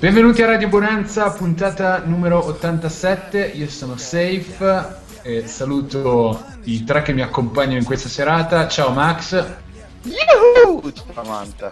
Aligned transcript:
Benvenuti 0.00 0.40
a 0.40 0.46
Radio 0.46 0.68
Bonanza, 0.68 1.30
puntata 1.30 1.98
numero 1.98 2.42
87. 2.46 3.38
Io 3.48 3.68
sono 3.68 3.98
Safe 3.98 4.96
e 5.20 5.46
saluto 5.46 6.42
i 6.62 6.84
tre 6.84 7.02
che 7.02 7.12
mi 7.12 7.20
accompagnano 7.20 7.76
in 7.76 7.84
questa 7.84 8.08
serata. 8.08 8.66
Ciao 8.66 8.92
Max. 8.92 9.44
Yuhu! 10.04 10.90
Ciao 10.90 11.22
Manta. 11.24 11.70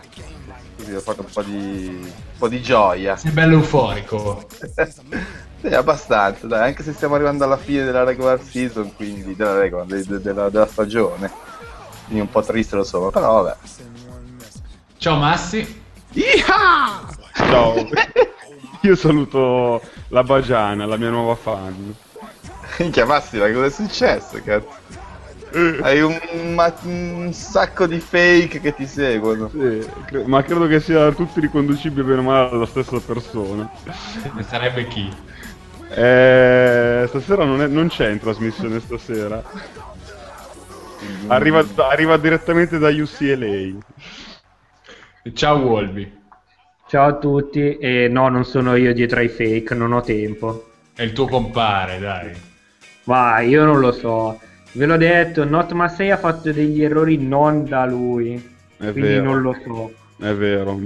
Così 0.76 0.94
ho 0.94 1.00
fatto 1.00 1.22
un 1.22 1.32
po' 1.32 1.42
di, 1.42 1.86
un 1.88 2.12
po' 2.36 2.48
di 2.48 2.60
gioia. 2.60 3.16
Sei 3.16 3.30
bello 3.30 3.54
euforico. 3.54 4.46
sì, 5.62 5.68
abbastanza, 5.68 6.46
dai, 6.46 6.68
anche 6.68 6.82
se 6.82 6.92
stiamo 6.92 7.14
arrivando 7.14 7.44
alla 7.44 7.56
fine 7.56 7.84
della 7.84 8.04
regular 8.04 8.42
season, 8.42 8.94
quindi 8.94 9.34
della, 9.36 9.58
regular, 9.58 9.86
de, 9.86 10.04
de, 10.04 10.20
della, 10.20 10.50
della 10.50 10.66
stagione. 10.66 11.32
Quindi 12.04 12.20
un 12.20 12.30
po' 12.30 12.42
triste 12.42 12.76
lo 12.76 12.84
so, 12.84 13.08
però 13.08 13.42
vabbè. 13.42 13.56
Ciao 14.98 15.16
Massi. 15.16 15.82
Iha! 16.12 17.07
Ciao. 17.48 17.74
Io 18.82 18.94
saluto 18.94 19.80
la 20.08 20.22
Bagiana, 20.22 20.86
la 20.86 20.96
mia 20.96 21.08
nuova 21.08 21.34
fan. 21.34 21.94
Minchia 22.78 23.06
Massi, 23.06 23.38
ma 23.38 23.50
cosa 23.50 23.64
è 23.64 23.70
successo, 23.70 24.40
cazzo? 24.44 24.68
Eh. 25.52 25.78
Hai 25.80 26.02
un, 26.02 26.52
ma, 26.54 26.72
un, 26.82 27.32
sacco 27.32 27.86
di 27.86 27.98
fake 27.98 28.60
che 28.60 28.74
ti 28.74 28.86
seguono. 28.86 29.48
Sì, 29.48 29.88
cre- 30.04 30.26
ma 30.26 30.42
credo 30.42 30.66
che 30.66 30.78
sia 30.78 31.10
tutti 31.12 31.40
riconducibili 31.40 32.06
bene 32.06 32.20
o 32.20 32.22
male 32.22 32.50
alla 32.50 32.66
stessa 32.66 33.00
persona. 33.00 33.68
Ne 34.34 34.42
sarebbe 34.42 34.86
chi? 34.88 35.10
Eh, 35.88 37.06
stasera 37.08 37.44
non, 37.44 37.62
è, 37.62 37.66
non, 37.66 37.88
c'è 37.88 38.10
in 38.10 38.20
trasmissione 38.20 38.78
stasera. 38.78 39.42
Arriva, 41.28 41.64
arriva 41.76 42.16
direttamente 42.18 42.78
da 42.78 42.90
UCLA. 42.90 43.78
Ciao 45.32 45.56
Wolby. 45.58 46.17
Ciao 46.88 47.06
a 47.06 47.12
tutti, 47.16 47.76
e 47.76 48.08
no, 48.08 48.30
non 48.30 48.46
sono 48.46 48.74
io 48.74 48.94
dietro 48.94 49.20
ai 49.20 49.28
fake, 49.28 49.74
non 49.74 49.92
ho 49.92 50.00
tempo. 50.00 50.70
È 50.94 51.02
il 51.02 51.12
tuo 51.12 51.26
compare, 51.26 51.98
dai. 51.98 52.32
Ma 53.04 53.40
io 53.40 53.66
non 53.66 53.78
lo 53.78 53.92
so. 53.92 54.40
Ve 54.72 54.86
l'ho 54.86 54.96
detto, 54.96 55.44
Not 55.44 55.72
Massey 55.72 56.08
ha 56.08 56.16
fatto 56.16 56.50
degli 56.50 56.82
errori 56.82 57.18
non 57.18 57.66
da 57.66 57.84
lui. 57.84 58.36
È 58.78 58.90
quindi 58.90 59.00
vero. 59.00 59.22
non 59.22 59.42
lo 59.42 59.54
so. 59.62 59.92
È 60.18 60.32
vero. 60.32 60.80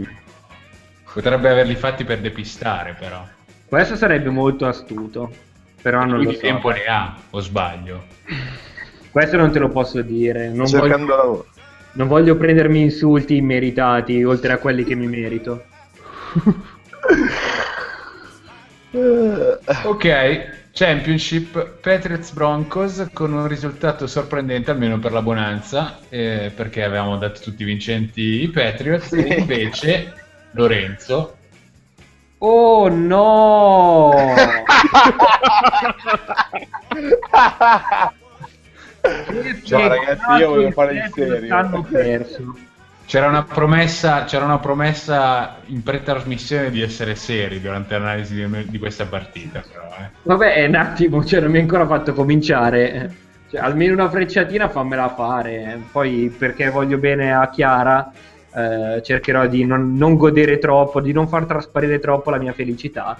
Potrebbe 1.12 1.50
averli 1.50 1.76
fatti 1.76 2.02
per 2.02 2.20
depistare, 2.20 2.96
però. 2.98 3.24
Questo 3.64 3.94
sarebbe 3.94 4.30
molto 4.30 4.66
astuto. 4.66 5.32
Però 5.80 6.04
non 6.04 6.20
lo 6.20 6.32
so. 6.32 6.38
tempo 6.38 6.70
ne 6.70 6.84
ha, 6.84 7.16
o 7.30 7.38
sbaglio? 7.38 8.06
Questo 9.08 9.36
non 9.36 9.52
te 9.52 9.60
lo 9.60 9.68
posso 9.68 10.02
dire. 10.02 10.48
Non 10.48 10.66
Cercando 10.66 11.06
voglio... 11.06 11.16
lavoro. 11.16 11.46
Non 11.92 12.08
voglio 12.08 12.36
prendermi 12.36 12.80
insulti 12.80 13.36
immeritati 13.36 14.24
oltre 14.24 14.52
a 14.52 14.58
quelli 14.58 14.82
che 14.82 14.96
mi 14.96 15.06
merito. 15.06 15.70
Ok, 19.84 20.60
Championship 20.72 21.80
Patriots 21.80 22.32
Broncos 22.32 23.08
con 23.12 23.32
un 23.32 23.46
risultato 23.46 24.06
sorprendente 24.06 24.70
almeno 24.70 24.98
per 24.98 25.12
la 25.12 25.22
Bonanza 25.22 25.98
eh, 26.08 26.50
perché 26.54 26.82
avevamo 26.82 27.18
dato 27.18 27.40
tutti 27.40 27.64
vincenti 27.64 28.42
i 28.42 28.48
Patriots 28.48 29.12
e 29.12 29.34
invece 29.38 30.14
Lorenzo 30.52 31.36
Oh 32.44 32.88
no! 32.88 34.10
Ciao 39.62 39.88
ragazzi, 39.88 40.30
io 40.38 40.48
voglio 40.48 40.70
fare 40.72 40.94
il 40.94 41.10
serio. 41.14 41.54
Hanno 41.54 41.82
perso. 41.84 42.56
C'era 43.04 43.28
una, 43.28 43.42
promessa, 43.42 44.24
c'era 44.24 44.44
una 44.44 44.58
promessa 44.58 45.56
in 45.66 45.82
pretrasmissione 45.82 46.70
di 46.70 46.80
essere 46.80 47.14
seri 47.14 47.60
durante 47.60 47.98
l'analisi 47.98 48.34
di, 48.34 48.68
di 48.68 48.78
questa 48.78 49.04
partita. 49.06 49.62
Però, 49.70 49.84
eh. 49.98 50.10
Vabbè, 50.22 50.66
un 50.66 50.74
attimo, 50.76 51.24
cioè, 51.24 51.40
non 51.40 51.50
mi 51.50 51.56
hai 51.56 51.62
ancora 51.62 51.86
fatto 51.86 52.14
cominciare. 52.14 53.14
Cioè, 53.50 53.60
almeno 53.60 53.92
una 53.92 54.08
frecciatina 54.08 54.68
fammela 54.68 55.10
fare. 55.10 55.80
Poi, 55.90 56.34
perché 56.36 56.70
voglio 56.70 56.96
bene 56.96 57.34
a 57.34 57.50
Chiara, 57.50 58.10
eh, 58.54 59.02
cercherò 59.02 59.46
di 59.46 59.64
non, 59.64 59.94
non, 59.96 60.16
godere 60.16 60.58
troppo, 60.58 61.00
di 61.00 61.12
non 61.12 61.28
far 61.28 61.44
trasparire 61.44 61.98
troppo 61.98 62.30
la 62.30 62.38
mia 62.38 62.52
felicità. 62.52 63.18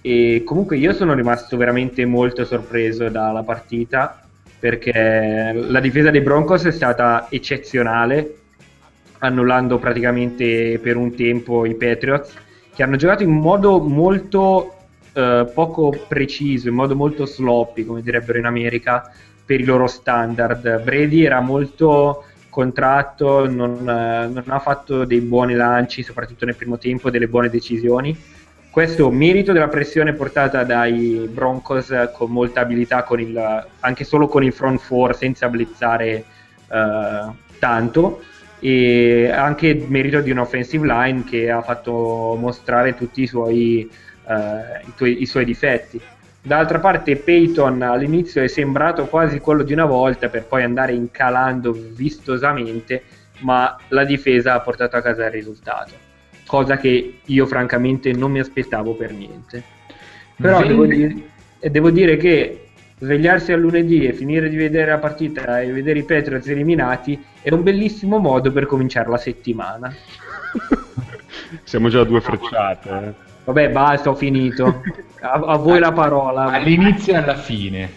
E 0.00 0.42
comunque 0.46 0.76
io 0.76 0.92
sono 0.92 1.12
rimasto 1.12 1.56
veramente 1.56 2.06
molto 2.06 2.44
sorpreso 2.44 3.08
dalla 3.08 3.42
partita 3.42 4.22
perché 4.58 5.52
la 5.54 5.80
difesa 5.80 6.10
dei 6.10 6.20
Broncos 6.20 6.64
è 6.64 6.72
stata 6.72 7.26
eccezionale 7.30 8.37
annullando 9.18 9.78
praticamente 9.78 10.78
per 10.78 10.96
un 10.96 11.14
tempo 11.14 11.64
i 11.64 11.74
Patriots, 11.74 12.34
che 12.74 12.82
hanno 12.82 12.96
giocato 12.96 13.22
in 13.22 13.30
modo 13.30 13.80
molto 13.80 14.74
eh, 15.12 15.50
poco 15.52 15.92
preciso, 16.06 16.68
in 16.68 16.74
modo 16.74 16.94
molto 16.94 17.26
sloppy, 17.26 17.84
come 17.84 18.02
direbbero 18.02 18.38
in 18.38 18.44
America, 18.44 19.12
per 19.44 19.60
i 19.60 19.64
loro 19.64 19.86
standard. 19.86 20.82
Brady 20.82 21.24
era 21.24 21.40
molto 21.40 22.24
contratto, 22.50 23.48
non, 23.48 23.78
eh, 23.88 24.26
non 24.26 24.44
ha 24.46 24.58
fatto 24.58 25.04
dei 25.04 25.20
buoni 25.20 25.54
lanci, 25.54 26.02
soprattutto 26.02 26.44
nel 26.44 26.54
primo 26.54 26.78
tempo, 26.78 27.10
delle 27.10 27.26
buone 27.26 27.48
decisioni. 27.48 28.16
Questo 28.70 29.10
merito 29.10 29.52
della 29.52 29.68
pressione 29.68 30.12
portata 30.12 30.62
dai 30.62 31.28
Broncos 31.32 31.92
con 32.12 32.30
molta 32.30 32.60
abilità, 32.60 33.02
con 33.02 33.18
il, 33.18 33.66
anche 33.80 34.04
solo 34.04 34.28
con 34.28 34.44
il 34.44 34.52
front 34.52 34.78
four, 34.78 35.16
senza 35.16 35.48
blizzare 35.48 36.24
eh, 36.70 37.26
tanto 37.58 38.20
e 38.60 39.30
anche 39.30 39.84
merito 39.88 40.20
di 40.20 40.30
un 40.30 40.38
offensive 40.38 40.86
line 40.86 41.24
che 41.24 41.50
ha 41.50 41.62
fatto 41.62 42.36
mostrare 42.38 42.94
tutti 42.94 43.22
i 43.22 43.26
suoi, 43.26 43.88
uh, 44.24 44.32
i, 44.86 44.92
tuoi, 44.96 45.22
i 45.22 45.26
suoi 45.26 45.44
difetti. 45.44 46.00
D'altra 46.40 46.78
parte 46.78 47.16
Peyton 47.16 47.82
all'inizio 47.82 48.42
è 48.42 48.48
sembrato 48.48 49.06
quasi 49.06 49.38
quello 49.38 49.62
di 49.62 49.72
una 49.72 49.84
volta 49.84 50.28
per 50.28 50.44
poi 50.44 50.62
andare 50.62 50.92
incalando 50.92 51.72
vistosamente, 51.72 53.02
ma 53.40 53.76
la 53.88 54.04
difesa 54.04 54.54
ha 54.54 54.60
portato 54.60 54.96
a 54.96 55.02
casa 55.02 55.26
il 55.26 55.30
risultato, 55.30 55.92
cosa 56.46 56.76
che 56.76 57.18
io 57.24 57.46
francamente 57.46 58.12
non 58.12 58.30
mi 58.30 58.40
aspettavo 58.40 58.94
per 58.94 59.12
niente. 59.12 59.62
Però 60.36 60.64
devo 60.64 60.86
dire, 60.86 61.16
devo 61.60 61.90
dire 61.90 62.16
che 62.16 62.67
svegliarsi 62.98 63.52
a 63.52 63.56
lunedì 63.56 64.06
e 64.06 64.12
finire 64.12 64.48
di 64.48 64.56
vedere 64.56 64.90
la 64.90 64.98
partita 64.98 65.60
e 65.60 65.70
vedere 65.70 66.00
i 66.00 66.04
Patriots 66.04 66.48
eliminati 66.48 67.22
è 67.40 67.52
un 67.52 67.62
bellissimo 67.62 68.18
modo 68.18 68.50
per 68.52 68.66
cominciare 68.66 69.08
la 69.08 69.18
settimana. 69.18 69.94
Siamo 71.62 71.88
già 71.88 72.00
a 72.00 72.04
due 72.04 72.20
frecciate. 72.20 72.90
Eh. 72.90 73.26
Vabbè, 73.44 73.70
basta, 73.70 74.10
ho 74.10 74.14
finito. 74.14 74.82
A, 75.20 75.32
a 75.32 75.56
voi 75.56 75.78
la 75.78 75.92
parola. 75.92 76.44
All'inizio 76.44 77.14
e 77.14 77.16
alla 77.16 77.36
fine. 77.36 77.90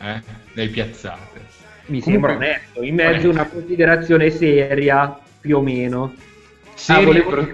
Eh? 0.00 0.22
Le 0.52 0.68
piazzate. 0.68 1.40
Mi 1.86 2.00
Comunque, 2.00 2.30
sembra 2.30 2.46
onesto. 2.46 2.82
In 2.82 2.94
mezzo 2.94 3.28
una 3.28 3.46
considerazione 3.46 4.30
seria, 4.30 5.18
più 5.40 5.58
o 5.58 5.60
meno. 5.60 6.14
Seria, 6.74 7.02
ah, 7.02 7.06
volevo... 7.06 7.30
pro... 7.30 7.48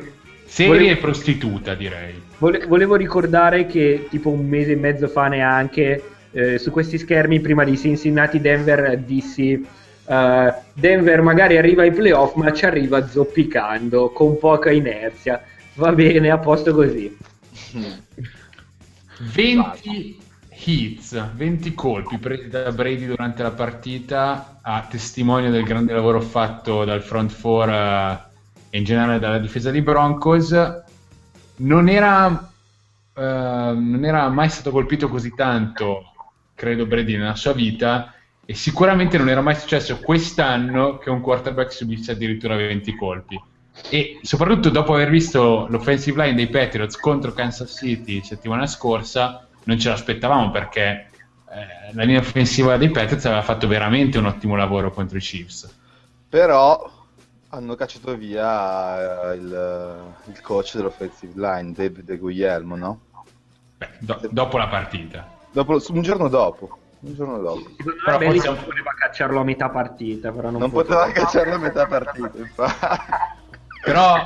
seria 0.44 0.72
volevo... 0.72 0.90
e 0.90 0.96
prostituta, 0.96 1.74
direi. 1.74 2.22
Volevo 2.38 2.94
ricordare 2.94 3.66
che 3.66 4.06
tipo 4.10 4.28
un 4.28 4.46
mese 4.46 4.72
e 4.72 4.76
mezzo 4.76 5.08
fa 5.08 5.28
neanche 5.28 6.13
eh, 6.34 6.58
su 6.58 6.70
questi 6.70 6.98
schermi 6.98 7.40
prima 7.40 7.64
di 7.64 7.78
Cincinnati-Denver 7.78 8.98
dissi 8.98 9.66
uh, 10.04 10.52
Denver 10.74 11.22
magari 11.22 11.56
arriva 11.56 11.82
ai 11.82 11.92
playoff 11.92 12.34
ma 12.34 12.52
ci 12.52 12.66
arriva 12.66 13.06
zoppicando 13.06 14.10
con 14.10 14.36
poca 14.38 14.70
inerzia 14.70 15.42
Va 15.76 15.92
bene, 15.92 16.30
a 16.30 16.38
posto 16.38 16.72
così. 16.72 17.16
20 19.18 20.22
hits, 20.66 21.34
20 21.34 21.74
colpi 21.74 22.18
presi 22.18 22.48
da 22.48 22.70
Brady 22.70 23.06
durante 23.06 23.42
la 23.42 23.50
partita, 23.50 24.60
a 24.62 24.86
testimonio 24.88 25.50
del 25.50 25.64
grande 25.64 25.92
lavoro 25.92 26.20
fatto 26.20 26.84
dal 26.84 27.02
front 27.02 27.32
four 27.32 27.68
eh, 27.68 28.20
e 28.70 28.78
in 28.78 28.84
generale 28.84 29.18
dalla 29.18 29.38
difesa 29.38 29.72
dei 29.72 29.82
Broncos. 29.82 30.52
Non 31.56 31.88
era, 31.88 32.50
eh, 33.14 33.20
non 33.20 34.04
era 34.04 34.28
mai 34.28 34.48
stato 34.48 34.70
colpito 34.70 35.08
così 35.08 35.34
tanto, 35.34 36.13
credo, 36.54 36.86
Brady 36.86 37.16
nella 37.16 37.34
sua 37.36 37.52
vita. 37.52 38.14
E 38.46 38.54
sicuramente 38.54 39.16
non 39.16 39.28
era 39.28 39.40
mai 39.40 39.54
successo 39.54 40.00
quest'anno 40.00 40.98
che 40.98 41.10
un 41.10 41.20
quarterback 41.20 41.72
subisse 41.72 42.12
addirittura 42.12 42.56
20 42.56 42.94
colpi. 42.94 43.40
E 43.88 44.20
soprattutto 44.22 44.70
dopo 44.70 44.94
aver 44.94 45.10
visto 45.10 45.66
l'offensive 45.68 46.22
line 46.22 46.36
dei 46.36 46.48
Patriots 46.48 46.96
contro 46.96 47.32
Kansas 47.32 47.76
City 47.76 48.22
settimana 48.22 48.66
scorsa, 48.66 49.46
non 49.64 49.78
ce 49.78 49.88
l'aspettavamo 49.88 50.50
perché 50.50 51.08
eh, 51.50 51.92
la 51.92 52.02
linea 52.04 52.20
offensiva 52.20 52.76
dei 52.76 52.90
Patriots 52.90 53.24
aveva 53.24 53.42
fatto 53.42 53.66
veramente 53.66 54.18
un 54.18 54.26
ottimo 54.26 54.56
lavoro 54.56 54.90
contro 54.92 55.16
i 55.16 55.20
Chiefs. 55.20 55.74
Però 56.28 56.92
hanno 57.48 57.74
cacciato 57.76 58.16
via 58.16 59.32
eh, 59.32 59.36
il, 59.36 60.14
il 60.26 60.40
coach 60.40 60.76
dell'offensive 60.76 61.32
line, 61.34 61.72
David 61.72 62.18
Guglielmo, 62.18 62.76
no? 62.76 63.00
Beh, 63.76 63.90
do- 63.98 64.20
dopo 64.30 64.58
la 64.58 64.68
partita. 64.68 65.33
Dopo, 65.54 65.80
un 65.90 66.02
giorno 66.02 66.26
dopo. 66.28 66.78
Un 67.00 67.14
giorno 67.14 67.38
dopo. 67.38 67.62
Però 67.76 67.94
forse- 68.18 68.18
Belichick 68.26 68.64
poteva 68.64 68.92
cacciarlo 68.98 69.38
a 69.40 69.44
metà 69.44 69.70
partita, 69.70 70.32
però 70.32 70.50
non, 70.50 70.60
Non 70.62 70.70
poteva 70.72 71.12
cacciarlo 71.12 71.54
a 71.54 71.58
metà 71.58 71.86
partita, 71.86 72.38
infatti. 72.38 72.86
Però 73.84 74.16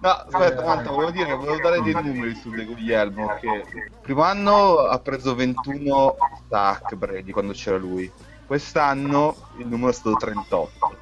No, 0.00 0.08
aspetta, 0.10 0.64
Manto, 0.64 0.92
volevo 0.92 1.10
dire, 1.10 1.34
volevo 1.34 1.58
dare 1.58 1.82
dei 1.82 1.92
numeri 1.94 2.36
su 2.36 2.50
De 2.50 2.64
Guglielmo, 2.64 3.34
che 3.40 3.64
primo 4.00 4.22
anno 4.22 4.78
ha 4.78 4.98
preso 5.00 5.34
21 5.34 6.14
sack 6.48 6.94
Brady 6.94 7.32
quando 7.32 7.52
c'era 7.54 7.76
lui. 7.76 8.08
Quest'anno 8.46 9.34
il 9.56 9.66
numero 9.66 9.90
è 9.90 9.94
stato 9.94 10.14
38. 10.14 10.96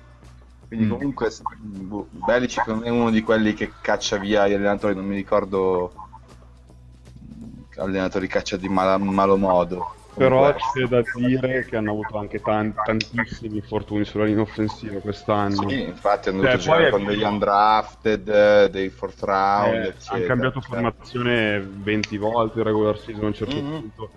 Quindi 0.69 0.87
Mm. 0.87 0.91
comunque 0.91 1.31
boh, 1.59 2.07
Belichick 2.11 2.67
non 2.69 2.85
è 2.85 2.89
uno 2.89 3.11
di 3.11 3.21
quelli 3.23 3.53
che 3.53 3.75
caccia 3.83 4.17
via 4.17 4.49
gli 4.49 4.55
allenatori, 4.55 4.95
non 4.95 5.05
mi 5.05 5.17
ricordo 5.17 5.93
allenatori 7.77 8.27
caccia 8.27 8.57
di 8.57 8.69
mala- 8.69 8.99
malo 8.99 9.37
modo. 9.37 9.95
Però 10.17 10.55
c'è 10.55 10.87
da 10.87 11.05
dire 11.15 11.67
che 11.67 11.77
hanno 11.77 11.91
avuto 11.91 12.17
anche 12.17 12.41
tan- 12.41 12.75
tantissimi 12.83 13.57
infortuni 13.57 14.05
sulla 14.07 14.25
linea 14.25 14.43
offensiva 14.43 14.99
quest'anno. 15.01 15.69
Sì, 15.69 15.83
infatti 15.83 16.31
hanno 16.31 16.41
Cioè, 16.41 16.51
dovuto 16.53 16.65
giocare 16.65 16.89
poi 16.89 17.01
è- 17.01 17.05
con 17.05 17.05
degli 17.15 17.23
undrafted, 17.23 18.29
eh, 18.29 18.71
dei 18.71 18.89
fourth 18.89 19.23
round, 19.23 19.75
Eh, 19.75 19.87
eccetera. 19.89 20.17
hanno 20.17 20.27
cambiato 20.27 20.61
Cioè, 20.61 20.71
formazione 20.71 21.61
20 21.61 22.17
volte 22.17 22.59
in 22.59 22.65
regular 22.65 22.99
season 22.99 23.25
a 23.25 23.27
un 23.27 23.35
certo 23.35 23.61
Mhm. 23.61 23.79
punto. 23.81 24.11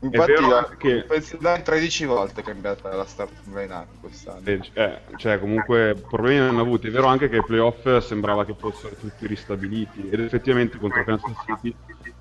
Infatti, 0.00 0.30
vero 0.32 0.48
la- 0.48 0.76
che- 0.76 1.04
penso 1.04 1.36
da 1.38 1.58
13 1.60 2.04
volte 2.04 2.42
è 2.42 2.44
cambiata 2.44 2.94
la 2.94 3.04
starting 3.06 3.56
line 3.56 3.88
quest'anno. 3.98 4.44
Eh, 4.44 4.60
eh, 4.74 5.00
cioè, 5.16 5.40
comunque 5.40 5.94
problemi 6.06 6.38
ne 6.40 6.48
hanno 6.48 6.60
avuti. 6.60 6.88
È 6.88 6.90
vero 6.90 7.06
anche 7.06 7.28
che 7.30 7.36
ai 7.36 7.42
playoff 7.42 7.96
sembrava 7.98 8.44
che 8.44 8.54
fossero 8.54 8.94
tutti 8.94 9.26
ristabiliti. 9.26 10.06
Ed 10.06 10.20
effettivamente 10.20 10.78
contro 10.78 11.02
Kansas 11.02 11.32
City 11.44 11.74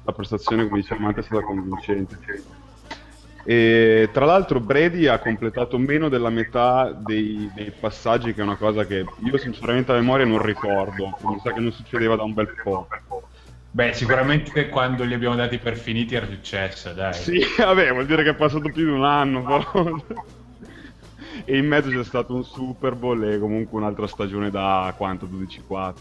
la 0.06 0.12
prestazione, 0.14 0.68
come 0.68 0.82
diceva 0.82 1.02
Mante, 1.02 1.20
è 1.20 1.24
stata 1.24 1.42
convincente. 1.42 2.18
E 3.48 4.10
tra 4.12 4.26
l'altro 4.26 4.60
Brady 4.60 5.06
ha 5.06 5.20
completato 5.20 5.78
meno 5.78 6.10
della 6.10 6.30
metà 6.30 6.92
dei, 6.92 7.52
dei 7.54 7.72
passaggi, 7.72 8.34
che 8.34 8.42
è 8.42 8.44
una 8.44 8.56
cosa 8.56 8.86
che 8.86 9.06
io 9.24 9.38
sinceramente 9.38 9.92
a 9.92 9.96
memoria 9.96 10.26
non 10.26 10.42
ricordo. 10.42 11.16
Mi 11.22 11.40
sa 11.44 11.54
che 11.54 11.60
non 11.60 11.72
succedeva 11.72 12.16
da 12.16 12.24
un 12.24 12.34
bel 12.34 12.54
po'. 12.64 12.88
Beh, 13.72 13.94
sicuramente 13.94 14.70
quando 14.70 15.04
li 15.04 15.14
abbiamo 15.14 15.36
dati 15.36 15.58
per 15.58 15.76
finiti 15.76 16.16
era 16.16 16.26
successo, 16.26 16.94
dai. 16.94 17.14
Sì, 17.14 17.40
vabbè, 17.58 17.92
vuol 17.92 18.06
dire 18.06 18.24
che 18.24 18.30
è 18.30 18.36
passato 18.36 18.70
più 18.70 18.86
di 18.86 18.92
un 18.92 19.04
anno, 19.04 19.44
però. 19.44 19.96
e 21.46 21.58
in 21.58 21.68
mezzo 21.68 21.90
c'è 21.90 22.04
stato 22.04 22.34
un 22.34 22.44
Super 22.44 22.96
Bowl 22.96 23.24
e 23.24 23.38
comunque 23.38 23.78
un'altra 23.78 24.08
stagione 24.08 24.50
da 24.50 24.94
quanto? 24.96 25.28
12-4. 25.28 25.94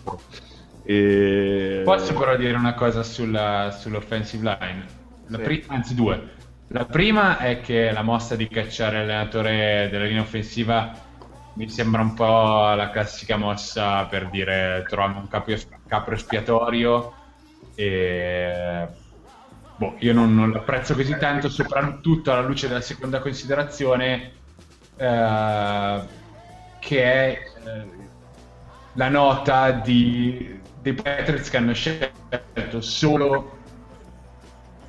E... 0.86 1.80
Posso 1.82 2.12
però 2.14 2.36
dire 2.36 2.54
una 2.56 2.74
cosa 2.74 3.02
sulla, 3.02 3.70
sull'offensive 3.70 4.56
line? 4.60 4.86
Sì. 5.26 5.36
pri- 5.40 5.64
anzi, 5.68 5.94
due. 5.94 6.36
La 6.68 6.84
prima 6.84 7.38
è 7.38 7.60
che 7.60 7.90
la 7.90 8.02
mossa 8.02 8.36
di 8.36 8.48
cacciare 8.48 8.98
l'allenatore 8.98 9.88
della 9.90 10.04
linea 10.04 10.22
offensiva 10.22 10.92
mi 11.52 11.68
sembra 11.68 12.02
un 12.02 12.14
po' 12.14 12.74
la 12.74 12.90
classica 12.90 13.36
mossa 13.36 14.06
per 14.06 14.28
dire 14.28 14.84
troviamo 14.88 15.20
un 15.20 15.28
capo, 15.28 15.52
capro 15.86 16.14
espiatorio 16.14 17.14
e 17.74 18.88
boh, 19.74 19.96
io 20.00 20.12
non, 20.12 20.34
non 20.34 20.50
l'apprezzo 20.50 20.94
così 20.94 21.16
tanto, 21.16 21.48
soprattutto 21.48 22.32
alla 22.32 22.42
luce 22.42 22.66
della 22.68 22.80
seconda 22.80 23.20
considerazione 23.20 24.42
eh, 24.96 26.08
che 26.78 27.02
è 27.02 27.38
eh, 27.64 28.13
la 28.94 29.08
nota 29.08 29.70
di, 29.70 30.60
dei 30.80 30.94
Patriots 30.94 31.50
che 31.50 31.56
hanno 31.56 31.72
scelto 31.74 32.80
solo 32.80 33.58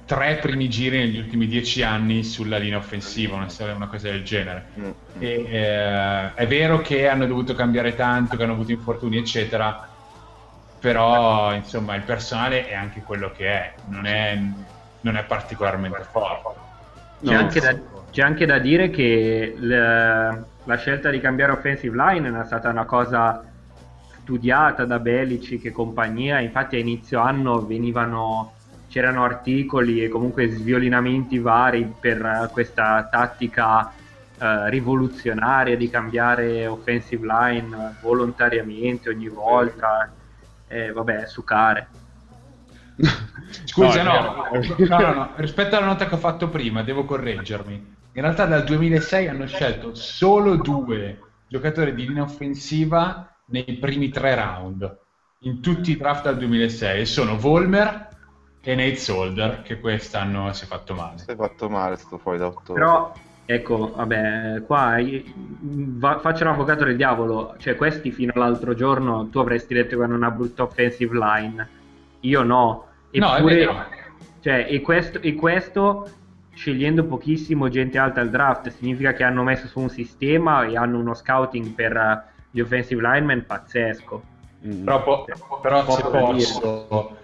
tre 0.06 0.36
primi 0.36 0.69
giri 0.69 1.00
negli 1.00 1.18
ultimi 1.18 1.48
dieci 1.48 1.81
anni 1.81 2.24
sulla 2.24 2.57
linea 2.57 2.78
offensiva, 2.78 3.36
una, 3.36 3.48
una 3.74 3.88
cosa 3.88 4.10
del 4.10 4.24
genere. 4.24 4.66
Mm. 4.80 4.90
E, 5.19 5.46
eh, 5.50 6.34
è 6.36 6.48
vero 6.48 6.80
che 6.80 7.07
hanno 7.07 7.25
dovuto 7.25 7.56
cambiare 7.56 7.96
tanto, 7.96 8.38
che 8.38 8.44
hanno 8.44 8.54
avuto 8.54 8.72
infortuni, 8.72 9.18
eccetera, 9.18 9.88
però 10.80 11.54
insomma 11.54 11.96
il 11.96 12.04
personale 12.04 12.68
è 12.68 12.75
anche 12.75 13.01
quello 13.01 13.31
che 13.31 13.48
è, 13.48 13.74
non 13.88 14.06
è, 14.06 14.40
non 15.01 15.18
è 15.18 15.24
particolarmente 15.24 16.06
forte. 16.12 16.63
C'è, 17.24 17.34
No. 17.34 17.40
anche 17.40 17.60
da, 17.60 17.75
c'è 18.12 18.22
anche 18.22 18.46
da 18.46 18.60
dire 18.60 18.92
che 18.92 19.56
le- 19.58 20.46
la 20.63 20.78
scelta 20.78 21.10
di 21.10 21.19
cambiare 21.19 21.54
offensive 21.54 21.96
line 21.96 22.40
è 22.40 22.46
stata 22.46 22.69
una 22.69 22.86
cosa 22.86 23.44
studiata 24.25 24.86
da 24.86 24.98
Belichick 24.98 25.66
e 25.66 25.72
compagnia, 25.72 26.39
infatti 26.39 26.77
a 26.77 26.80
inizio 26.80 27.19
anno 27.19 27.63
venivano, 27.63 28.54
c'erano 28.89 29.24
articoli 29.24 30.04
e 30.04 30.10
comunque 30.10 30.50
sviolinamenti 30.50 31.38
vari 31.38 31.94
per 32.00 32.25
eh, 32.25 32.50
questa 32.51 33.07
tattica 33.10 33.94
eh, 34.39 34.69
rivoluzionaria 34.72 35.77
di 35.77 35.92
cambiare 35.92 36.66
offensive 36.66 37.24
line 37.24 37.98
volontariamente 38.01 39.10
ogni 39.10 39.27
volta, 39.27 40.12
eh, 40.67 40.91
vabbè, 40.91 41.27
sucare. 41.27 41.88
Scusa, 43.65 44.01
No, 44.01 44.12
no, 44.12 44.88
no, 44.88 45.00
no, 45.00 45.13
no, 45.13 45.32
rispetto 45.36 45.77
alla 45.77 45.86
nota 45.86 46.08
che 46.08 46.15
ho 46.15 46.17
fatto 46.17 46.50
prima, 46.50 46.82
devo 46.82 47.05
correggermi. 47.05 47.94
In 48.13 48.22
realtà 48.22 48.46
dal 48.46 48.63
2006 48.63 49.27
hanno 49.27 49.46
scelto 49.46 49.94
solo 49.94 50.55
due 50.55 51.20
giocatori 51.48 51.94
di 51.94 52.08
linea 52.08 52.24
offensiva 52.24 53.29
nei 53.46 53.78
primi 53.80 54.10
tre 54.10 54.36
round, 54.36 54.98
in 55.40 55.62
tutti 55.62 55.92
i 55.92 55.98
draft 55.98 56.24
dal 56.24 56.38
2006, 56.38 57.02
e 57.02 57.06
sono 57.06 57.38
Volmer 57.38 58.10
e 58.62 58.75
Nate 58.75 58.96
Solder, 58.96 59.62
che 59.62 59.80
quest'anno 59.80 60.52
si 60.54 60.64
è 60.64 60.68
fatto 60.68 60.94
male. 60.96 61.20
Si 61.20 61.30
è 61.30 61.36
fatto 61.36 61.70
male, 61.70 61.94
è 61.94 61.98
stato 61.98 62.18
fuori 62.18 62.40
da 62.40 62.48
ottobre. 62.48 62.82
Però, 62.82 63.14
ecco, 63.46 63.94
vabbè, 63.96 64.64
qua 64.66 64.96
va- 65.62 66.20
faccio 66.20 66.44
l'avvocato 66.46 66.84
del 66.84 66.96
diavolo, 66.96 67.56
cioè 67.60 67.75
questi 67.75 68.12
fino 68.12 68.32
all'altro 68.34 68.74
giorno 68.74 69.28
tu 69.30 69.40
avresti 69.40 69.74
detto 69.75 69.98
che 69.98 70.04
hanno 70.04 70.16
una 70.16 70.32
brutta 70.32 70.64
offensive 70.64 71.16
line, 71.16 71.70
io 72.22 72.42
no. 72.42 72.88
No, 73.12 73.36
Eppure, 73.36 73.56
vero. 73.56 73.86
cioè, 74.40 74.66
e 74.68 74.82
questo, 74.82 75.22
e 75.22 75.36
questo 75.36 76.10
scegliendo 76.54 77.06
pochissimo 77.06 77.70
gente 77.70 77.98
alta 77.98 78.22
al 78.22 78.30
draft 78.30 78.70
significa 78.70 79.14
che 79.14 79.24
hanno 79.24 79.44
messo 79.44 79.68
su 79.68 79.80
un 79.80 79.90
sistema 79.90 80.66
e 80.66 80.75
hanno 80.75 81.00
uno 81.00 81.14
scouting 81.14 81.74
per 81.74 82.34
gli 82.55 82.62
offensive 82.62 83.01
linemen 83.01 83.45
pazzesco. 83.45 84.24
Mm. 84.65 84.85
Però, 84.85 85.03
po- 85.03 85.25
però 85.62 85.91
se 85.91 86.01
posso, 86.03 87.17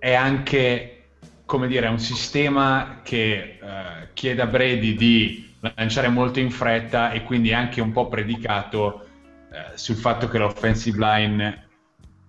è 0.00 0.12
anche 0.12 1.04
come 1.44 1.68
dire, 1.68 1.86
un 1.86 2.00
sistema 2.00 2.98
che 3.04 3.58
eh, 3.62 4.08
chiede 4.12 4.42
a 4.42 4.46
Brady 4.46 4.96
di 4.96 5.54
lanciare 5.60 6.08
molto 6.08 6.40
in 6.40 6.50
fretta 6.50 7.12
e 7.12 7.22
quindi 7.22 7.50
è 7.50 7.54
anche 7.54 7.80
un 7.80 7.92
po' 7.92 8.08
predicato 8.08 9.06
eh, 9.52 9.78
sul 9.78 9.94
fatto 9.94 10.26
che 10.26 10.38
l'offensive 10.38 10.98
line 10.98 11.68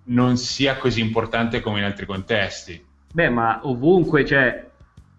non 0.03 0.38
sia 0.38 0.77
così 0.77 1.01
importante 1.01 1.62
come 1.62 1.79
in 1.79 1.86
altri 1.86 2.06
contesti. 2.06 2.86
Beh, 3.12 3.29
ma 3.29 3.62
ovunque, 3.63 4.24
cioè, 4.24 4.67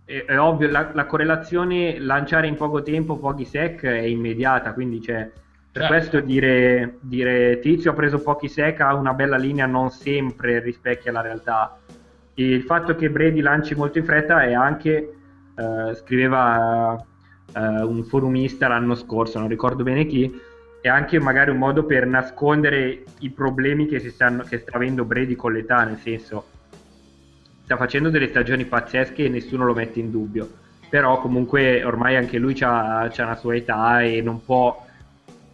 è, 0.04 0.24
è 0.24 0.38
ovvio, 0.38 0.70
la, 0.70 0.92
la 0.94 1.06
correlazione 1.06 1.98
lanciare 1.98 2.46
in 2.46 2.54
poco 2.54 2.82
tempo 2.82 3.18
pochi 3.18 3.44
sec 3.44 3.82
è 3.82 4.02
immediata, 4.02 4.74
quindi 4.74 5.02
cioè, 5.02 5.28
per 5.78 5.86
questo 5.86 6.20
dire, 6.20 6.98
dire 7.00 7.60
Tizio 7.60 7.92
ha 7.92 7.94
preso 7.94 8.20
pochi 8.20 8.48
sec 8.48 8.80
ha 8.80 8.94
una 8.94 9.14
bella 9.14 9.36
linea 9.36 9.66
non 9.66 9.90
sempre 9.90 10.60
rispecchia 10.60 11.12
la 11.12 11.20
realtà. 11.20 11.78
E 12.34 12.44
il 12.44 12.62
fatto 12.62 12.94
che 12.94 13.10
Brady 13.10 13.40
lanci 13.40 13.74
molto 13.74 13.98
in 13.98 14.04
fretta 14.04 14.42
è 14.42 14.54
anche, 14.54 15.14
eh, 15.56 15.94
scriveva 15.94 16.96
eh, 17.54 17.60
un 17.60 18.04
forumista 18.04 18.68
l'anno 18.68 18.94
scorso, 18.94 19.38
non 19.38 19.48
ricordo 19.48 19.82
bene 19.84 20.06
chi, 20.06 20.40
è 20.80 20.88
anche 20.88 21.18
magari 21.20 21.50
un 21.50 21.58
modo 21.58 21.84
per 21.84 22.06
nascondere 22.06 23.04
i 23.20 23.30
problemi 23.30 23.86
che, 23.86 23.98
stanno, 24.10 24.42
che 24.44 24.58
sta 24.58 24.76
avendo 24.76 25.04
Brady 25.04 25.34
con 25.34 25.52
l'età, 25.52 25.84
nel 25.84 25.98
senso 25.98 26.46
sta 27.64 27.76
facendo 27.76 28.08
delle 28.08 28.28
stagioni 28.28 28.64
pazzesche 28.64 29.24
e 29.24 29.28
nessuno 29.28 29.64
lo 29.64 29.74
mette 29.74 30.00
in 30.00 30.10
dubbio. 30.10 30.48
Però 30.88 31.20
comunque 31.20 31.84
ormai 31.84 32.16
anche 32.16 32.38
lui 32.38 32.56
ha 32.62 33.10
una 33.18 33.36
sua 33.36 33.54
età 33.56 34.00
e 34.00 34.22
non 34.22 34.42
può 34.42 34.86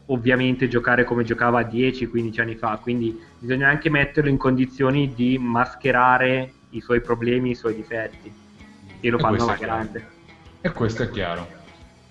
ovviamente 0.06 0.68
giocare 0.68 1.04
come 1.04 1.24
giocava 1.24 1.62
10-15 1.62 2.40
anni 2.40 2.54
fa, 2.56 2.78
quindi 2.80 3.18
bisogna 3.38 3.68
anche 3.68 3.90
metterlo 3.90 4.28
in 4.28 4.36
condizioni 4.36 5.14
di 5.14 5.38
mascherare 5.38 6.52
i 6.70 6.80
suoi 6.80 7.00
problemi, 7.00 7.50
i 7.50 7.54
suoi 7.54 7.74
difetti 7.74 8.32
e 9.00 9.10
lo 9.10 9.18
e 9.18 9.20
fanno 9.20 9.42
alla 9.44 9.56
grande. 9.56 10.06
E 10.60 10.70
questo 10.72 11.04
è 11.04 11.10
chiaro. 11.10 11.46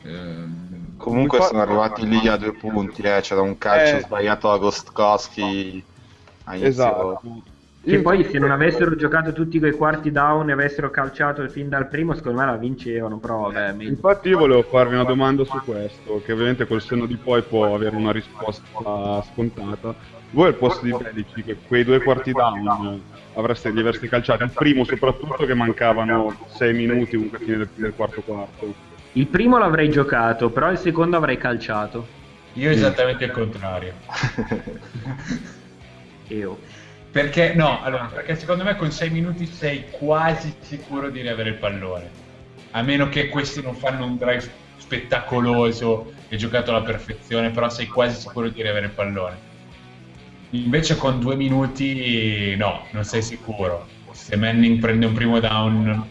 Ehm, 0.03 0.95
Comunque 0.97 1.41
sono 1.41 1.61
arrivati 1.61 2.07
lì 2.07 2.27
a 2.27 2.37
due 2.37 2.53
punti, 2.53 3.01
eh. 3.01 3.19
c'era 3.21 3.41
un 3.41 3.57
calcio 3.57 3.97
eh. 3.97 4.01
sbagliato 4.01 4.49
a 4.49 4.57
Gostkowski 4.57 5.83
a 6.45 6.55
inizio. 6.55 6.69
Esatto. 6.69 7.21
Che 7.85 7.99
poi 7.99 8.23
se 8.23 8.39
non 8.39 8.49
avessero 8.49 8.95
giocato 8.95 9.33
tutti 9.33 9.59
quei 9.59 9.73
quarti 9.73 10.09
down 10.09 10.47
e 10.49 10.53
avessero 10.53 10.89
calciato 10.89 11.41
il 11.41 11.51
fin 11.51 11.67
dal 11.67 11.89
primo, 11.89 12.13
secondo 12.13 12.39
me 12.39 12.45
la 12.45 12.55
vincevano. 12.55 13.17
Però, 13.17 13.51
vabbè, 13.51 13.83
Infatti, 13.83 14.29
io 14.29 14.37
volevo 14.37 14.63
farvi 14.63 14.93
una 14.93 15.03
domanda 15.03 15.43
su 15.43 15.59
questo, 15.65 16.21
che 16.23 16.31
ovviamente 16.31 16.65
col 16.65 16.81
senno 16.81 17.05
di 17.05 17.17
poi 17.17 17.41
può 17.41 17.75
avere 17.75 17.97
una 17.97 18.13
risposta 18.13 19.21
scontata. 19.33 19.93
Voi 20.29 20.47
al 20.47 20.55
posto 20.55 20.85
di 20.85 20.95
Belici, 20.97 21.43
quei 21.67 21.83
due 21.83 22.01
quarti 22.01 22.31
down 22.31 23.01
avreste, 23.33 23.69
li 23.71 23.81
avreste 23.81 24.07
calciati. 24.07 24.43
Il 24.43 24.51
primo, 24.51 24.85
soprattutto, 24.85 25.45
che 25.45 25.53
mancavano 25.53 26.33
6 26.55 26.73
minuti 26.73 27.15
comunque 27.17 27.39
fine 27.39 27.57
del, 27.57 27.69
del 27.75 27.93
quarto 27.93 28.21
quarto. 28.21 28.73
Il 29.11 29.27
primo 29.27 29.57
l'avrei 29.57 29.89
giocato, 29.89 30.49
però 30.51 30.71
il 30.71 30.77
secondo 30.77 31.17
avrei 31.17 31.37
calciato. 31.37 32.07
Io 32.53 32.69
esattamente 32.69 33.25
il 33.25 33.31
contrario. 33.31 33.93
Io. 36.29 36.57
Perché 37.13 37.53
no, 37.53 37.79
allora, 37.83 38.07
perché 38.07 38.35
secondo 38.35 38.63
me 38.63 38.75
con 38.75 38.89
6 38.89 39.11
minuti 39.11 39.45
sei 39.45 39.87
quasi 39.91 40.51
sicuro 40.61 41.11
di 41.11 41.21
riavere 41.21 41.49
il 41.49 41.59
pallone. 41.59 42.09
A 42.71 42.81
meno 42.81 43.07
che 43.07 43.29
questi 43.29 43.61
non 43.61 43.75
fanno 43.75 44.05
un 44.07 44.17
drive 44.17 44.51
spettacoloso 44.79 46.11
e 46.27 46.37
giocato 46.37 46.71
alla 46.71 46.81
perfezione, 46.81 47.51
però 47.51 47.69
sei 47.69 47.85
quasi 47.85 48.19
sicuro 48.19 48.49
di 48.49 48.63
riavere 48.63 48.87
il 48.87 48.93
pallone. 48.93 49.37
Invece 50.49 50.97
con 50.97 51.19
due 51.19 51.35
minuti 51.35 52.55
no, 52.55 52.87
non 52.93 53.03
sei 53.03 53.21
sicuro. 53.21 53.87
Se 54.11 54.35
Manning 54.35 54.79
prende 54.79 55.05
un 55.05 55.13
primo 55.13 55.39
down, 55.39 56.07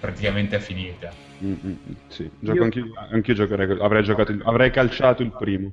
praticamente 0.00 0.56
è 0.56 0.60
finita. 0.60 1.12
Mm-hmm, 1.44 1.74
sì, 2.08 2.30
Gioco 2.40 2.56
io... 2.56 2.62
anch'io, 2.62 2.84
anch'io 3.10 3.34
giocherei, 3.34 3.78
avrei, 3.78 4.02
giocato, 4.02 4.34
avrei 4.44 4.70
calciato 4.70 5.22
il 5.22 5.32
primo. 5.36 5.70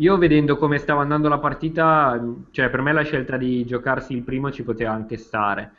Io 0.00 0.16
vedendo 0.16 0.56
come 0.56 0.78
stava 0.78 1.02
andando 1.02 1.28
la 1.28 1.38
partita, 1.38 2.18
cioè 2.52 2.70
per 2.70 2.80
me 2.80 2.92
la 2.92 3.02
scelta 3.02 3.36
di 3.36 3.66
giocarsi 3.66 4.14
il 4.14 4.22
primo 4.22 4.50
ci 4.50 4.62
poteva 4.62 4.92
anche 4.92 5.18
stare. 5.18 5.72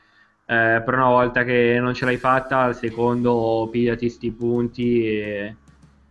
Eh, 0.45 0.81
però 0.85 0.97
una 0.97 1.07
volta 1.07 1.43
che 1.43 1.79
non 1.79 1.95
ce 1.95 2.05
l'hai 2.05 2.17
fatta, 2.17 2.59
al 2.59 2.75
secondo 2.75 3.67
pigliati 3.71 4.09
sti 4.09 4.31
punti 4.31 5.07
e 5.07 5.55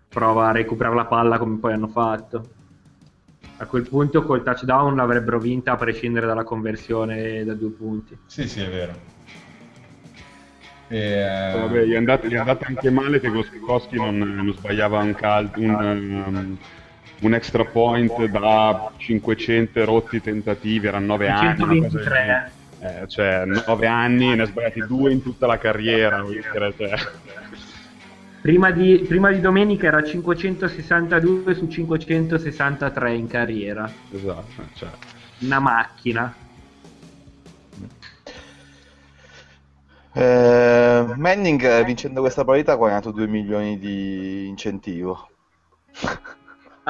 prova 0.09 0.49
a 0.49 0.53
recuperare 0.53 0.97
la 0.97 1.05
palla 1.05 1.39
come 1.39 1.59
poi 1.59 1.73
hanno 1.73 1.87
fatto. 1.87 2.49
A 3.59 3.67
quel 3.67 3.87
punto 3.87 4.25
col 4.25 4.43
touchdown 4.43 4.97
l'avrebbero 4.97 5.39
vinta 5.39 5.73
a 5.73 5.77
prescindere 5.77 6.27
dalla 6.27 6.43
conversione 6.43 7.45
da 7.45 7.55
due 7.55 7.71
punti. 7.71 8.19
Sì, 8.27 8.49
sì, 8.49 8.61
è 8.61 8.69
vero. 8.69 8.93
E, 10.89 11.55
uh... 11.55 11.61
Vabbè, 11.61 11.85
gli 11.85 11.93
è, 11.93 11.97
andato, 11.97 12.27
gli 12.27 12.33
è 12.33 12.39
andato 12.39 12.65
anche 12.67 12.91
male 12.91 13.21
che 13.21 13.31
Goskowski 13.31 13.99
non, 13.99 14.19
non 14.19 14.53
sbagliava 14.53 14.99
un, 14.99 15.15
cal- 15.15 15.53
un 15.55 16.25
um, 16.27 16.59
un 17.21 17.35
extra 17.35 17.65
point 17.65 18.27
da 18.27 18.93
500 18.97 19.85
rotti 19.85 20.21
tentativi, 20.21 20.87
erano 20.87 21.07
9 21.07 21.29
anni. 21.29 21.87
Eh, 22.83 23.07
cioè 23.09 23.45
9 23.45 23.87
anni, 23.87 24.35
ne 24.35 24.43
ha 24.43 24.47
sbagliati 24.47 24.81
due 24.87 25.13
in 25.13 25.23
tutta 25.23 25.47
la 25.47 25.59
carriera. 25.59 26.23
Dire, 26.23 26.75
cioè. 26.77 26.95
prima, 28.41 28.71
di, 28.71 29.05
prima, 29.07 29.31
di, 29.31 29.41
domenica 29.41 29.87
era 29.87 30.03
562 30.03 31.55
su 31.55 31.69
563 31.69 33.15
in 33.15 33.27
carriera. 33.27 33.91
Esatto, 34.11 34.63
cioè. 34.75 34.89
Una 35.41 35.59
macchina. 35.59 36.35
Eh, 40.13 41.13
Manning 41.17 41.85
vincendo 41.85 42.21
questa 42.21 42.45
partita 42.45 42.73
ha 42.73 42.77
guadagnato 42.77 43.11
2 43.11 43.27
milioni 43.27 43.79
di 43.79 44.49
incentivo. 44.49 45.29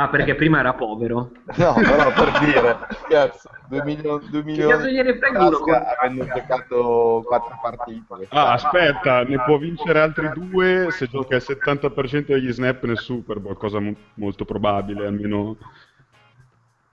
Ah, 0.00 0.08
perché 0.08 0.34
prima 0.34 0.60
era 0.60 0.72
povero. 0.72 1.30
No, 1.56 1.74
però 1.74 2.10
per 2.12 2.38
dire, 2.38 2.78
cazzo, 3.06 3.50
2 3.68 3.82
milioni, 3.82 4.28
2 4.30 4.42
milioni 4.42 4.72
cazzo 4.72 4.88
gliene 4.88 5.18
frega 5.18 5.46
uno 5.46 5.58
avendo 6.00 6.24
giocato 6.24 7.24
4 7.26 7.58
partite. 7.60 8.26
Ah, 8.30 8.52
aspetta, 8.52 9.22
ne 9.24 9.38
può 9.40 9.58
vincere 9.58 10.00
altri 10.00 10.30
due 10.32 10.88
se 10.90 11.06
gioca 11.06 11.36
il 11.36 11.42
70% 11.42 12.32
degli 12.32 12.50
snap 12.50 12.82
nel 12.84 12.96
Super 12.96 13.40
Bowl, 13.40 13.58
cosa 13.58 13.78
mo- 13.78 13.94
molto 14.14 14.46
probabile, 14.46 15.04
almeno 15.06 15.58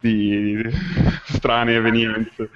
di 0.01 0.61
strane 1.23 1.75
evenienze. 1.75 2.49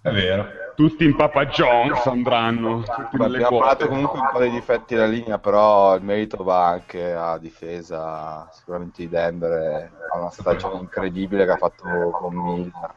È 0.00 0.10
vero. 0.10 0.46
Tutti 0.74 1.04
in 1.04 1.14
Papa 1.14 1.46
John's 1.46 2.04
andranno. 2.06 2.82
abbiamo 3.12 3.58
parlato 3.58 3.86
comunque 3.86 4.18
un 4.18 4.28
po' 4.32 4.38
dei 4.40 4.50
difetti 4.50 4.94
della 4.94 5.06
linea, 5.06 5.38
però 5.38 5.94
il 5.94 6.02
merito 6.02 6.42
va 6.42 6.66
anche 6.66 7.12
a 7.12 7.38
difesa 7.38 8.48
sicuramente 8.52 9.02
di 9.02 9.08
Denver. 9.08 9.90
Ha 10.12 10.18
una 10.18 10.30
stagione 10.30 10.80
incredibile 10.80 11.44
che 11.44 11.52
ha 11.52 11.56
fatto 11.56 11.84
con 12.10 12.34
Miller. 12.34 12.94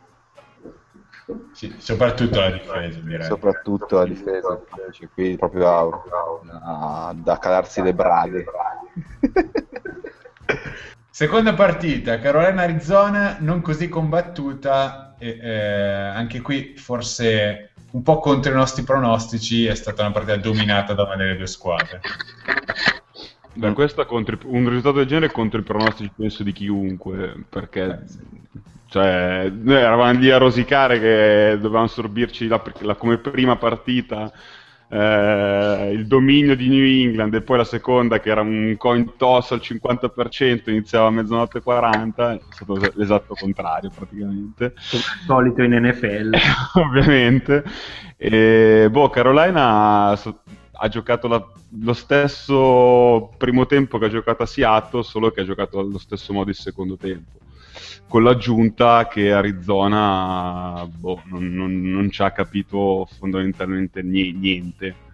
Sì, 1.51 1.75
soprattutto 1.77 2.39
la 2.39 2.51
difesa, 2.51 2.99
direi. 3.01 3.25
Soprattutto 3.25 3.97
la 3.97 4.05
difesa, 4.05 4.59
cioè, 4.91 5.09
qui 5.13 5.35
proprio 5.35 5.67
a, 5.67 7.09
a, 7.09 7.13
da 7.15 7.37
calarsi 7.37 7.81
le 7.81 7.93
brade. 7.93 8.45
Seconda 11.09 11.53
partita, 11.53 12.19
Carolina-Arizona, 12.19 13.37
non 13.39 13.61
così 13.61 13.89
combattuta, 13.89 15.06
e, 15.17 15.39
eh, 15.41 15.51
anche 15.51 16.41
qui 16.41 16.73
forse 16.77 17.71
un 17.91 18.03
po' 18.03 18.19
contro 18.19 18.51
i 18.51 18.55
nostri 18.55 18.83
pronostici, 18.83 19.65
è 19.65 19.75
stata 19.75 20.03
una 20.03 20.11
partita 20.11 20.35
dominata 20.37 20.93
da 20.93 21.03
una 21.03 21.15
delle 21.15 21.37
due 21.37 21.47
squadre. 21.47 22.01
Beh, 23.53 23.73
questo 23.73 24.05
contro, 24.05 24.37
un 24.43 24.67
risultato 24.67 24.97
del 24.97 25.07
genere 25.07 25.31
contro 25.31 25.59
i 25.59 25.63
pronostici 25.63 26.11
penso 26.15 26.43
di 26.43 26.51
chiunque, 26.51 27.33
perché 27.49 28.03
cioè, 28.89 29.49
noi 29.51 29.75
eravamo 29.75 30.19
lì 30.19 30.29
a 30.29 30.37
rosicare 30.37 30.99
che 30.99 31.57
dovevamo 31.59 31.87
sorbirci 31.87 32.47
la, 32.47 32.61
la, 32.81 32.95
come 32.95 33.17
prima 33.17 33.55
partita 33.55 34.31
eh, 34.89 35.91
il 35.93 36.07
dominio 36.07 36.55
di 36.55 36.69
New 36.69 36.85
England 36.85 37.33
e 37.33 37.41
poi 37.41 37.57
la 37.57 37.63
seconda 37.65 38.19
che 38.19 38.29
era 38.29 38.41
un 38.41 38.75
coin 38.77 39.13
toss 39.17 39.51
al 39.51 39.61
50% 39.61 40.69
iniziava 40.69 41.07
a 41.07 41.11
mezzanotte 41.11 41.61
40 41.61 42.33
è 42.33 42.39
stato 42.49 42.79
l'esatto 42.93 43.35
contrario 43.35 43.91
praticamente. 43.93 44.73
Solito 44.77 45.61
in 45.61 45.73
NFL 45.73 46.37
ovviamente. 46.79 47.63
E, 48.15 48.87
boh 48.89 49.09
Carolina 49.09 50.17
ha 50.79 50.87
giocato 50.89 51.27
la, 51.27 51.45
lo 51.81 51.93
stesso 51.93 53.31
primo 53.37 53.65
tempo 53.65 53.97
che 53.97 54.05
ha 54.05 54.09
giocato 54.09 54.43
a 54.43 54.45
Seattle 54.45 55.03
solo 55.03 55.31
che 55.31 55.41
ha 55.41 55.45
giocato 55.45 55.79
allo 55.79 55.97
stesso 55.97 56.31
modo 56.33 56.49
il 56.49 56.55
secondo 56.55 56.95
tempo 56.95 57.39
con 58.07 58.23
l'aggiunta 58.23 59.07
che 59.07 59.31
Arizona 59.31 60.87
boh, 60.89 61.21
non, 61.25 61.53
non, 61.53 61.81
non, 61.81 62.09
ci 62.11 62.21
ha 62.21 62.31
capito 62.31 63.07
fondamentalmente 63.17 64.01
niente. 64.01 65.05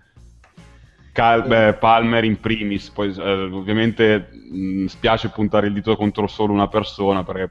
Cal- 1.12 1.46
beh, 1.46 1.74
Palmer 1.76 2.24
in 2.24 2.40
primis, 2.40 2.90
poi 2.90 3.14
eh, 3.16 3.44
ovviamente 3.44 4.30
mh, 4.52 4.86
spiace 4.86 5.30
puntare 5.30 5.68
il 5.68 5.74
dito 5.74 5.96
contro 5.96 6.28
solo 6.28 6.54
una 6.54 6.68
persona 6.68 7.24
perché 7.24 7.50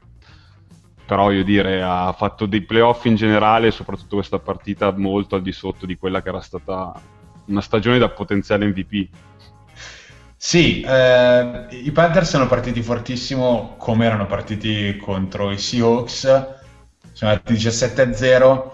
però 1.05 1.31
io 1.31 1.43
dire 1.43 1.81
ha 1.81 2.13
fatto 2.13 2.45
dei 2.45 2.61
playoff 2.61 3.05
in 3.05 3.15
generale 3.15 3.71
soprattutto 3.71 4.15
questa 4.15 4.39
partita 4.39 4.91
molto 4.95 5.35
al 5.35 5.41
di 5.41 5.51
sotto 5.51 5.85
di 5.85 5.97
quella 5.97 6.21
che 6.21 6.29
era 6.29 6.39
stata 6.39 6.93
una 7.45 7.61
stagione 7.61 7.97
da 7.97 8.09
potenziale 8.09 8.65
MVP. 8.67 9.09
Sì, 10.45 10.81
eh, 10.81 11.67
i 11.69 11.91
Panthers 11.93 12.31
sono 12.31 12.47
partiti 12.47 12.81
fortissimo 12.81 13.75
come 13.77 14.05
erano 14.05 14.25
partiti 14.25 14.97
contro 14.97 15.51
i 15.51 15.57
Seahawks, 15.57 16.19
sono 17.13 17.31
andati 17.31 17.53
17-0. 17.53 18.71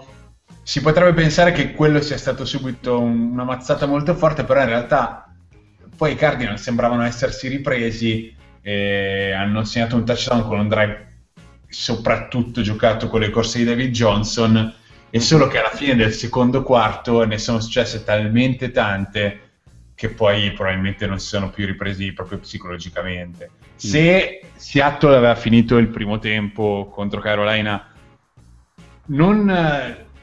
Si 0.64 0.80
potrebbe 0.80 1.12
pensare 1.14 1.52
che 1.52 1.72
quello 1.72 2.00
sia 2.00 2.18
stato 2.18 2.44
subito 2.44 2.98
una 2.98 3.44
mazzata 3.44 3.86
molto 3.86 4.16
forte, 4.16 4.42
però 4.42 4.60
in 4.62 4.66
realtà 4.66 5.32
poi 5.96 6.12
i 6.12 6.16
Cardinals 6.16 6.60
sembravano 6.60 7.04
essersi 7.04 7.46
ripresi 7.46 8.34
e 8.60 9.30
hanno 9.32 9.62
segnato 9.62 9.94
un 9.94 10.04
touchdown 10.04 10.48
con 10.48 10.58
un 10.58 10.68
drive 10.68 11.18
soprattutto 11.68 12.62
giocato 12.62 13.08
con 13.08 13.20
le 13.20 13.30
corse 13.30 13.58
di 13.58 13.64
David 13.64 13.92
Johnson 13.92 14.74
e 15.08 15.20
solo 15.20 15.46
che 15.46 15.58
alla 15.60 15.70
fine 15.70 15.94
del 15.94 16.12
secondo 16.12 16.64
quarto 16.64 17.24
ne 17.24 17.38
sono 17.38 17.60
successe 17.60 18.02
talmente 18.02 18.72
tante 18.72 19.49
che 20.00 20.08
poi 20.08 20.50
probabilmente 20.52 21.06
non 21.06 21.18
si 21.18 21.26
sono 21.26 21.50
più 21.50 21.66
ripresi 21.66 22.14
proprio 22.14 22.38
psicologicamente. 22.38 23.50
Mm. 23.52 23.76
Se 23.76 24.40
Seattle 24.56 25.14
aveva 25.14 25.34
finito 25.34 25.76
il 25.76 25.88
primo 25.88 26.18
tempo 26.18 26.88
contro 26.90 27.20
Carolina 27.20 27.86
non, 29.08 29.44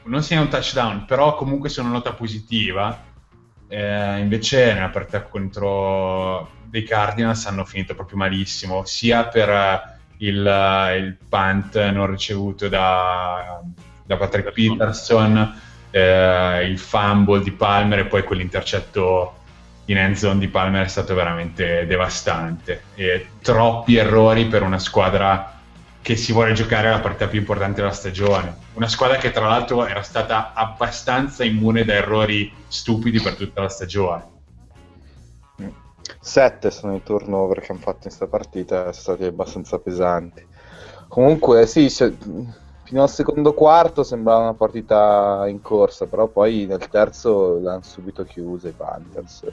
non 0.02 0.24
sia 0.24 0.42
un 0.42 0.50
touchdown, 0.50 1.06
però 1.06 1.36
comunque 1.36 1.70
sia 1.70 1.84
una 1.84 1.92
nota 1.92 2.14
positiva. 2.14 3.04
Eh, 3.68 4.18
invece 4.18 4.74
nella 4.74 4.90
partita 4.90 5.22
contro 5.22 6.50
dei 6.64 6.82
Cardinals 6.82 7.46
hanno 7.46 7.64
finito 7.64 7.94
proprio 7.94 8.18
malissimo, 8.18 8.84
sia 8.84 9.28
per 9.28 9.48
eh, 9.48 9.82
il, 10.26 10.44
eh, 10.44 10.98
il 10.98 11.18
punt 11.30 11.80
non 11.92 12.10
ricevuto 12.10 12.68
da, 12.68 13.62
da 14.04 14.18
Patrick 14.18 14.52
Peterson, 14.52 15.62
eh, 15.92 16.66
il 16.68 16.80
fumble 16.80 17.44
di 17.44 17.52
Palmer 17.52 18.00
e 18.00 18.06
poi 18.06 18.24
quell'intercetto 18.24 19.38
in 19.88 19.98
end 19.98 20.16
zone 20.16 20.40
di 20.40 20.48
Palmer 20.48 20.86
è 20.86 20.90
stato 20.90 21.14
veramente 21.14 21.86
devastante. 21.86 22.84
E 22.96 23.28
troppi 23.42 23.96
errori 23.98 24.46
per 24.46 24.64
una 24.64 24.80
squadra 24.80 25.54
che 26.02 26.16
si 26.16 26.32
vuole 26.32 26.54
giocare 26.54 26.90
la 26.90 27.00
partita 27.00 27.28
più 27.28 27.40
importante 27.40 27.82
della 27.82 27.92
stagione. 27.92 28.56
Una 28.74 28.88
squadra 28.88 29.18
che 29.18 29.32
tra 29.32 29.48
l'altro 29.48 29.86
era 29.86 30.02
stata 30.04 30.54
abbastanza 30.54 31.44
immune 31.44 31.84
da 31.84 31.94
errori 31.94 32.54
stupidi 32.68 33.20
per 33.20 33.36
tutta 33.36 33.62
la 33.62 33.70
stagione. 33.70 34.36
Sette 36.20 36.72
sono 36.72 36.96
i 36.96 37.04
turnover 37.04 37.60
che 37.60 37.72
hanno 37.72 37.82
fatto 37.82 37.98
in 37.98 38.04
questa 38.04 38.28
partita, 38.28 38.82
sono 38.82 38.94
stati 38.94 39.24
abbastanza 39.26 39.80
pesanti. 39.80 40.46
Comunque, 41.08 41.66
sì, 41.66 41.90
cioè, 41.90 42.12
fino 42.84 43.02
al 43.02 43.10
secondo 43.10 43.54
quarto 43.54 44.04
sembrava 44.04 44.44
una 44.44 44.54
partita 44.54 45.44
in 45.48 45.62
corsa, 45.62 46.06
però 46.06 46.28
poi 46.28 46.66
nel 46.66 46.88
terzo 46.88 47.60
l'hanno 47.60 47.84
subito 47.84 48.24
chiusa 48.24 48.70
i 48.70 48.74
Panthers. 48.74 49.44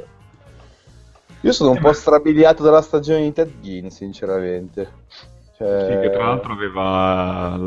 Io 1.44 1.52
sono 1.52 1.72
un 1.72 1.76
eh, 1.76 1.80
po' 1.80 1.92
strabiliato 1.92 2.62
dalla 2.62 2.80
stagione 2.80 3.20
di 3.20 3.32
Ted 3.34 3.60
Ginn, 3.60 3.88
sinceramente. 3.88 4.90
Cioè... 5.58 5.88
Sì, 5.90 6.00
che 6.00 6.10
tra 6.10 6.24
l'altro 6.24 6.54
aveva 6.54 7.58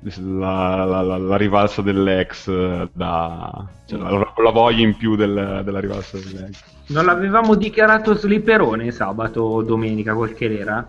la, 0.00 0.84
la, 0.84 1.02
la, 1.02 1.18
la 1.18 1.36
rivalsa 1.36 1.82
dell'ex 1.82 2.88
da... 2.92 3.66
Cioè, 3.84 3.98
la, 3.98 4.32
la, 4.34 4.50
voglia 4.50 4.82
in 4.82 4.96
più 4.96 5.16
del, 5.16 5.60
della 5.62 5.80
rivalsa 5.80 6.16
dell'ex. 6.16 6.62
Non 6.86 7.04
l'avevamo 7.04 7.54
dichiarato 7.56 8.14
slipperone 8.14 8.90
sabato 8.90 9.42
o 9.42 9.62
domenica, 9.62 10.14
quel 10.14 10.32
che 10.32 10.58
era? 10.58 10.88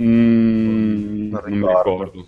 Mm, 0.00 1.28
non, 1.28 1.42
non 1.44 1.58
mi 1.58 1.66
ricordo. 1.66 2.26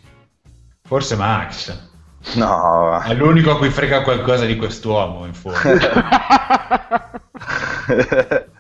Forse 0.83 1.17
Max. 1.17 1.93
No. 2.35 3.01
È 3.01 3.15
l'unico 3.15 3.53
a 3.53 3.57
cui 3.57 3.71
frega 3.71 4.03
qualcosa 4.03 4.45
di 4.45 4.57
quest'uomo, 4.57 5.25
in 5.25 5.33
fondo. 5.33 5.59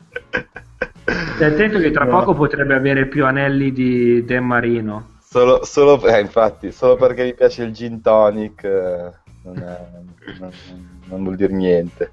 Stai 1.34 1.52
attento 1.52 1.80
che 1.80 1.90
tra 1.90 2.04
no. 2.04 2.18
poco 2.18 2.34
potrebbe 2.34 2.74
avere 2.74 3.06
più 3.06 3.26
anelli 3.26 3.72
di 3.72 4.24
Dan 4.24 4.44
Marino. 4.44 5.08
Solo, 5.18 5.64
solo 5.64 6.00
eh, 6.06 6.20
infatti, 6.20 6.70
solo 6.70 6.94
perché 6.94 7.24
mi 7.24 7.34
piace 7.34 7.64
il 7.64 7.72
gin 7.72 8.00
tonic 8.00 8.62
eh, 8.62 9.10
non, 9.42 9.58
è, 9.58 9.80
non, 10.38 10.50
non, 11.06 11.22
vuol 11.24 11.34
dire 11.34 11.52
niente. 11.52 12.12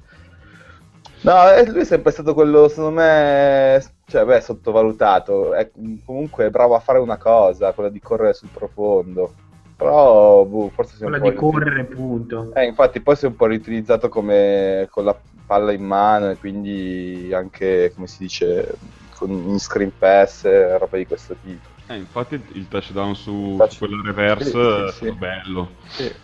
No, 1.21 1.51
eh, 1.51 1.69
lui 1.69 1.81
è 1.81 1.85
sempre 1.85 2.11
stato 2.11 2.33
quello, 2.33 2.67
secondo 2.67 2.99
me, 2.99 3.83
cioè, 4.07 4.25
beh, 4.25 4.41
sottovalutato. 4.41 5.53
È, 5.53 5.69
comunque 6.03 6.47
è 6.47 6.49
bravo 6.49 6.73
a 6.73 6.79
fare 6.79 6.97
una 6.97 7.17
cosa, 7.17 7.73
quella 7.73 7.89
di 7.89 7.99
correre 7.99 8.33
sul 8.33 8.49
profondo. 8.51 9.33
Però, 9.77 10.43
boh, 10.45 10.69
forse 10.69 10.95
si 10.95 11.03
è 11.03 11.05
Quella 11.05 11.19
di 11.29 11.35
correre, 11.35 11.83
punto. 11.83 12.51
Eh, 12.55 12.65
infatti, 12.65 13.01
poi 13.01 13.15
si 13.15 13.25
è 13.25 13.27
un 13.27 13.35
po' 13.35 13.45
riutilizzato 13.45 14.09
come 14.09 14.87
con 14.89 15.05
la 15.05 15.15
palla 15.45 15.71
in 15.71 15.83
mano 15.83 16.31
e 16.31 16.37
quindi 16.37 17.29
anche, 17.33 17.91
come 17.93 18.07
si 18.07 18.17
dice, 18.19 18.77
in 19.25 19.59
screen 19.59 19.91
pass 19.97 20.43
roba 20.77 20.97
di 20.97 21.05
questo 21.07 21.35
tipo. 21.43 21.69
Eh, 21.87 21.95
infatti 21.95 22.41
il 22.53 22.67
touchdown 22.67 23.15
su, 23.15 23.55
touch. 23.57 23.71
su 23.73 23.77
quella 23.79 24.01
reverse 24.03 24.91
sì, 24.91 24.91
sì, 24.91 24.97
sì. 24.97 25.05
è 25.07 25.11
bello. 25.11 25.71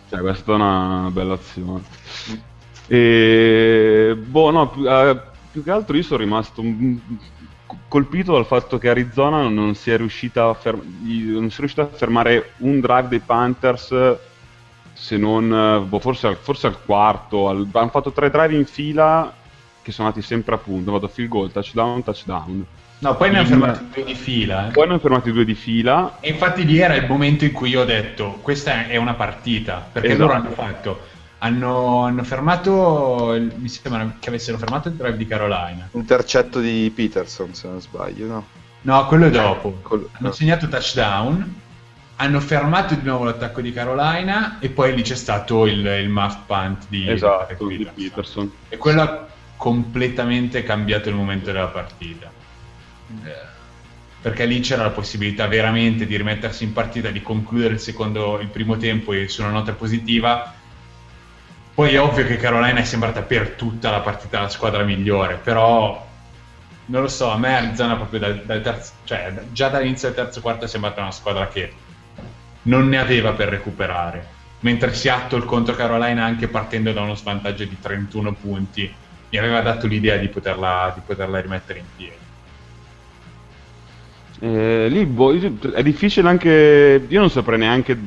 Cioè, 0.08 0.20
questa 0.20 0.52
è 0.52 0.54
una 0.54 1.10
bella 1.12 1.34
azione. 1.34 1.82
E 2.86 4.16
boh, 4.18 4.50
no, 4.50 4.70
più, 4.70 4.82
uh, 4.82 5.18
più, 5.50 5.62
che 5.62 5.70
altro 5.70 5.96
io 5.96 6.02
sono 6.02 6.20
rimasto 6.20 6.62
colpito 7.86 8.32
dal 8.32 8.46
fatto 8.46 8.78
che 8.78 8.88
Arizona 8.88 9.46
non 9.48 9.74
si 9.74 9.90
a, 9.90 10.54
ferm- 10.54 10.82
non 11.02 11.50
si 11.50 11.56
è 11.56 11.58
riuscita 11.58 11.82
a 11.82 11.86
fermare 11.86 12.52
un 12.58 12.80
drive 12.80 13.08
dei 13.08 13.20
Panthers 13.20 14.16
se 14.92 15.16
non 15.16 15.86
boh, 15.86 15.98
forse, 15.98 16.26
al, 16.26 16.36
forse 16.36 16.66
al 16.66 16.82
quarto 16.82 17.48
al, 17.48 17.68
hanno 17.72 17.90
fatto 17.90 18.10
tre 18.10 18.30
drive 18.30 18.54
in 18.54 18.64
fila 18.64 19.32
che 19.82 19.92
sono 19.92 20.08
andati 20.08 20.26
sempre 20.26 20.54
a 20.54 20.58
punto 20.58 20.92
vado 20.92 21.08
field 21.08 21.28
goal, 21.28 21.52
touchdown, 21.52 22.02
touchdown 22.02 22.66
no 23.00 23.16
poi 23.16 23.30
ne 23.30 23.38
hanno 23.38 23.46
fermati 23.46 23.86
due 23.92 24.04
di 24.04 24.14
fila 24.14 24.68
eh. 24.68 24.70
poi 24.70 24.84
ne 24.86 24.90
hanno 24.90 25.00
fermati 25.00 25.32
due 25.32 25.44
di 25.44 25.54
fila 25.54 26.16
e 26.20 26.30
infatti 26.30 26.64
lì 26.64 26.78
era 26.78 26.94
il 26.94 27.06
momento 27.06 27.44
in 27.44 27.52
cui 27.52 27.70
io 27.70 27.82
ho 27.82 27.84
detto 27.84 28.38
questa 28.42 28.86
è 28.86 28.96
una 28.96 29.14
partita 29.14 29.86
perché 29.90 30.08
esatto. 30.08 30.22
loro 30.22 30.34
hanno 30.34 30.50
fatto 30.50 31.16
hanno, 31.40 32.04
hanno, 32.04 32.24
fermato, 32.24 33.36
mi 33.56 33.68
sembra 33.68 34.16
che 34.18 34.28
avessero 34.28 34.58
fermato 34.58 34.88
il 34.88 34.94
drive 34.94 35.16
di 35.16 35.26
Carolina. 35.26 35.88
Intercetto 35.92 36.58
di 36.58 36.90
Peterson, 36.94 37.54
se 37.54 37.68
non 37.68 37.80
sbaglio, 37.80 38.26
no? 38.26 38.46
No, 38.82 39.06
quello 39.06 39.26
è 39.26 39.30
dopo. 39.30 39.78
Col... 39.82 40.08
Hanno 40.12 40.32
segnato 40.32 40.68
touchdown, 40.68 41.60
hanno 42.16 42.40
fermato 42.40 42.94
di 42.94 43.02
nuovo 43.04 43.24
l'attacco 43.24 43.60
di 43.60 43.72
Carolina 43.72 44.58
e 44.58 44.68
poi 44.70 44.94
lì 44.94 45.02
c'è 45.02 45.14
stato 45.14 45.66
il, 45.66 45.84
il 45.84 46.08
muff 46.08 46.38
punt 46.46 46.86
di, 46.88 47.08
esatto, 47.08 47.66
di 47.66 47.76
Peterson. 47.76 47.94
Peterson. 47.94 48.52
E 48.68 48.76
quello 48.76 49.02
ha 49.02 49.26
completamente 49.56 50.62
cambiato 50.62 51.08
il 51.08 51.14
momento 51.14 51.52
della 51.52 51.66
partita. 51.66 52.30
Eh, 53.24 53.56
perché 54.20 54.44
lì 54.44 54.60
c'era 54.60 54.82
la 54.82 54.90
possibilità 54.90 55.46
veramente 55.46 56.06
di 56.06 56.16
rimettersi 56.16 56.64
in 56.64 56.72
partita, 56.72 57.10
di 57.10 57.22
concludere 57.22 57.74
il, 57.74 57.80
secondo, 57.80 58.40
il 58.40 58.48
primo 58.48 58.76
tempo 58.76 59.12
su 59.28 59.42
una 59.42 59.50
nota 59.50 59.72
positiva 59.72 60.54
poi 61.78 61.94
è 61.94 62.00
ovvio 62.00 62.26
che 62.26 62.38
Carolina 62.38 62.80
è 62.80 62.84
sembrata 62.84 63.22
per 63.22 63.50
tutta 63.50 63.92
la 63.92 64.00
partita 64.00 64.40
la 64.40 64.48
squadra 64.48 64.82
migliore, 64.82 65.36
però 65.36 66.04
non 66.86 67.02
lo 67.02 67.06
so, 67.06 67.30
a 67.30 67.38
me 67.38 67.54
Arizona 67.54 67.94
proprio 67.94 68.18
dal, 68.18 68.42
dal 68.44 68.60
terzo, 68.62 68.94
cioè 69.04 69.32
già 69.52 69.68
dall'inizio 69.68 70.08
del 70.08 70.16
terzo 70.16 70.40
quarto 70.40 70.64
è 70.64 70.66
sembrata 70.66 71.02
una 71.02 71.12
squadra 71.12 71.46
che 71.46 71.72
non 72.62 72.88
ne 72.88 72.98
aveva 72.98 73.30
per 73.30 73.50
recuperare. 73.50 74.26
Mentre 74.58 74.92
Seattle 74.92 75.44
contro 75.44 75.76
Carolina, 75.76 76.24
anche 76.24 76.48
partendo 76.48 76.92
da 76.92 77.02
uno 77.02 77.14
svantaggio 77.14 77.64
di 77.64 77.78
31 77.80 78.32
punti, 78.32 78.92
mi 79.30 79.38
aveva 79.38 79.60
dato 79.60 79.86
l'idea 79.86 80.16
di 80.16 80.26
poterla, 80.26 80.90
di 80.96 81.02
poterla 81.06 81.40
rimettere 81.40 81.78
in 81.78 81.86
piedi. 81.94 82.27
Eh, 84.40 84.88
lì 84.88 85.04
boh, 85.04 85.32
è 85.72 85.82
difficile 85.82 86.28
anche. 86.28 87.06
Io 87.08 87.20
non 87.20 87.30
saprei 87.30 87.58
neanche 87.58 87.98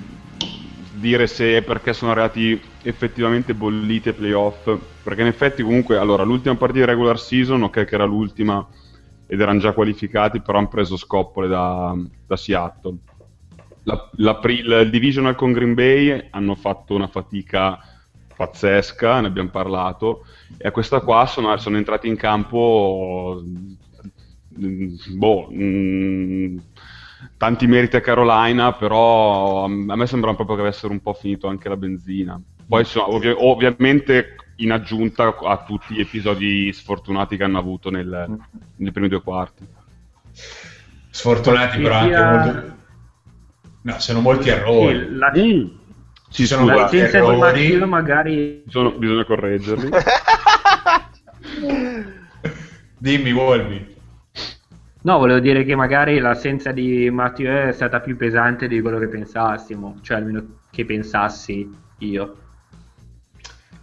dire 0.93 1.27
se 1.27 1.57
è 1.57 1.61
perché 1.63 1.93
sono 1.93 2.11
arrivati 2.11 2.61
effettivamente 2.83 3.53
bolliti 3.53 4.09
ai 4.09 4.15
playoff, 4.15 4.77
perché 5.03 5.21
in 5.21 5.27
effetti 5.27 5.63
comunque, 5.63 5.97
allora, 5.97 6.23
l'ultima 6.23 6.55
partita 6.55 6.85
di 6.85 6.91
regular 6.91 7.19
season, 7.19 7.63
ok 7.63 7.83
che 7.85 7.95
era 7.95 8.05
l'ultima 8.05 8.65
ed 9.27 9.39
erano 9.39 9.59
già 9.59 9.73
qualificati, 9.73 10.41
però 10.41 10.57
hanno 10.57 10.67
preso 10.67 10.97
scoppole 10.97 11.47
da, 11.47 11.95
da 12.27 12.35
Seattle. 12.37 12.97
La, 13.83 14.09
la, 14.17 14.39
il 14.43 14.89
divisional 14.91 15.35
con 15.35 15.53
Green 15.53 15.73
Bay 15.73 16.27
hanno 16.29 16.55
fatto 16.55 16.93
una 16.93 17.07
fatica 17.07 17.79
pazzesca, 18.35 19.21
ne 19.21 19.27
abbiamo 19.27 19.49
parlato, 19.49 20.25
e 20.57 20.67
a 20.67 20.71
questa 20.71 20.99
qua 20.99 21.25
sono, 21.25 21.55
sono 21.57 21.77
entrati 21.77 22.07
in 22.07 22.15
campo 22.15 23.41
boh, 24.53 25.47
mh, 25.49 25.63
mm, 25.63 26.57
tanti 27.37 27.67
meriti 27.67 27.95
a 27.95 28.01
Carolina, 28.01 28.73
però 28.73 29.65
a 29.65 29.67
me 29.67 30.05
sembra 30.07 30.33
proprio 30.33 30.55
che 30.55 30.61
avessero 30.63 30.91
un 30.91 31.01
po' 31.01 31.13
finito 31.13 31.47
anche 31.47 31.69
la 31.69 31.77
benzina. 31.77 32.39
Poi 32.67 32.85
sono, 32.85 33.13
ovvi- 33.13 33.35
ovviamente 33.35 34.35
in 34.57 34.71
aggiunta 34.71 35.35
a 35.37 35.63
tutti 35.63 35.93
gli 35.95 35.99
episodi 35.99 36.71
sfortunati 36.71 37.35
che 37.35 37.43
hanno 37.43 37.57
avuto 37.59 37.89
nel, 37.89 38.37
nei 38.75 38.91
primi 38.91 39.07
due 39.07 39.21
quarti. 39.21 39.67
Sfortunati 41.09 41.81
però 41.81 41.95
anche 41.95 42.23
molto... 42.23 42.79
No, 43.81 43.99
sono 43.99 44.21
molti 44.21 44.49
errori. 44.49 44.99
Sì, 44.99 45.15
la... 45.15 45.33
mm. 45.35 45.67
Ci 46.29 46.45
sono 46.45 46.65
la 46.65 46.83
licenza 46.85 47.19
di 47.19 47.35
Martino 47.35 47.87
magari... 47.87 48.63
Sono... 48.67 48.91
Bisogna 48.91 49.25
correggerli. 49.25 49.89
Dimmi, 52.97 53.31
Wolby. 53.31 53.90
No, 55.03 55.17
volevo 55.17 55.39
dire 55.39 55.63
che 55.63 55.75
magari 55.75 56.19
l'assenza 56.19 56.71
di 56.71 57.09
Matteo 57.09 57.69
è 57.69 57.71
stata 57.71 58.01
più 58.01 58.15
pesante 58.15 58.67
di 58.67 58.81
quello 58.81 58.99
che 58.99 59.07
pensassimo, 59.07 59.97
cioè 60.01 60.17
almeno 60.17 60.59
che 60.69 60.85
pensassi 60.85 61.67
io. 61.99 62.37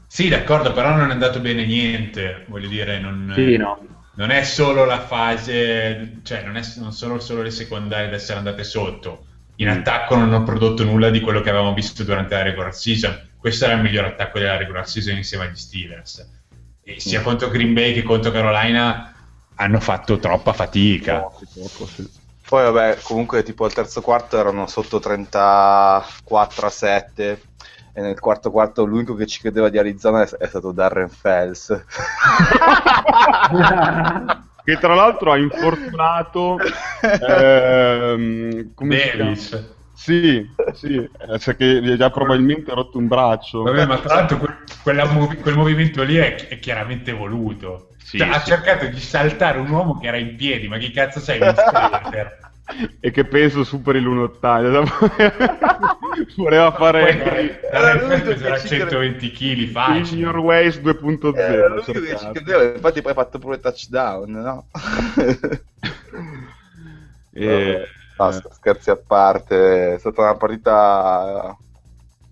Sì, 0.06 0.28
d'accordo, 0.28 0.72
però 0.72 0.94
non 0.94 1.08
è 1.08 1.12
andato 1.12 1.40
bene 1.40 1.66
niente, 1.66 2.44
voglio 2.46 2.68
dire, 2.68 3.00
non, 3.00 3.32
sì, 3.34 3.56
no. 3.56 3.84
non 4.14 4.30
è 4.30 4.44
solo 4.44 4.84
la 4.84 5.00
fase, 5.00 6.20
cioè 6.22 6.44
non, 6.44 6.56
è, 6.56 6.62
non 6.76 6.92
sono 6.92 7.18
solo 7.18 7.42
le 7.42 7.50
secondarie 7.50 8.06
ad 8.06 8.14
essere 8.14 8.38
andate 8.38 8.62
sotto, 8.62 9.26
in 9.56 9.68
mm. 9.68 9.72
attacco 9.72 10.14
non 10.14 10.32
hanno 10.32 10.44
prodotto 10.44 10.84
nulla 10.84 11.10
di 11.10 11.20
quello 11.20 11.40
che 11.40 11.50
avevamo 11.50 11.74
visto 11.74 12.04
durante 12.04 12.34
la 12.34 12.42
regular 12.42 12.74
season, 12.74 13.28
questo 13.36 13.64
era 13.64 13.74
il 13.74 13.82
miglior 13.82 14.04
attacco 14.04 14.38
della 14.38 14.56
regular 14.56 14.88
season 14.88 15.16
insieme 15.16 15.44
agli 15.44 15.56
Steelers, 15.56 16.26
e 16.82 17.00
sia 17.00 17.20
mm. 17.20 17.24
contro 17.24 17.48
Green 17.50 17.74
Bay 17.74 17.92
che 17.92 18.02
contro 18.02 18.30
Carolina 18.30 19.12
hanno 19.58 19.80
fatto 19.80 20.18
troppa 20.18 20.52
fatica. 20.52 21.20
Poco, 21.20 21.44
poco, 21.52 21.86
sì. 21.86 22.08
Poi 22.48 22.62
vabbè, 22.64 22.98
comunque 23.02 23.42
tipo 23.42 23.64
al 23.64 23.74
terzo 23.74 24.00
quarto 24.00 24.38
erano 24.38 24.66
sotto 24.66 24.98
34 24.98 26.66
a 26.66 26.70
7 26.70 27.42
E 27.92 28.00
nel 28.00 28.18
quarto 28.18 28.50
quarto 28.50 28.86
l'unico 28.86 29.14
che 29.14 29.26
ci 29.26 29.40
credeva 29.40 29.68
di 29.68 29.76
Arizona 29.76 30.22
è, 30.22 30.28
è 30.28 30.46
stato 30.46 30.72
Darren 30.72 31.10
Fels. 31.10 31.66
che 34.64 34.78
tra 34.78 34.94
l'altro 34.94 35.32
ha 35.32 35.36
infortunato 35.36 36.56
ehm, 37.28 38.72
come 38.74 38.98
si 38.98 39.10
chiama? 39.10 39.24
Davis. 39.24 39.76
Sì, 39.98 40.46
sì, 40.74 40.94
eh, 40.94 41.38
cioè 41.40 41.56
che 41.56 41.82
gli 41.82 41.90
ha 41.90 41.96
già 41.96 42.10
probabilmente 42.10 42.72
rotto 42.72 42.98
un 42.98 43.08
braccio. 43.08 43.62
Vabbè, 43.64 43.84
ma 43.86 43.98
tra 43.98 44.14
l'altro 44.14 44.38
quel, 44.82 45.08
movi- 45.12 45.36
quel 45.38 45.56
movimento 45.56 46.02
lì 46.04 46.16
è, 46.16 46.46
è 46.48 46.58
chiaramente 46.60 47.12
voluto. 47.12 47.88
Sì, 47.98 48.18
Cioè, 48.18 48.28
Ha 48.28 48.40
sì. 48.40 48.46
cercato 48.46 48.86
di 48.86 49.00
saltare 49.00 49.58
un 49.58 49.68
uomo 49.70 49.98
che 49.98 50.06
era 50.06 50.16
in 50.16 50.36
piedi, 50.36 50.68
ma 50.68 50.78
chi 50.78 50.92
cazzo 50.92 51.18
sei? 51.20 51.40
Un 51.40 51.54
skater? 51.56 52.38
e 53.00 53.10
che 53.10 53.24
penso 53.24 53.64
superi 53.64 54.00
l'1,80. 54.00 54.82
Voleva 56.36 56.72
Poi 56.72 56.78
fare 56.78 57.60
era 57.70 57.94
l'unico 57.94 58.30
il 58.30 58.38
che 58.38 58.46
era 58.46 58.58
ci 58.58 58.68
120 58.68 59.30
kg 59.30 59.58
il 59.58 59.68
facile. 59.68 60.20
Junior 60.20 60.38
Ways 60.38 60.78
2.0. 60.80 61.34
Eh, 61.38 61.68
l'unico 61.68 61.92
che 61.92 62.16
ci 62.16 62.16
cercato. 62.16 62.32
credeva, 62.32 62.62
infatti 62.74 63.02
poi 63.02 63.12
ha 63.12 63.14
fatto 63.14 63.38
pure 63.38 63.58
touchdown, 63.58 64.30
no? 64.30 64.68
E- 67.34 67.86
Basta, 68.18 68.50
scherzi 68.50 68.90
a 68.90 68.96
parte, 68.96 69.94
è 69.94 69.98
stata 69.98 70.22
una 70.22 70.36
partita 70.36 71.56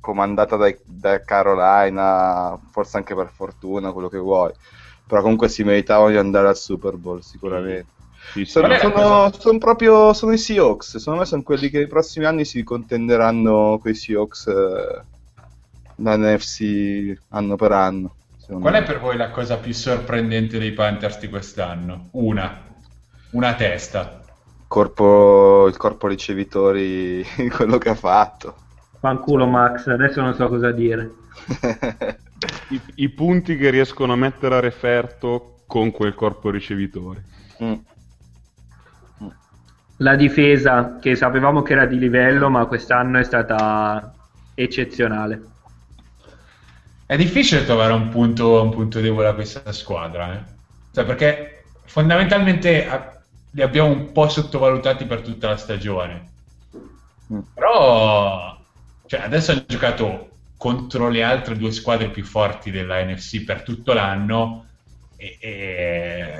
comandata 0.01 0.57
dai- 0.57 0.81
da 0.85 1.22
Carolina, 1.22 2.59
forse 2.70 2.96
anche 2.96 3.14
per 3.14 3.31
fortuna, 3.31 3.92
quello 3.92 4.09
che 4.09 4.18
vuoi, 4.18 4.53
però 5.07 5.22
comunque 5.22 5.49
si 5.49 5.62
meritavano 5.62 6.11
di 6.11 6.16
andare 6.16 6.49
al 6.49 6.57
Super 6.57 6.96
Bowl 6.96 7.22
sicuramente. 7.22 7.92
sì, 8.33 8.44
sì, 8.44 8.61
Sono, 8.61 8.72
è 8.72 8.79
sono- 8.79 9.31
sono 9.33 9.59
proprio 9.59 10.12
sono 10.12 10.33
i 10.33 10.38
Seahawks, 10.38 10.96
secondo 10.99 11.20
me 11.20 11.27
sono 11.27 11.42
quelli 11.42 11.68
che 11.70 11.79
nei 11.79 11.87
prossimi 11.87 12.25
anni 12.27 12.44
si 12.44 12.62
contenderanno 12.64 13.79
con 13.81 13.90
i 13.90 13.94
Seahawks 13.94 14.46
eh, 14.49 15.07
da 15.94 16.16
NFC 16.16 17.14
anno 17.29 17.57
per 17.57 17.72
anno. 17.72 18.16
Qual 18.59 18.75
è 18.75 18.83
me. 18.83 18.85
per 18.85 18.99
voi 18.99 19.16
la 19.16 19.31
cosa 19.31 19.59
più 19.59 19.72
sorprendente 19.72 20.59
dei 20.59 20.72
Panthers 20.72 21.18
di 21.20 21.29
quest'anno? 21.29 22.09
Una. 22.12 22.77
Una 23.31 23.55
testa. 23.55 24.25
Corpo, 24.68 25.66
il 25.68 25.76
corpo 25.76 26.09
ricevitori, 26.09 27.24
quello 27.55 27.79
che 27.79 27.90
ha 27.90 27.94
fatto. 27.94 28.55
Fanculo 28.98 29.46
Max, 29.46 29.87
adesso 29.87 30.20
non 30.20 30.35
so 30.35 30.48
cosa 30.48 30.72
dire. 30.72 31.11
i, 32.70 32.81
i 32.96 33.09
punti 33.11 33.57
che 33.57 33.70
riescono 33.70 34.12
a 34.12 34.16
mettere 34.16 34.57
a 34.57 34.61
referto 34.61 35.61
con 35.66 35.90
quel 35.90 36.14
corpo 36.14 36.50
ricevitori. 36.50 37.22
Mm. 37.62 37.74
La 39.98 40.14
difesa, 40.14 40.98
che 41.00 41.14
sapevamo 41.14 41.62
che 41.62 41.72
era 41.72 41.87
di 41.87 41.98
livello, 41.98 42.50
ma 42.50 42.66
quest'anno 42.66 43.18
è 43.18 43.24
stata 43.24 44.14
eccezionale. 44.55 45.42
È 47.07 47.16
difficile 47.16 47.64
trovare 47.64 47.92
un 47.92 48.09
punto, 48.09 48.61
un 48.62 48.70
punto 48.70 49.00
debole 49.00 49.29
a 49.29 49.35
questa 49.35 49.70
squadra, 49.72 50.35
eh? 50.35 50.42
Cioè, 50.92 51.05
perché 51.05 51.64
fondamentalmente 51.85 52.88
a- 52.88 53.15
li 53.50 53.62
abbiamo 53.62 53.90
un 53.90 54.12
po' 54.12 54.28
sottovalutati 54.28 55.04
per 55.04 55.22
tutta 55.22 55.48
la 55.48 55.56
stagione. 55.56 56.30
Mm. 57.32 57.38
Però 57.54 58.56
cioè, 59.06 59.20
adesso 59.20 59.52
hanno 59.52 59.64
giocato 59.66 60.28
contro 60.56 61.09
le 61.09 61.22
altre 61.22 61.56
due 61.56 61.72
squadre 61.72 62.09
più 62.09 62.24
forti 62.24 62.70
della 62.70 63.02
NFC 63.04 63.44
per 63.44 63.62
tutto 63.62 63.92
l'anno 63.92 64.66
e, 65.16 65.37
e 65.40 66.35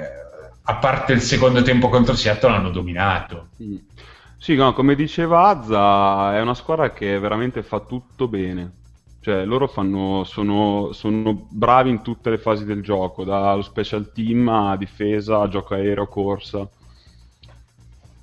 a 0.69 0.75
parte 0.77 1.12
il 1.12 1.21
secondo 1.21 1.62
tempo 1.62 1.88
contro 1.88 2.14
Seattle 2.14 2.53
hanno 2.53 2.71
dominato. 2.71 3.49
Sì, 4.37 4.55
no, 4.55 4.73
come 4.73 4.95
diceva 4.95 5.49
Azza, 5.49 6.37
è 6.37 6.40
una 6.40 6.55
squadra 6.55 6.92
che 6.92 7.19
veramente 7.19 7.62
fa 7.62 7.81
tutto 7.81 8.27
bene. 8.29 8.73
Cioè, 9.21 9.45
loro 9.45 9.66
fanno, 9.66 10.25
sono, 10.25 10.90
sono 10.92 11.47
bravi 11.51 11.90
in 11.90 12.03
tutte 12.03 12.31
le 12.31 12.38
fasi 12.38 12.64
del 12.64 12.83
gioco, 12.83 13.25
dallo 13.25 13.62
special 13.62 14.12
team 14.12 14.49
a 14.49 14.77
difesa, 14.77 15.40
a 15.40 15.49
gioco 15.49 15.75
aereo, 15.75 16.07
corsa. 16.07 16.69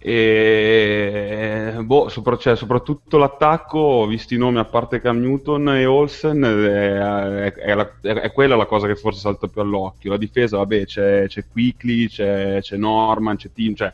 E 0.06 1.76
boh, 1.82 2.10
sopra- 2.10 2.36
cioè, 2.38 2.58
soprattutto 2.58 3.18
l'attacco, 3.18 4.06
visti 4.06 4.36
i 4.36 4.38
nomi 4.38 4.58
a 4.58 4.66
parte 4.66 5.00
Cam 5.00 5.20
Newton 5.20 5.70
e 5.70 5.86
Olsen, 5.86 6.44
è, 6.44 7.46
è- 7.46 7.54
è 7.54 7.74
la- 7.74 7.89
è 8.02 8.32
quella 8.34 8.58
la 8.58 8.66
cosa 8.66 8.86
che 8.88 8.96
forse 8.98 9.22
salta 9.22 9.48
più 9.48 9.62
all'occhio. 9.62 10.12
La 10.12 10.18
difesa, 10.18 10.58
vabbè, 10.58 10.86
c'è, 10.86 11.26
c'è 11.28 11.46
Quickly, 11.50 12.08
c'è, 12.10 12.60
c'è 12.62 12.76
Norman, 12.76 13.38
c'è 13.38 13.50
Tim, 13.54 13.76
cioè 13.76 13.94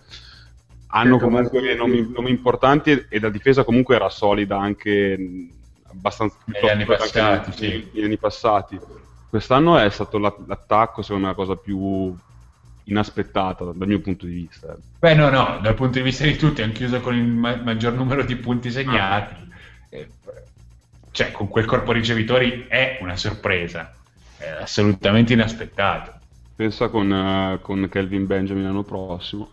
hanno 0.91 1.19
Certo, 1.19 1.25
comunque 1.25 1.75
nomi, 1.75 2.09
nomi 2.11 2.29
importanti 2.31 2.89
e, 2.91 3.05
e 3.09 3.19
la 3.19 3.29
difesa 3.29 3.63
comunque 3.63 3.93
era 3.95 4.09
solida 4.09 4.57
anche 4.57 5.47
abbastanza 5.91 6.35
Negli 6.45 6.67
anni 6.67 6.85
passati, 6.85 7.51
negli- 7.61 7.89
sì. 7.93 8.01
anni 8.01 8.17
passati. 8.17 8.79
Quest'anno 9.29 9.77
è 9.77 9.89
stato 9.91 10.17
la- 10.17 10.35
l'attacco, 10.47 11.03
secondo 11.03 11.25
me, 11.27 11.29
la 11.31 11.37
cosa 11.37 11.55
più 11.55 12.15
inaspettata 12.89 13.63
dal 13.65 13.87
mio 13.87 14.01
punto 14.01 14.25
di 14.25 14.33
vista. 14.33 14.77
Beh, 14.99 15.15
no, 15.15 15.29
no, 15.29 15.59
dal 15.61 15.75
punto 15.75 15.97
di 15.97 16.03
vista 16.03 16.25
di 16.25 16.35
tutti, 16.35 16.61
hanno 16.61 16.73
chiuso 16.73 16.99
con 16.99 17.15
il 17.15 17.23
ma- 17.25 17.55
maggior 17.55 17.93
numero 17.93 18.23
di 18.23 18.35
punti 18.35 18.69
segnati. 18.69 19.47
Eh, 19.89 20.11
Cioè, 21.11 21.31
con 21.31 21.47
quel 21.47 21.65
corpo 21.65 21.91
ricevitori 21.91 22.67
è 22.67 22.99
una 23.01 23.15
sorpresa, 23.15 23.91
è 24.37 24.47
assolutamente 24.47 25.33
inaspettato. 25.33 26.17
Pensa 26.55 26.89
con, 26.89 27.11
eh, 27.11 27.59
con 27.61 27.87
Kelvin 27.89 28.25
Benjamin 28.27 28.63
l'anno 28.65 28.83
prossimo. 28.83 29.51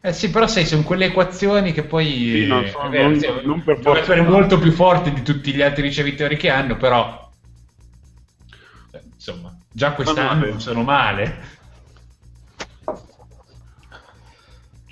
Eh 0.00 0.12
sì, 0.12 0.30
però 0.30 0.46
sai, 0.46 0.66
sono 0.66 0.82
quelle 0.82 1.06
equazioni 1.06 1.72
che 1.72 1.84
poi 1.84 2.06
Sì, 2.06 2.46
non 2.46 2.64
eh, 2.64 2.68
sono- 2.68 2.86
è 2.88 2.90
vero, 2.90 3.08
non- 3.08 3.18
sì, 3.18 3.26
non 3.46 3.62
per 3.64 3.80
forza- 3.80 4.00
essere 4.02 4.20
molto 4.22 4.58
più 4.58 4.70
forti 4.72 5.12
di 5.12 5.22
tutti 5.22 5.52
gli 5.54 5.62
altri 5.62 5.82
ricevitori 5.82 6.36
che 6.36 6.50
hanno, 6.50 6.76
però 6.76 7.22
eh, 8.92 9.02
insomma, 9.14 9.56
già 9.70 9.92
quest'anno 9.94 10.46
non 10.46 10.60
sono 10.60 10.82
male. 10.82 11.53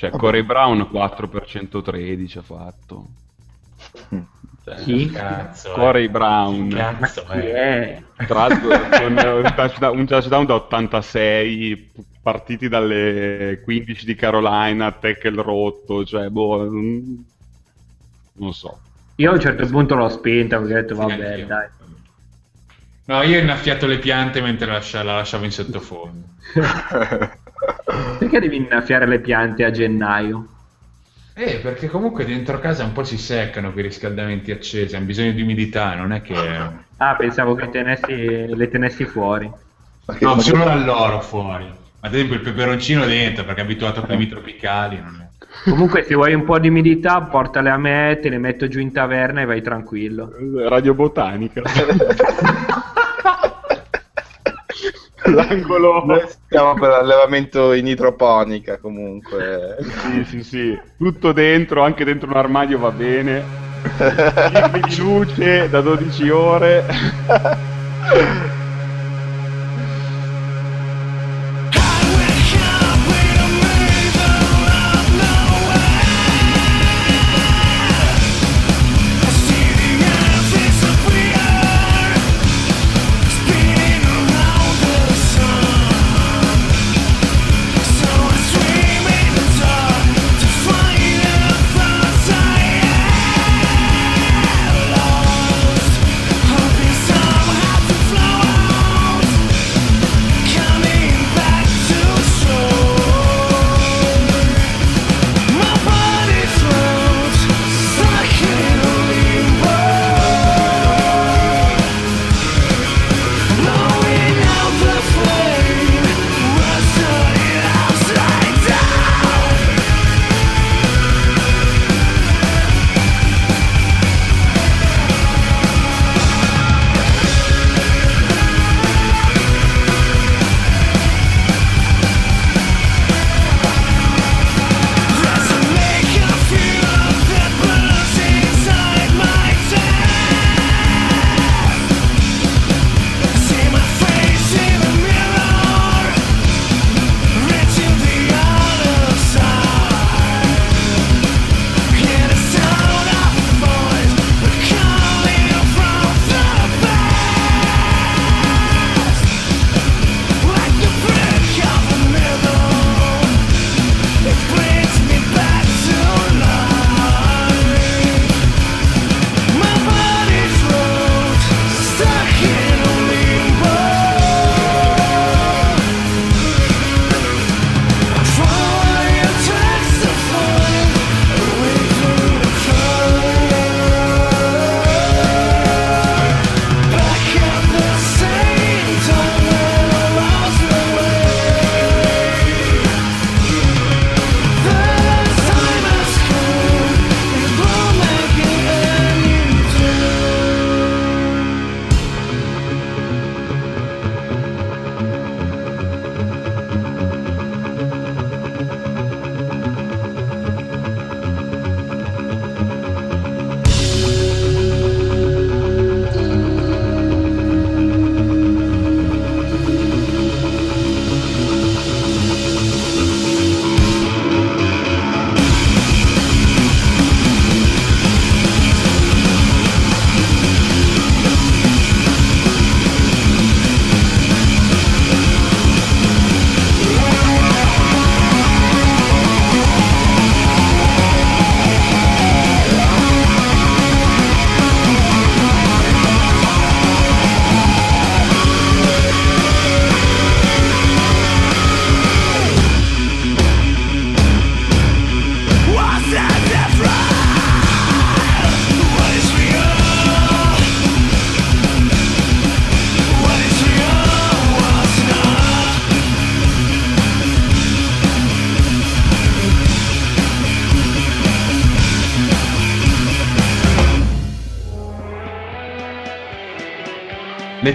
Cioè, 0.02 0.10
Corey 0.10 0.42
Brown 0.42 0.88
4 0.88 1.28
per 1.28 1.46
113 1.46 2.38
ha 2.38 2.42
fatto. 2.42 3.06
Cioè, 4.64 4.74
Chi? 4.82 5.08
Cazzo, 5.10 5.70
eh. 5.70 5.74
Corey 5.74 6.08
Brown. 6.08 6.68
Chi 6.70 6.74
Ma 6.74 6.96
Cazzo, 6.98 7.24
chi 7.24 7.38
eh. 7.38 7.52
è? 7.52 8.02
Tra 8.26 8.48
l'altro 8.48 8.68
con 8.68 9.12
un 9.12 9.52
touchdown, 9.54 9.98
un 9.98 10.06
touchdown 10.06 10.46
da 10.46 10.54
86 10.54 11.92
partiti 12.20 12.68
dalle 12.68 13.60
15 13.62 14.04
di 14.04 14.16
Carolina, 14.16 14.90
tackle 14.90 15.40
rotto, 15.40 16.04
cioè 16.04 16.28
boh, 16.30 16.68
non, 16.68 17.24
so. 18.52 18.80
Io 19.16 19.30
a 19.30 19.34
un 19.34 19.40
certo 19.40 19.66
punto 19.66 19.94
l'ho 19.94 20.08
spenta 20.08 20.58
perché 20.58 20.72
ho 20.72 20.80
detto 20.80 20.94
Sì, 20.94 21.00
vabbè 21.00 21.26
anch'io. 21.28 21.46
dai. 21.46 21.68
No, 23.04 23.22
io 23.22 23.38
ho 23.38 23.40
innaffiato 23.40 23.86
le 23.86 23.98
piante 23.98 24.40
mentre 24.40 24.66
la 24.66 25.02
lasciavo 25.04 25.44
in 25.44 25.52
sottofondo. 25.52 26.26
Perché 28.18 28.40
devi 28.40 28.56
innaffiare 28.56 29.06
le 29.06 29.20
piante 29.20 29.64
a 29.64 29.70
gennaio? 29.70 30.46
Eh, 31.34 31.60
perché 31.62 31.88
comunque 31.88 32.24
dentro 32.24 32.58
casa 32.58 32.84
un 32.84 32.92
po' 32.92 33.04
si 33.04 33.16
seccano 33.16 33.72
quei 33.72 33.84
riscaldamenti 33.84 34.50
accesi, 34.50 34.94
hanno 34.94 35.06
bisogno 35.06 35.32
di 35.32 35.42
umidità, 35.42 35.94
non 35.94 36.12
è 36.12 36.20
che... 36.20 36.34
Ah, 36.98 37.16
pensavo 37.16 37.54
che 37.54 37.70
tenessi, 37.70 38.54
le 38.54 38.68
tenessi 38.68 39.04
fuori. 39.06 39.50
No, 40.20 40.40
solo 40.40 40.64
dall'oro 40.64 41.20
fuori. 41.20 41.64
Ma 41.64 42.08
ad 42.08 42.14
esempio 42.14 42.36
il 42.36 42.42
peperoncino 42.42 43.06
dentro, 43.06 43.44
perché 43.44 43.60
è 43.60 43.64
abituato 43.64 44.00
a 44.00 44.04
climi 44.04 44.28
tropicali. 44.28 45.00
Non 45.00 45.20
è... 45.20 45.70
Comunque, 45.70 46.02
se 46.04 46.14
vuoi 46.14 46.34
un 46.34 46.44
po' 46.44 46.58
di 46.58 46.68
umidità, 46.68 47.20
portale 47.22 47.70
a 47.70 47.76
me, 47.76 48.18
te 48.20 48.28
le 48.28 48.38
metto 48.38 48.68
giù 48.68 48.80
in 48.80 48.92
taverna 48.92 49.40
e 49.40 49.44
vai 49.44 49.62
tranquillo. 49.62 50.32
Radio 50.68 50.94
Botanica. 50.94 51.62
L'angolo. 55.24 56.04
Noi 56.04 56.22
stiamo 56.26 56.74
per 56.74 56.88
l'allevamento 56.90 57.72
in 57.72 57.86
idroponica 57.86 58.78
comunque. 58.78 59.76
Sì, 59.80 60.24
sì, 60.24 60.42
sì. 60.42 60.80
Tutto 60.96 61.32
dentro, 61.32 61.82
anche 61.82 62.04
dentro 62.04 62.28
un 62.28 62.36
armadio 62.36 62.78
va 62.78 62.92
bene. 62.92 63.50
Di 64.82 64.96
luce 64.96 65.68
da 65.68 65.80
12 65.80 66.28
ore. 66.28 66.86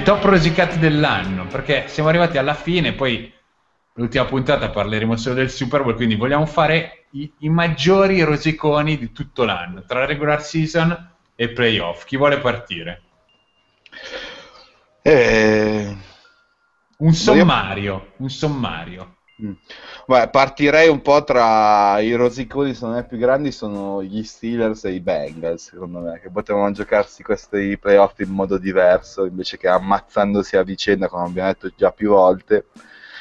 top 0.07 0.23
rosicate 0.23 0.79
dell'anno, 0.79 1.47
perché 1.47 1.89
siamo 1.89 2.07
arrivati 2.07 2.37
alla 2.37 2.53
fine, 2.53 2.93
poi 2.93 3.29
l'ultima 3.95 4.23
puntata 4.23 4.69
parleremo 4.69 5.17
solo 5.17 5.35
del 5.35 5.49
Super 5.49 5.83
Bowl, 5.83 5.95
quindi 5.95 6.15
vogliamo 6.15 6.45
fare 6.45 7.07
i, 7.11 7.29
i 7.39 7.49
maggiori 7.49 8.21
rosiconi 8.21 8.97
di 8.97 9.11
tutto 9.11 9.43
l'anno, 9.43 9.83
tra 9.83 10.05
regular 10.05 10.41
season 10.41 11.15
e 11.35 11.49
playoff. 11.49 12.05
Chi 12.05 12.15
vuole 12.15 12.39
partire? 12.39 13.01
Eh, 15.01 15.97
Un 16.99 17.13
sommario, 17.13 18.13
un 18.19 18.29
sommario. 18.29 19.16
Mm. 19.39 19.51
Beh, 20.07 20.29
partirei 20.29 20.89
un 20.89 21.01
po' 21.01 21.23
tra 21.23 21.99
i 21.99 22.13
rosiconi, 22.15 22.73
secondo 22.73 22.95
me 22.95 23.05
più 23.05 23.17
grandi 23.17 23.51
sono 23.51 24.01
gli 24.01 24.23
Steelers 24.23 24.85
e 24.85 24.93
i 24.93 24.99
Bengals, 24.99 25.69
secondo 25.69 25.99
me, 25.99 26.19
che 26.19 26.31
potevano 26.31 26.71
giocarsi 26.71 27.21
questi 27.21 27.77
playoff 27.77 28.17
in 28.19 28.29
modo 28.29 28.57
diverso, 28.57 29.25
invece 29.25 29.57
che 29.57 29.67
ammazzandosi 29.67 30.57
a 30.57 30.63
vicenda, 30.63 31.07
come 31.07 31.25
abbiamo 31.25 31.49
detto 31.49 31.71
già 31.75 31.91
più 31.91 32.09
volte. 32.09 32.67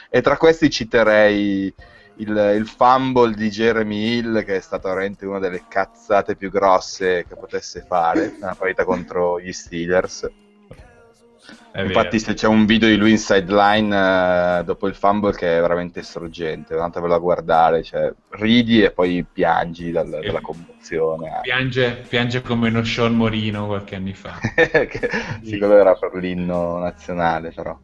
E 0.09 0.23
tra 0.23 0.39
questi 0.39 0.71
citerei 0.71 1.75
il, 2.17 2.55
il 2.57 2.67
fumble 2.67 3.35
di 3.35 3.51
Jeremy 3.51 4.17
Hill, 4.17 4.45
che 4.45 4.57
è 4.57 4.61
stato 4.61 4.89
veramente 4.89 5.27
una 5.27 5.39
delle 5.39 5.65
cazzate 5.69 6.35
più 6.35 6.51
grosse 6.51 7.27
che 7.29 7.37
potesse 7.37 7.85
fare, 7.87 8.37
nella 8.41 8.55
partita 8.55 8.85
contro 8.85 9.39
gli 9.39 9.53
Steelers. 9.53 10.31
È 11.71 11.81
Infatti, 11.83 12.19
vero. 12.19 12.19
se 12.19 12.35
c'è 12.35 12.47
un 12.47 12.65
video 12.65 12.89
di 12.89 12.97
lui 12.97 13.11
in 13.11 13.19
sideline 13.19 14.61
eh, 14.61 14.65
dopo 14.65 14.87
il 14.89 14.95
fumble 14.95 15.33
che 15.35 15.59
è 15.59 15.61
veramente 15.61 16.03
sorgente, 16.03 16.75
andatevelo 16.75 17.15
a 17.15 17.19
guardare, 17.19 17.83
cioè, 17.83 18.13
ridi 18.31 18.83
e 18.83 18.93
poi 18.93 19.25
piangi 19.31 19.91
dal- 19.91 20.09
dalla 20.09 20.41
commozione. 20.41 21.41
Piange, 21.43 22.05
piange 22.09 22.41
come 22.41 22.69
uno 22.69 22.83
Sean 22.83 23.15
Morino 23.15 23.67
qualche 23.67 23.95
anno 23.97 24.13
fa. 24.15 24.39
Che- 24.41 25.11
sì, 25.43 25.59
quello 25.59 25.77
era 25.77 25.95
per 25.97 26.15
l'inno 26.15 26.79
nazionale, 26.79 27.53
però. 27.53 27.79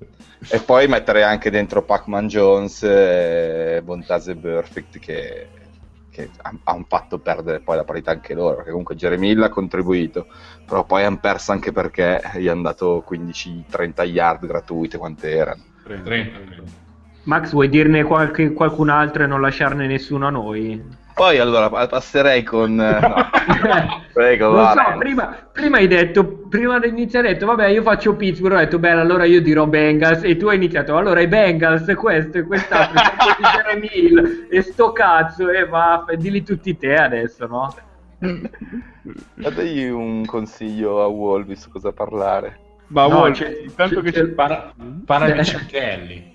E 0.49 0.61
poi 0.61 0.89
mettere 0.89 1.23
anche 1.23 1.51
dentro 1.51 1.85
Pac-Man 1.85 2.27
Jones 2.27 2.83
e 2.83 3.81
Bontase 3.85 4.37
Perfect 4.37 4.99
che, 4.99 5.51
che 6.13 6.31
ha- 6.43 6.55
hanno 6.65 6.85
fatto 6.87 7.19
perdere 7.19 7.61
poi 7.61 7.77
la 7.77 7.85
parità 7.85 8.11
anche 8.11 8.35
loro, 8.35 8.57
perché 8.57 8.71
comunque 8.71 8.95
Jeremy 8.95 9.31
Hill 9.31 9.43
ha 9.43 9.49
contribuito, 9.49 10.29
però 10.65 10.85
poi 10.85 11.05
hanno 11.05 11.19
perso 11.19 11.53
anche 11.53 11.73
perché 11.73 12.21
gli 12.37 12.49
hanno 12.49 12.63
dato 12.63 13.03
15-30 13.05 14.05
yard 14.05 14.47
gratuite, 14.47 14.99
quante 14.99 15.31
erano. 15.31 15.63
30. 16.05 16.39
Max, 17.25 17.53
vuoi 17.53 17.69
dirne 17.69 18.03
qualche- 18.05 18.53
qualcun 18.53 18.91
altro 18.91 19.23
e 19.23 19.27
non 19.27 19.41
lasciarne 19.41 19.87
nessuno 19.87 20.27
a 20.27 20.31
noi? 20.31 21.01
Poi 21.15 21.39
allora 21.39 21.69
pa- 21.69 21.87
passerei 21.87 22.43
con... 22.43 22.81
eh, 22.81 23.01
no. 23.01 23.15
Prego, 24.13 24.51
Lo 24.51 24.67
so, 24.67 24.99
prima, 24.99 25.37
prima 25.53 25.77
hai 25.79 25.87
detto, 25.87 26.25
prima 26.49 26.79
di 26.79 26.89
iniziare 26.89 27.29
hai 27.29 27.35
detto, 27.35 27.47
vabbè, 27.47 27.67
io 27.69 27.83
faccio 27.83 28.15
Pittsburgh, 28.17 28.55
ho 28.55 28.59
detto, 28.59 28.79
bene, 28.79 29.01
allora 29.01 29.25
io 29.25 29.41
dirò 29.43 29.67
Bengals, 29.67 30.23
e 30.25 30.37
tu 30.37 30.49
hai 30.49 30.57
iniziato, 30.57 30.97
allora 30.97 31.21
i 31.21 31.29
Bengals, 31.29 31.93
questo 31.97 32.39
e 32.39 32.43
quest'altro, 32.43 32.95
di 33.39 33.45
Jeremy 33.45 33.89
Hill, 33.93 34.47
e 34.51 34.63
sto 34.63 34.93
cazzo, 34.93 35.51
e 35.51 35.67
va, 35.67 36.05
dilli 36.17 36.43
tutti 36.43 36.77
te 36.77 36.95
adesso, 36.95 37.47
no? 37.47 37.75
Dategli 39.35 39.89
un 39.89 40.25
consiglio 40.25 41.03
a 41.03 41.07
Wolby 41.07 41.57
su 41.57 41.71
cosa 41.71 41.93
parlare. 41.93 42.59
Ma 42.89 43.07
No, 43.07 43.31
c'è- 43.31 43.61
intanto 43.65 43.97
c'è- 44.01 44.03
che 44.03 44.13
c'è- 44.13 44.25
ci 44.27 44.31
Parla, 44.33 44.73
parla 45.05 45.27
Eh. 45.29 45.33
di 45.33 45.45
Cichelli. 45.45 46.31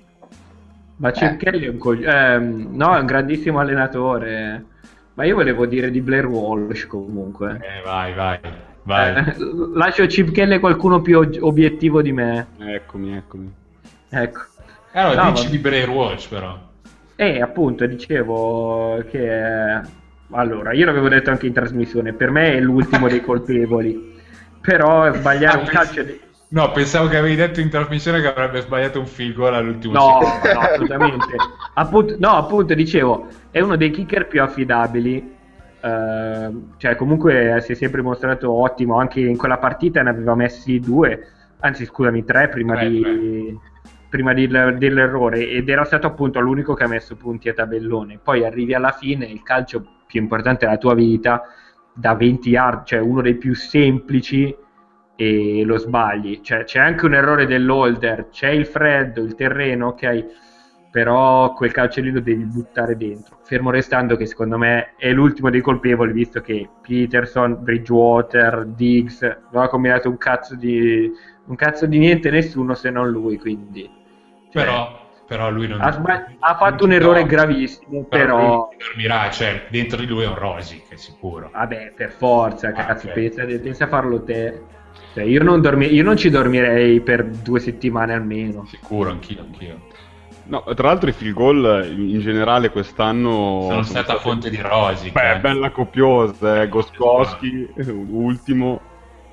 Ma 0.98 1.12
Chip 1.12 1.34
Eh. 1.34 1.38
Kelly 1.38 1.66
è 1.66 1.70
un 1.70 1.78
cogli- 1.78 2.06
ehm, 2.06 2.70
no, 2.76 2.96
è 2.96 3.00
un 3.00 3.06
grandissimo 3.06 3.60
allenatore, 3.60 4.66
ma 5.14 5.24
io 5.26 5.36
volevo 5.36 5.66
dire 5.66 5.92
di 5.92 6.02
Blair 6.02 6.26
Walsh 6.26 6.88
comunque. 6.88 7.60
Eh, 7.62 7.82
vai, 7.84 8.14
vai, 8.14 8.40
vai. 8.84 9.16
Eh, 9.16 9.36
lascio 9.76 10.08
a 10.56 10.60
qualcuno 10.60 11.02
più 11.02 11.20
obiettivo 11.42 12.02
di 12.02 12.12
me, 12.12 12.48
Eccomi, 12.60 13.16
eccomi. 13.16 13.52
ecco. 14.10 14.42
Eh, 14.92 15.00
allora, 15.00 15.24
No, 15.26 15.32
dici 15.32 15.44
ma- 15.46 15.50
di 15.52 15.58
Blair 15.60 15.90
Watch 15.90 16.30
però. 16.30 16.66
E 17.16 17.42
appunto 17.42 17.86
dicevo 17.86 19.04
che 19.10 19.82
allora 20.32 20.74
io 20.74 20.86
l'avevo 20.86 21.10
detto 21.10 21.30
anche 21.30 21.46
in 21.48 21.54
trasmissione, 21.54 22.14
per 22.14 22.32
me 22.32 22.54
è 22.54 22.60
l'ultimo 22.60 23.08
dei 23.08 23.22
colpevoli. 23.26 24.16
Però 24.62 25.14
sbagliare 25.14 25.58
Ah, 25.58 25.60
un 25.62 25.66
pens- 25.66 25.78
calcio 25.78 26.04
di... 26.04 26.20
No, 26.50 26.72
pensavo 26.72 27.08
che 27.10 27.18
avevi 27.18 27.36
detto 27.36 27.60
in 27.60 27.70
trasmissione 27.70 28.22
che 28.22 28.28
avrebbe 28.28 28.62
sbagliato 28.62 29.00
un 29.00 29.34
goal 29.36 29.54
all'ultimo 29.54 29.94
No, 29.94 30.20
no, 30.54 30.60
assolutamente. 30.60 31.36
Appunto, 31.74 32.16
no, 32.20 32.30
appunto 32.38 32.74
dicevo, 32.74 33.28
è 33.52 33.60
uno 33.60 33.76
dei 33.76 33.92
kicker 33.92 34.28
più 34.28 34.42
affidabili. 34.42 35.36
eh, 35.82 36.52
cioè, 36.78 36.96
comunque 36.96 37.60
si 37.62 37.74
è 37.74 37.76
sempre 37.76 38.02
mostrato 38.02 38.50
ottimo. 38.52 38.98
Anche 38.98 39.20
in 39.20 39.36
quella 39.38 39.58
partita 39.58 40.02
ne 40.02 40.10
aveva 40.10 40.36
messi 40.36 40.80
due, 40.80 41.20
anzi, 41.60 41.86
scusami, 41.86 42.24
tre 42.24 42.48
prima, 42.48 42.76
Tre, 42.76 42.90
di, 42.90 43.60
prima 44.10 44.34
di- 44.34 44.48
dell'errore. 44.48 45.50
Ed 45.50 45.68
era 45.68 45.84
stato 45.84 46.08
appunto 46.08 46.40
l'unico 46.40 46.74
che 46.74 46.84
ha 46.86 46.88
messo 46.88 47.18
punti 47.18 47.50
a 47.50 47.54
tabellone. 47.54 48.20
Poi 48.24 48.46
arrivi 48.46 48.74
alla 48.74 48.92
fine, 48.92 49.26
il 49.26 49.44
calcio 49.44 49.86
più 50.08 50.22
importante 50.22 50.66
della 50.66 50.78
tua 50.78 50.94
vita, 50.94 51.42
da 51.94 52.14
20 52.16 52.50
yard, 52.50 52.86
cioè 52.86 53.00
uno 53.00 53.22
dei 53.22 53.36
più 53.36 53.54
semplici 53.54 54.56
e 55.18 55.64
lo 55.66 55.78
sbagli. 55.78 56.42
Cioè, 56.42 56.64
c'è 56.64 56.80
anche 56.80 57.06
un 57.06 57.16
errore 57.16 57.46
dell'holder, 57.46 58.30
c'è 58.30 58.50
il 58.50 58.66
freddo, 58.66 59.22
il 59.22 59.36
terreno, 59.36 59.88
ok, 59.88 60.26
però 60.92 61.54
quel 61.54 61.72
calcio 61.72 62.02
lì 62.02 62.12
lo 62.12 62.22
devi 62.22 62.44
buttare 62.46 62.96
dentro. 62.98 63.40
Fermo 63.44 63.70
restando 63.72 64.16
che 64.16 64.26
secondo 64.26 64.58
me 64.58 64.96
è 64.98 65.12
l'ultimo 65.12 65.50
dei 65.50 65.62
colpevoli, 65.62 66.12
visto 66.14 66.42
che 66.42 66.70
Peterson, 66.82 67.58
Bridgewater, 67.62 68.66
Diggs 68.66 69.22
non 69.52 69.64
ha 69.64 69.68
combinato 69.68 70.10
un 70.10 70.18
cazzo 70.18 70.56
di, 70.56 71.12
un 71.46 71.56
cazzo 71.56 71.86
di 71.86 71.98
niente 72.00 72.30
nessuno 72.30 72.74
se 72.76 72.90
non 72.90 73.10
lui, 73.10 73.38
quindi... 73.38 73.90
cioè, 74.50 74.64
Però, 74.64 75.10
però 75.28 75.50
lui 75.52 75.68
non... 75.68 75.82
ha, 75.82 75.92
sbag- 75.92 76.36
ha 76.40 76.56
fatto 76.56 76.86
un 76.86 76.94
errore 76.94 77.26
gravissimo, 77.26 78.06
Però, 78.10 78.26
però... 78.26 78.70
dormirà, 78.78 79.30
cioè 79.30 79.68
dentro 79.70 79.98
di 80.00 80.08
lui 80.08 80.24
è 80.24 80.28
un 80.28 80.36
Rosic, 80.36 80.98
sicuro. 80.98 81.50
Vabbè, 81.52 81.94
per 81.96 82.12
forza, 82.12 82.70
Ah, 82.70 82.86
cazzo, 82.86 83.10
pensa, 83.12 83.46
pensa 83.46 83.84
a 83.86 83.88
farlo 83.88 84.24
te. 84.24 84.64
Cioè, 85.18 85.26
io, 85.26 85.42
non 85.42 85.62
dormi- 85.62 85.92
io 85.92 86.04
non 86.04 86.16
ci 86.16 86.30
dormirei 86.30 87.02
per 87.02 87.26
due 87.26 87.60
settimane 87.60 88.14
almeno. 88.14 88.68
Sicuro, 88.68 89.10
anch'io, 89.10 89.42
anch'io. 89.42 89.80
No, 90.44 90.64
tra 90.76 90.90
l'altro 90.90 91.10
i 91.10 91.12
field 91.12 91.34
goal 91.34 91.92
in 91.98 92.20
generale 92.20 92.70
quest'anno 92.70 93.66
Sono 93.68 93.82
stata 93.82 94.18
fonte 94.18 94.52
di 94.52 94.62
Rosic. 94.62 95.14
Beh, 95.14 95.32
eh. 95.32 95.40
bella 95.40 95.72
copiosa, 95.72 96.62
eh. 96.62 96.70
Goskowski, 96.70 97.68
ultimo, 98.12 98.80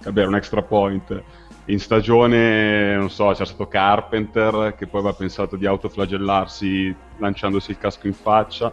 vabbè, 0.03 0.25
un 0.25 0.37
extra 0.37 0.62
point. 0.62 1.23
In 1.66 1.79
stagione, 1.79 2.97
non 2.97 3.11
so, 3.11 3.31
c'era 3.33 3.44
stato 3.44 3.68
Carpenter 3.68 4.75
che 4.79 4.87
poi 4.87 5.01
aveva 5.01 5.14
pensato 5.14 5.57
di 5.57 5.66
autoflagellarsi 5.66 6.97
lanciandosi 7.18 7.73
il 7.73 7.79
casco 7.79 8.07
in 8.07 8.14
faccia. 8.14 8.73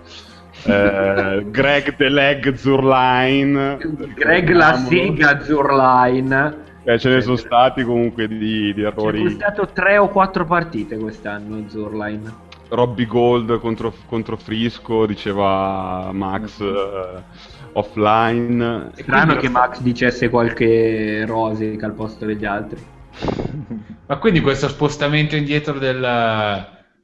Eh, 0.63 1.45
Greg 1.51 1.93
The 1.97 2.07
Leg 2.07 2.53
Zurline. 2.53 3.77
Greg 4.15 4.49
la 4.51 4.75
sega 4.77 5.41
Zurline. 5.41 6.69
Eh, 6.83 6.99
ce 6.99 7.09
ne 7.09 7.21
sono 7.21 7.35
stati 7.37 7.83
comunque 7.83 8.27
di, 8.27 8.73
di 8.73 8.83
Ci 8.97 9.09
è 9.09 9.13
errori. 9.13 9.19
costato 9.19 9.71
tre 9.73 9.97
o 9.97 10.07
quattro 10.09 10.45
partite 10.45 10.97
quest'anno 10.97 11.67
Zurline. 11.67 12.39
Robbie 12.69 13.05
Gold 13.05 13.59
contro, 13.59 13.93
contro 14.05 14.37
Frisco, 14.37 15.05
diceva 15.05 16.11
Max 16.13 16.59
eh, 16.61 17.25
offline. 17.73 18.91
Strano 18.93 19.35
che 19.35 19.49
Max 19.49 19.81
dicesse 19.81 20.29
qualche 20.29 21.25
Rosic 21.25 21.83
al 21.83 21.93
posto 21.93 22.25
degli 22.25 22.45
altri. 22.45 22.81
Ma 24.05 24.17
quindi 24.17 24.41
questo 24.41 24.67
spostamento 24.69 25.35
indietro 25.35 25.77
del, 25.79 25.99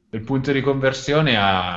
del 0.08 0.22
punto 0.24 0.52
di 0.52 0.60
conversione 0.60 1.36
ha, 1.36 1.74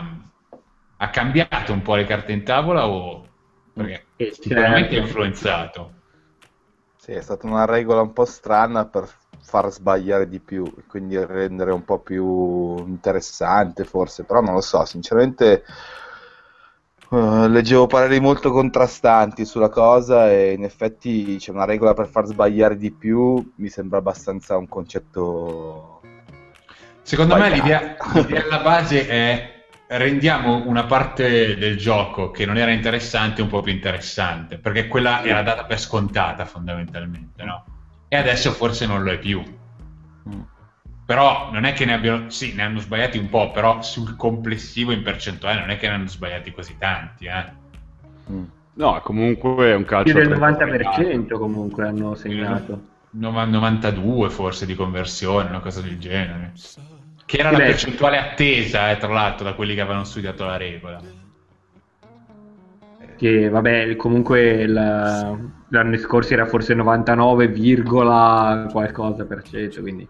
ha 0.97 1.09
cambiato 1.09 1.73
un 1.73 1.81
po' 1.81 1.95
le 1.95 2.05
carte 2.05 2.31
in 2.31 2.43
tavola 2.43 2.87
o... 2.87 3.25
Perché 3.73 4.07
Eh, 4.17 4.31
sicuramente 4.39 4.95
ha 4.97 4.99
certo. 4.99 5.07
influenzato. 5.07 6.00
Sì, 7.03 7.13
è 7.13 7.21
stata 7.21 7.47
una 7.47 7.65
regola 7.65 8.01
un 8.01 8.13
po' 8.13 8.25
strana 8.25 8.85
per 8.85 9.09
far 9.41 9.71
sbagliare 9.71 10.29
di 10.29 10.39
più, 10.39 10.71
quindi 10.87 11.17
rendere 11.25 11.71
un 11.71 11.83
po' 11.83 11.97
più 11.97 12.77
interessante 12.77 13.85
forse, 13.85 14.23
però 14.23 14.39
non 14.39 14.53
lo 14.53 14.61
so, 14.61 14.85
sinceramente 14.85 15.63
eh, 17.09 17.47
leggevo 17.47 17.87
pareri 17.87 18.19
molto 18.19 18.51
contrastanti 18.51 19.45
sulla 19.45 19.69
cosa 19.69 20.29
e 20.29 20.51
in 20.51 20.63
effetti 20.63 21.37
c'è 21.37 21.49
una 21.49 21.65
regola 21.65 21.95
per 21.95 22.07
far 22.07 22.27
sbagliare 22.27 22.77
di 22.77 22.91
più, 22.91 23.51
mi 23.55 23.69
sembra 23.69 23.97
abbastanza 23.97 24.55
un 24.57 24.67
concetto... 24.67 26.01
Secondo 27.01 27.35
me 27.35 27.47
Sbagliato. 27.47 27.63
l'idea, 27.63 27.97
l'idea 28.13 28.43
alla 28.43 28.61
base 28.61 29.07
è 29.07 29.60
rendiamo 29.97 30.67
una 30.67 30.85
parte 30.85 31.57
del 31.57 31.77
gioco 31.77 32.31
che 32.31 32.45
non 32.45 32.57
era 32.57 32.71
interessante 32.71 33.41
un 33.41 33.49
po' 33.49 33.61
più 33.61 33.73
interessante, 33.73 34.57
perché 34.57 34.87
quella 34.87 35.23
era 35.23 35.41
data 35.41 35.65
per 35.65 35.79
scontata 35.79 36.45
fondamentalmente, 36.45 37.43
no? 37.43 37.65
E 38.07 38.15
adesso 38.15 38.51
forse 38.51 38.85
non 38.85 39.03
lo 39.03 39.11
è 39.11 39.19
più. 39.19 39.43
Però 41.05 41.51
non 41.51 41.65
è 41.65 41.73
che 41.73 41.83
ne 41.83 41.93
abbiano, 41.93 42.29
sì, 42.29 42.53
ne 42.53 42.63
hanno 42.63 42.79
sbagliati 42.79 43.17
un 43.17 43.27
po', 43.27 43.51
però 43.51 43.81
sul 43.81 44.15
complessivo 44.15 44.93
in 44.93 45.01
percentuale 45.01 45.59
non 45.59 45.69
è 45.69 45.77
che 45.77 45.87
ne 45.87 45.95
hanno 45.95 46.07
sbagliati 46.07 46.51
così 46.53 46.77
tanti, 46.77 47.25
eh. 47.25 47.51
Mm. 48.31 48.43
No, 48.75 49.01
comunque 49.01 49.71
è 49.71 49.75
un 49.75 49.83
calcio. 49.83 50.13
Più 50.13 50.21
del 50.21 50.31
a 50.31 50.49
90% 50.49 51.37
comunque 51.37 51.85
hanno 51.85 52.15
segnato. 52.15 52.81
nova- 53.11 53.43
92 53.43 54.29
forse 54.29 54.65
di 54.65 54.73
conversione, 54.73 55.49
una 55.49 55.59
cosa 55.59 55.81
del 55.81 55.99
genere. 55.99 56.53
Che 57.31 57.37
era 57.37 57.49
la 57.49 57.61
percentuale 57.61 58.17
attesa, 58.17 58.91
eh, 58.91 58.97
tra 58.97 59.07
l'altro, 59.07 59.45
da 59.45 59.53
quelli 59.53 59.73
che 59.73 59.79
avevano 59.79 60.03
studiato 60.03 60.43
la 60.43 60.57
regola. 60.57 61.01
Che 63.15 63.47
vabbè, 63.49 63.95
comunque 63.95 64.41
il- 64.63 64.73
l'anno 64.73 65.97
scorso 65.97 66.33
era 66.33 66.45
forse 66.45 66.73
99, 66.73 67.47
virgola 67.47 68.67
qualcosa 68.69 69.25
per 69.25 69.43
cento, 69.43 69.81
quindi... 69.81 70.07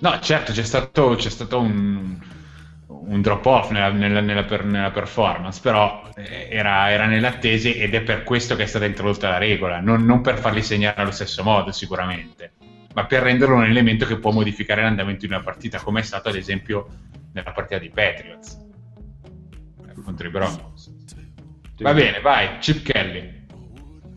No, 0.00 0.18
certo, 0.20 0.52
c'è 0.52 0.64
stato, 0.64 1.14
c'è 1.16 1.30
stato 1.30 1.60
un, 1.60 2.18
un 2.86 3.20
drop 3.20 3.44
off 3.46 3.70
nella, 3.70 3.90
nella- 3.90 4.20
nella 4.20 4.44
per- 4.44 4.64
nella 4.64 4.90
performance, 4.90 5.60
però 5.60 6.10
eh, 6.16 6.48
era, 6.50 6.90
era 6.90 7.06
nell'attesa 7.06 7.68
ed 7.68 7.94
è 7.94 8.02
per 8.02 8.24
questo 8.24 8.56
che 8.56 8.64
è 8.64 8.66
stata 8.66 8.84
introdotta 8.84 9.28
la 9.28 9.38
regola, 9.38 9.80
non, 9.80 10.04
non 10.04 10.20
per 10.20 10.38
farli 10.38 10.62
segnare 10.62 11.00
allo 11.00 11.12
stesso 11.12 11.42
modo 11.44 11.70
sicuramente, 11.72 12.54
ma 12.94 13.06
per 13.06 13.22
renderlo 13.22 13.56
un 13.56 13.64
elemento 13.64 14.06
che 14.06 14.18
può 14.18 14.30
modificare 14.32 14.82
l'andamento 14.82 15.26
di 15.26 15.32
una 15.32 15.42
partita, 15.42 15.78
come 15.78 16.00
è 16.00 16.02
stato 16.02 16.28
ad 16.28 16.36
esempio 16.36 16.88
nella 17.32 17.52
partita 17.52 17.78
di 17.78 17.88
Patriots 17.88 18.58
eh, 19.88 20.02
contro 20.02 20.26
i 20.26 20.30
Broncos. 20.30 20.94
Va 21.78 21.94
bene, 21.94 22.20
vai, 22.20 22.58
Chip 22.58 22.82
Kelly. 22.82 23.41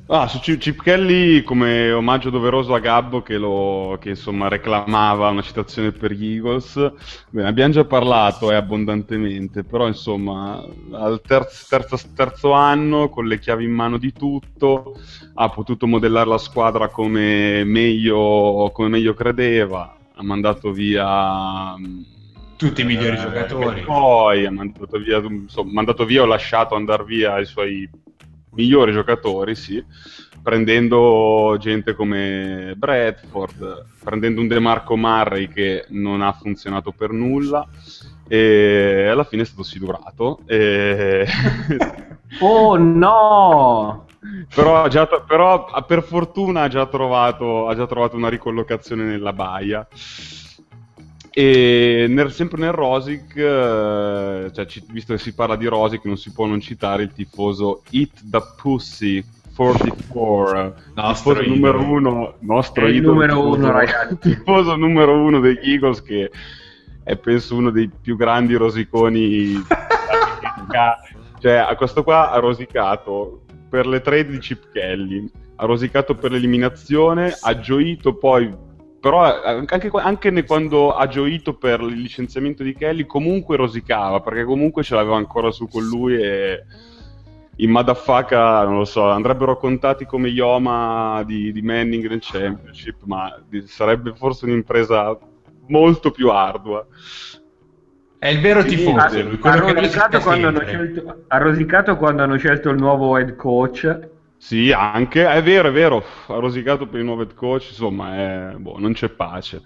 Ah, 0.07 0.27
su 0.27 0.39
Chip, 0.39 0.83
Kelly 0.83 1.41
come 1.41 1.91
omaggio 1.91 2.29
doveroso 2.29 2.75
a 2.75 2.79
Gabbo 2.79 3.23
che, 3.23 3.37
lo, 3.37 3.97
che 3.99 4.09
insomma 4.09 4.47
reclamava 4.47 5.29
una 5.29 5.41
citazione 5.41 5.91
per 5.93 6.11
gli 6.11 6.33
Eagles. 6.35 6.93
Bene, 7.31 7.47
abbiamo 7.47 7.73
già 7.73 7.85
parlato 7.85 8.51
eh, 8.51 8.55
abbondantemente, 8.55 9.63
però 9.63 9.87
insomma 9.87 10.63
al 10.91 11.21
terzo, 11.25 11.65
terzo, 11.67 11.97
terzo 12.15 12.51
anno 12.51 13.09
con 13.09 13.25
le 13.25 13.39
chiavi 13.39 13.63
in 13.63 13.71
mano 13.71 13.97
di 13.97 14.13
tutto 14.13 14.95
ha 15.33 15.49
potuto 15.49 15.87
modellare 15.87 16.29
la 16.29 16.37
squadra 16.37 16.89
come 16.89 17.63
meglio, 17.63 18.69
come 18.73 18.89
meglio 18.89 19.15
credeva, 19.15 19.97
ha 20.13 20.23
mandato 20.23 20.71
via... 20.71 21.75
mh, 21.77 22.05
Tutti 22.57 22.81
i 22.81 22.85
migliori 22.85 23.17
eh, 23.17 23.19
giocatori. 23.19 23.81
Poi 23.81 24.45
ha 24.45 24.51
mandato 24.51 24.99
via, 24.99 25.17
insomma, 25.17 25.71
mandato 25.73 26.05
via 26.05 26.21
o 26.21 26.25
lasciato 26.25 26.75
andare 26.75 27.03
via 27.05 27.39
i 27.39 27.45
suoi 27.45 27.89
migliori 28.55 28.91
giocatori, 28.91 29.55
sì, 29.55 29.83
prendendo 30.41 31.55
gente 31.59 31.93
come 31.93 32.73
Bradford, 32.75 33.85
prendendo 34.03 34.41
un 34.41 34.47
DeMarco 34.47 34.95
Murray 34.97 35.47
che 35.47 35.85
non 35.89 36.21
ha 36.21 36.31
funzionato 36.33 36.91
per 36.91 37.11
nulla 37.11 37.67
e 38.27 39.07
alla 39.09 39.23
fine 39.23 39.43
è 39.43 39.45
stato 39.45 39.63
sidurato. 39.63 40.41
E... 40.45 41.25
Oh 42.39 42.75
no! 42.75 44.05
però, 44.53 44.87
già, 44.87 45.05
però 45.07 45.65
ha- 45.65 45.81
per 45.83 46.03
fortuna 46.03 46.63
ha 46.63 46.67
già, 46.67 46.85
trovato, 46.87 47.67
ha 47.67 47.75
già 47.75 47.85
trovato 47.87 48.15
una 48.15 48.29
ricollocazione 48.29 49.03
nella 49.03 49.33
baia. 49.33 49.87
E 51.37 52.05
nel- 52.07 52.31
sempre 52.31 52.59
nel 52.61 52.71
Rosic, 52.71 53.35
eh, 53.35 54.51
cioè, 54.53 54.65
ci- 54.67 54.83
visto 54.89 55.11
che 55.13 55.19
si 55.19 55.33
parla 55.33 55.57
di 55.57 55.65
Rosic, 55.65 56.05
non 56.05 56.15
si 56.15 56.31
può 56.31 56.45
non 56.45 56.61
citare 56.61 57.03
il 57.03 57.11
tifoso 57.11 57.83
Eat 57.91 58.21
the 58.29 58.39
Pussy 58.61 59.21
44, 59.53 60.75
Nostro 60.95 61.33
tifoso 61.33 61.49
numero 61.49 61.81
uno, 61.83 62.33
nostro 62.39 62.87
idolo, 62.87 63.13
numero 63.13 63.33
tifoso- 63.35 63.57
uno, 63.57 63.71
ragazzi. 63.71 64.17
tifoso 64.19 64.75
numero 64.77 65.13
uno 65.19 65.39
degli 65.41 65.71
Eagles 65.71 66.01
che 66.01 66.31
è 67.03 67.15
penso 67.17 67.55
uno 67.55 67.69
dei 67.69 67.89
più 68.01 68.15
grandi 68.17 68.55
rosiconi 68.55 69.53
cioè 71.39 71.53
a 71.53 71.75
questo 71.75 72.03
qua 72.03 72.31
ha 72.31 72.39
rosicato 72.39 73.41
per 73.69 73.87
le 73.87 74.01
trade 74.01 74.27
di 74.27 74.39
Chip 74.39 74.71
Kelly 74.73 75.29
ha 75.57 75.65
rosicato 75.65 76.15
per 76.15 76.31
l'eliminazione 76.31 77.33
ha 77.39 77.59
gioito 77.59 78.15
poi 78.15 78.53
però 79.05 79.23
eh, 79.27 79.65
anche, 79.69 79.91
anche 79.93 80.31
ne- 80.31 80.45
quando 80.45 80.95
ha 80.95 81.05
gioito 81.05 81.53
per 81.53 81.79
il 81.81 82.01
licenziamento 82.01 82.63
di 82.63 82.73
Kelly 82.73 83.05
comunque 83.05 83.55
rosicava 83.55 84.19
perché 84.19 84.43
comunque 84.43 84.81
ce 84.81 84.95
l'aveva 84.95 85.15
ancora 85.17 85.51
su 85.51 85.67
con 85.67 85.85
lui 85.85 86.19
e 86.19 86.63
i 87.57 87.67
Madafaka 87.67 88.63
non 88.63 88.77
lo 88.79 88.85
so 88.85 89.07
andrebbero 89.07 89.57
contati 89.57 90.07
come 90.07 90.29
Yoma 90.29 91.21
di, 91.23 91.51
di 91.51 91.61
Manning 91.61 92.07
nel 92.07 92.19
Championship 92.19 93.03
ma 93.03 93.39
di- 93.47 93.67
sarebbe 93.67 94.15
forse 94.15 94.45
un'impresa 94.45 95.15
molto 95.67 96.09
più 96.09 96.31
ardua 96.31 96.83
È 98.17 98.27
il 98.29 98.41
vero 98.41 98.61
Sì, 98.61 98.69
tifoso, 98.69 98.97
ha- 98.97 99.49
Ha 99.51 99.55
rosicato, 99.55 100.19
scelto, 100.19 101.25
ha 101.27 101.37
rosicato 101.37 101.95
quando 101.95 102.23
hanno 102.23 102.37
scelto 102.37 102.71
il 102.71 102.79
nuovo 102.79 103.15
head 103.19 103.35
coach. 103.35 104.13
Sì, 104.47 104.71
anche, 104.71 105.27
è 105.27 105.41
vero, 105.41 105.69
è 105.69 105.71
vero, 105.71 106.03
ha 106.27 106.35
rosicato 106.39 106.87
per 106.87 106.99
il 106.99 107.05
nuovo 107.05 107.21
head 107.21 107.33
coach, 107.33 107.69
insomma, 107.69 108.51
è- 108.51 108.55
boh, 108.57 108.77
non 108.77 108.93
c'è 108.93 109.09
pace. 109.09 109.63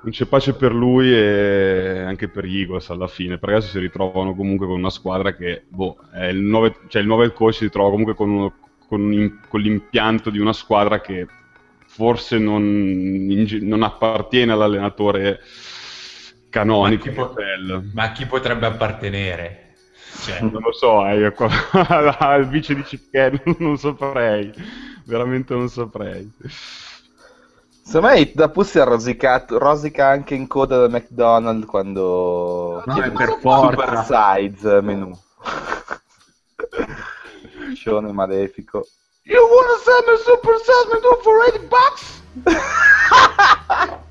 Non 0.00 0.12
c'è 0.12 0.26
pace 0.26 0.54
per 0.54 0.72
lui 0.72 1.12
e 1.12 2.02
anche 2.06 2.28
per 2.28 2.44
gli 2.44 2.60
Eagles 2.60 2.88
alla 2.90 3.08
fine, 3.08 3.38
perché 3.38 3.56
adesso 3.56 3.70
si 3.72 3.78
ritrovano 3.80 4.34
comunque 4.34 4.66
con 4.66 4.78
una 4.78 4.90
squadra 4.90 5.34
che, 5.34 5.64
boh, 5.68 5.96
il 6.30 6.38
nuovo, 6.38 6.72
cioè 6.88 7.02
il 7.02 7.06
nuovo 7.08 7.22
head 7.22 7.32
coach 7.32 7.54
si 7.54 7.64
ritrova 7.64 7.90
comunque 7.90 8.14
con, 8.14 8.30
uno- 8.30 8.54
con 8.86 9.00
un- 9.02 9.38
con 9.48 9.60
l'impianto 9.60 10.30
di 10.30 10.38
una 10.38 10.52
squadra 10.52 11.00
che 11.00 11.26
forse 11.86 12.38
non, 12.38 12.62
in 12.62 13.58
non 13.62 13.82
appartiene 13.82 14.52
all'allenatore 14.52 15.40
canonico. 16.50 17.04
Ma 17.04 17.10
chi 17.10 17.10
Patel. 17.10 17.90
Ma 17.92 18.12
chi 18.12 18.26
potrebbe 18.26 18.66
appartenere? 18.66 19.67
Cioè, 20.20 20.40
Non 20.50 20.62
lo 20.62 20.72
so, 20.72 21.06
eh, 21.06 21.18
io 21.18 21.32
qua- 21.32 21.48
al 22.18 22.46
vice 22.48 22.74
di 22.74 22.82
Chip 22.82 23.06
non 23.58 23.76
saprei, 23.78 24.52
veramente 25.04 25.54
non 25.54 25.68
saprei. 25.68 26.30
Secondo 27.82 28.08
me 28.14 28.30
da 28.34 28.48
Pussy 28.50 28.78
ha 28.78 28.84
rosicato, 28.84 29.56
rosica 29.58 30.08
anche 30.08 30.34
in 30.34 30.46
coda 30.46 30.76
da 30.86 30.88
McDonald's 30.88 31.66
quando 31.66 32.82
No, 32.84 32.92
chiede 32.92 33.10
per 33.12 33.28
il 33.30 33.38
forza. 33.40 34.04
super 34.04 34.04
size 34.50 34.80
menu. 34.82 35.18
Scione 37.74 38.12
malefico. 38.12 38.86
You 39.22 39.40
wanna 39.40 39.78
send 39.82 40.04
me 40.08 40.16
super 40.18 40.56
size 40.58 40.88
menu 40.92 41.16
for 41.22 41.36
80 41.48 41.66
bucks? 41.68 42.22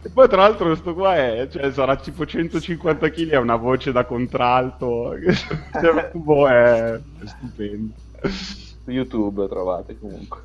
E 0.03 0.09
poi 0.09 0.27
tra 0.27 0.37
l'altro 0.37 0.67
questo 0.67 0.93
qua 0.93 1.15
è, 1.15 1.47
cioè, 1.51 1.71
sarà 1.71 1.95
tipo 1.97 2.25
150 2.25 3.09
kg, 3.09 3.33
ha 3.33 3.39
una 3.39 3.55
voce 3.55 3.91
da 3.91 4.05
contralto, 4.05 5.13
cioè, 5.73 6.11
boh, 6.13 6.47
è, 6.47 6.93
è 6.93 7.01
stupendo. 7.25 7.93
Su 8.23 8.91
YouTube 8.91 9.47
trovate 9.47 9.97
comunque. 9.99 10.39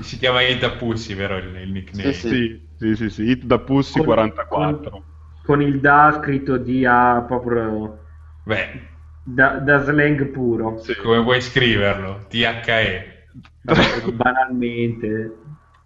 si 0.00 0.18
chiama 0.18 0.42
Ita 0.42 0.72
Pussy, 0.72 1.14
vero 1.14 1.36
il, 1.36 1.54
il 1.54 1.70
nickname? 1.70 2.12
Sì, 2.12 2.28
Sì, 2.28 2.68
sì, 2.76 2.96
sì, 2.96 3.10
sì, 3.10 3.22
hit 3.22 3.44
da 3.44 3.58
Pussy 3.58 3.98
Con- 3.98 4.06
44. 4.06 4.90
Con, 4.90 5.02
con 5.44 5.62
il 5.62 5.78
da 5.80 6.18
scritto 6.20 6.58
DA 6.58 7.24
proprio 7.26 8.00
Beh, 8.44 8.80
da, 9.22 9.58
da 9.58 9.82
slang 9.84 10.24
puro. 10.26 10.78
Sì. 10.78 10.96
come 10.96 11.18
vuoi 11.18 11.40
scriverlo? 11.40 12.24
THE. 12.28 13.26
Banalmente. 14.12 15.36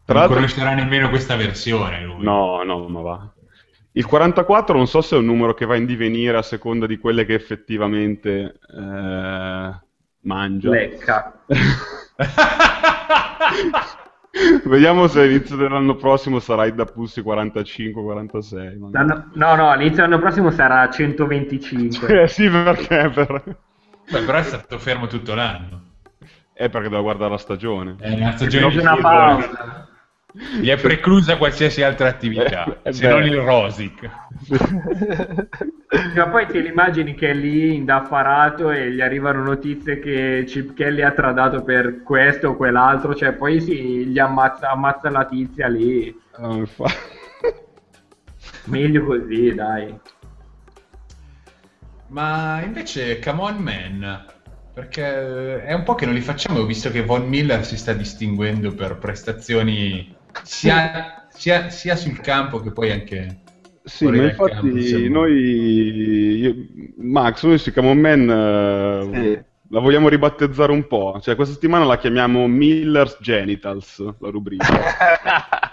Tra 0.05 0.21
non 0.21 0.29
conoscerà 0.29 0.75
nemmeno 0.75 1.09
questa 1.09 1.37
versione 1.37 2.03
lui. 2.03 2.23
No, 2.25 2.63
no, 2.65 2.89
ma 2.89 3.01
va. 3.01 3.33
Il 3.93 4.07
44 4.07 4.75
non 4.77 4.87
so 4.87 5.03
se 5.03 5.17
è 5.17 5.19
un 5.19 5.27
numero 5.27 5.53
che 5.55 5.67
va 5.67 5.77
in 5.77 5.85
divenire 5.85 6.37
a 6.39 6.43
seconda 6.43 6.87
di 6.87 6.97
quelle 6.99 7.27
che 7.27 7.35
effettivamente 7.35 8.59
eh, 8.75 9.71
mangia. 10.21 10.71
Lecca. 10.71 11.45
Vediamo 14.65 15.09
se 15.09 15.21
all'inizio 15.21 15.57
dell'anno 15.57 15.95
prossimo 15.97 16.39
sarà 16.41 16.65
il 16.65 16.75
da 16.75 16.87
Pussy 16.87 17.21
45-46. 17.21 18.79
magari. 18.79 18.91
L'anno- 18.93 19.31
no, 19.35 19.55
no, 19.57 19.71
all'inizio 19.71 20.03
dell'anno 20.05 20.21
prossimo 20.21 20.51
sarà 20.51 20.89
125. 20.89 22.23
Eh, 22.23 22.29
sì, 22.29 22.49
perché? 22.49 23.11
Per... 23.13 23.43
Beh, 24.11 24.23
però 24.23 24.39
è 24.39 24.43
stato 24.43 24.79
fermo 24.79 25.07
tutto 25.07 25.35
l'anno. 25.35 25.81
È 26.55 26.71
perché 26.71 26.89
devo 26.89 27.03
guardare 27.03 27.31
la 27.31 27.39
stagione. 27.39 27.97
È 27.99 28.11
una 28.11 28.33
stagione 28.33 28.69
C'è 28.69 28.73
di 28.73 28.79
una 28.79 28.97
pausa. 28.97 29.89
Gli 30.33 30.69
è 30.69 30.79
preclusa 30.79 31.37
qualsiasi 31.37 31.83
altra 31.83 32.09
attività, 32.09 32.81
Eh, 32.83 32.89
eh, 32.89 32.93
se 32.93 33.07
non 33.07 33.23
beh. 33.23 33.27
il 33.27 33.37
Rosic. 33.37 34.11
Ma 36.17 36.29
poi 36.29 36.47
ti 36.47 36.59
immagini 36.59 37.15
che 37.15 37.31
è 37.31 37.35
lì 37.35 37.75
indaffarato 37.75 38.71
e 38.71 38.91
gli 38.93 39.01
arrivano 39.03 39.43
notizie 39.43 39.99
che 39.99 40.45
Chip 40.47 40.73
Kelly 40.75 41.03
ha 41.03 41.13
tradato 41.13 41.63
per 41.63 42.03
questo 42.03 42.49
o 42.51 42.57
quell'altro, 42.57 43.15
cioè 43.15 43.33
poi 43.35 43.61
si 43.61 44.07
gli 44.07 44.19
ammazza, 44.19 44.71
ammazza 44.71 45.11
la 45.11 45.27
tizia 45.27 45.69
lì. 45.69 46.19
Ah, 46.33 46.57
infa- 46.57 46.89
Meglio 48.65 49.05
così, 49.05 49.55
dai. 49.55 50.01
Ma 52.09 52.61
invece, 52.63 53.19
come 53.19 53.41
on 53.43 53.57
man, 53.59 54.27
perché 54.73 55.63
è 55.65 55.73
un 55.73 55.83
po' 55.83 55.95
che 55.95 56.05
non 56.05 56.15
li 56.15 56.21
facciamo, 56.21 56.61
ho 56.61 56.67
visto 56.67 56.91
che 56.91 57.03
Von 57.05 57.27
Miller 57.27 57.65
si 57.65 57.77
sta 57.77 57.93
distinguendo 57.95 58.75
per 58.75 58.99
prestazioni 58.99 60.15
sia, 60.43 61.27
sia- 61.31 61.69
sia 61.71 61.97
sul 61.97 62.21
campo 62.21 62.61
che 62.61 62.71
poi 62.73 62.91
anche... 62.91 63.37
Sì, 63.85 64.05
ma 64.07 64.13
campo, 64.13 64.49
infatti 64.49 64.69
insomma. 64.69 65.09
noi, 65.09 66.39
io- 66.39 66.55
Max, 66.99 67.43
noi 67.45 67.59
su 67.59 67.73
Come 67.73 67.89
On 67.91 67.99
Man 67.99 68.31
eh, 68.31 69.09
Sì. 69.13 69.45
la 69.71 69.81
vogliamo 69.81 70.09
ribattezzare 70.09 70.71
un 70.71 70.87
po'. 70.87 71.19
Cioè, 71.21 71.35
questa 71.35 71.55
settimana 71.55 71.85
la 71.85 71.99
chiamiamo 71.99 72.47
Miller's 72.47 73.17
Genitals, 73.21 73.99
la 74.21 74.31
rubrica. 74.31 75.73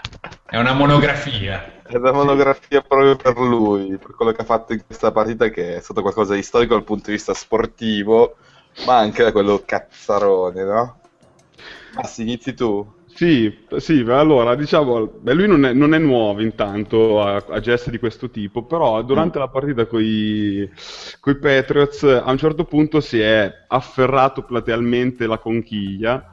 È 0.50 0.58
una 0.58 0.72
monografia. 0.72 1.82
È 1.86 1.94
una 1.94 2.10
monografia 2.10 2.80
proprio 2.80 3.14
per 3.14 3.38
lui, 3.38 3.96
per 3.98 4.16
quello 4.16 4.32
che 4.32 4.40
ha 4.40 4.44
fatto 4.44 4.72
in 4.72 4.84
questa 4.84 5.12
partita, 5.12 5.48
che 5.48 5.76
è 5.76 5.80
stato 5.80 6.02
qualcosa 6.02 6.34
di 6.34 6.42
storico 6.42 6.74
dal 6.74 6.82
punto 6.82 7.06
di 7.06 7.12
vista 7.12 7.34
sportivo, 7.34 8.34
ma 8.84 8.96
anche 8.98 9.22
da 9.22 9.30
quello 9.30 9.62
cazzarone, 9.64 10.64
no? 10.64 10.98
Massi, 11.94 12.22
inizi 12.22 12.54
tu. 12.54 12.84
Sì, 13.12 13.66
sì, 13.76 14.00
allora 14.08 14.54
diciamo, 14.54 15.06
beh, 15.06 15.34
lui 15.34 15.46
non 15.46 15.64
è, 15.66 15.72
non 15.74 15.92
è 15.94 15.98
nuovo 15.98 16.40
intanto 16.40 17.20
a, 17.20 17.36
a 17.48 17.60
gesti 17.60 17.90
di 17.90 17.98
questo 17.98 18.30
tipo, 18.30 18.64
però 18.64 19.02
durante 19.02 19.38
la 19.38 19.48
partita 19.48 19.84
con 19.86 20.00
i 20.02 20.70
Patriots 21.38 22.02
a 22.04 22.30
un 22.30 22.38
certo 22.38 22.64
punto 22.64 23.00
si 23.00 23.20
è 23.20 23.64
afferrato 23.68 24.44
platealmente 24.44 25.26
la 25.26 25.38
conchiglia. 25.38 26.24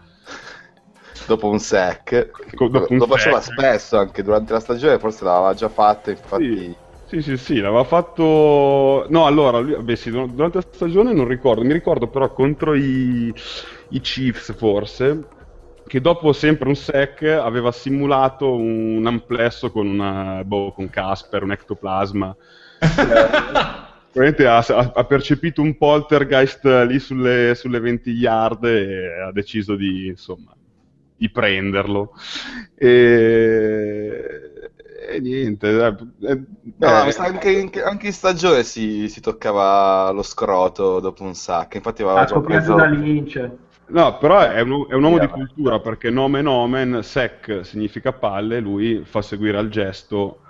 Dopo 1.28 1.50
un 1.50 1.60
sec, 1.60 2.30
Co- 2.56 2.70
dopo 2.70 2.94
un 2.94 3.00
lo 3.00 3.08
faceva 3.08 3.42
sec. 3.42 3.44
spesso 3.44 3.98
anche 3.98 4.24
durante 4.24 4.54
la 4.54 4.60
stagione, 4.60 5.00
forse 5.00 5.24
l'aveva 5.26 5.54
già 5.54 5.70
fatto, 5.70 6.10
infatti... 6.10 6.56
Sì. 6.56 6.78
Sì, 7.10 7.22
sì, 7.22 7.38
sì, 7.38 7.60
l'aveva 7.62 7.86
fatto... 7.86 9.06
No, 9.10 9.26
allora, 9.26 9.60
lui- 9.60 9.82
beh, 9.82 9.96
sì, 9.96 10.12
dur- 10.12 10.30
durante 10.34 10.58
la 10.58 10.64
stagione 10.70 11.14
non 11.14 11.26
ricordo, 11.28 11.64
mi 11.64 11.72
ricordo 11.72 12.10
però 12.10 12.34
contro 12.34 12.74
i, 12.76 13.34
i 13.90 14.00
Chiefs 14.02 14.54
forse, 14.58 15.30
che 15.88 16.02
dopo 16.02 16.34
sempre 16.34 16.68
un 16.68 16.76
sec 16.76 17.24
aveva 17.24 17.72
simulato 17.72 18.54
un 18.56 19.04
amplesso 19.06 19.72
con, 19.72 19.88
una, 19.88 20.44
boh, 20.44 20.72
con 20.74 20.90
Casper, 20.90 21.44
un 21.44 21.52
ectoplasma. 21.52 22.36
Probabilmente 24.12 24.48
ha, 24.48 24.58
ha- 24.94 25.04
percepito 25.06 25.62
un 25.62 25.78
poltergeist 25.78 26.66
lì 26.88 27.00
sulle, 27.00 27.54
sulle 27.56 27.80
20 27.80 28.10
yard 28.12 28.64
e 28.66 29.22
ha 29.28 29.32
deciso 29.32 29.76
di, 29.76 30.08
insomma, 30.08 30.56
di 31.16 31.30
prenderlo. 31.30 32.14
E, 32.76 34.52
e 35.10 35.20
niente. 35.20 35.68
eh, 35.70 35.96
eh, 36.28 36.42
No, 36.80 37.06
eh, 37.06 37.16
anche, 37.18 37.52
in- 37.52 37.72
anche 37.84 38.08
in 38.08 38.14
stagione 38.14 38.64
si, 38.64 39.08
si 39.08 39.22
toccava 39.22 40.10
lo 40.12 40.24
scroto 40.24 41.00
dopo 41.00 41.24
un 41.24 41.36
sac, 41.36 41.76
infatti 41.76 42.02
aveva 42.02 42.22
Ha 42.22 42.42
preso... 42.42 42.76
da 42.76 42.86
Lynch. 42.86 43.52
No, 43.90 44.18
però 44.18 44.40
è 44.42 44.60
un, 44.62 44.86
è 44.90 44.94
un 44.94 45.04
uomo 45.04 45.18
di 45.18 45.28
cultura 45.28 45.80
perché 45.80 46.10
nomen 46.10 46.46
omen, 46.46 47.00
sec 47.04 47.62
significa 47.64 48.12
palle, 48.12 48.60
lui 48.60 49.04
fa 49.06 49.22
seguire 49.22 49.58
al 49.58 49.70
gesto. 49.70 50.42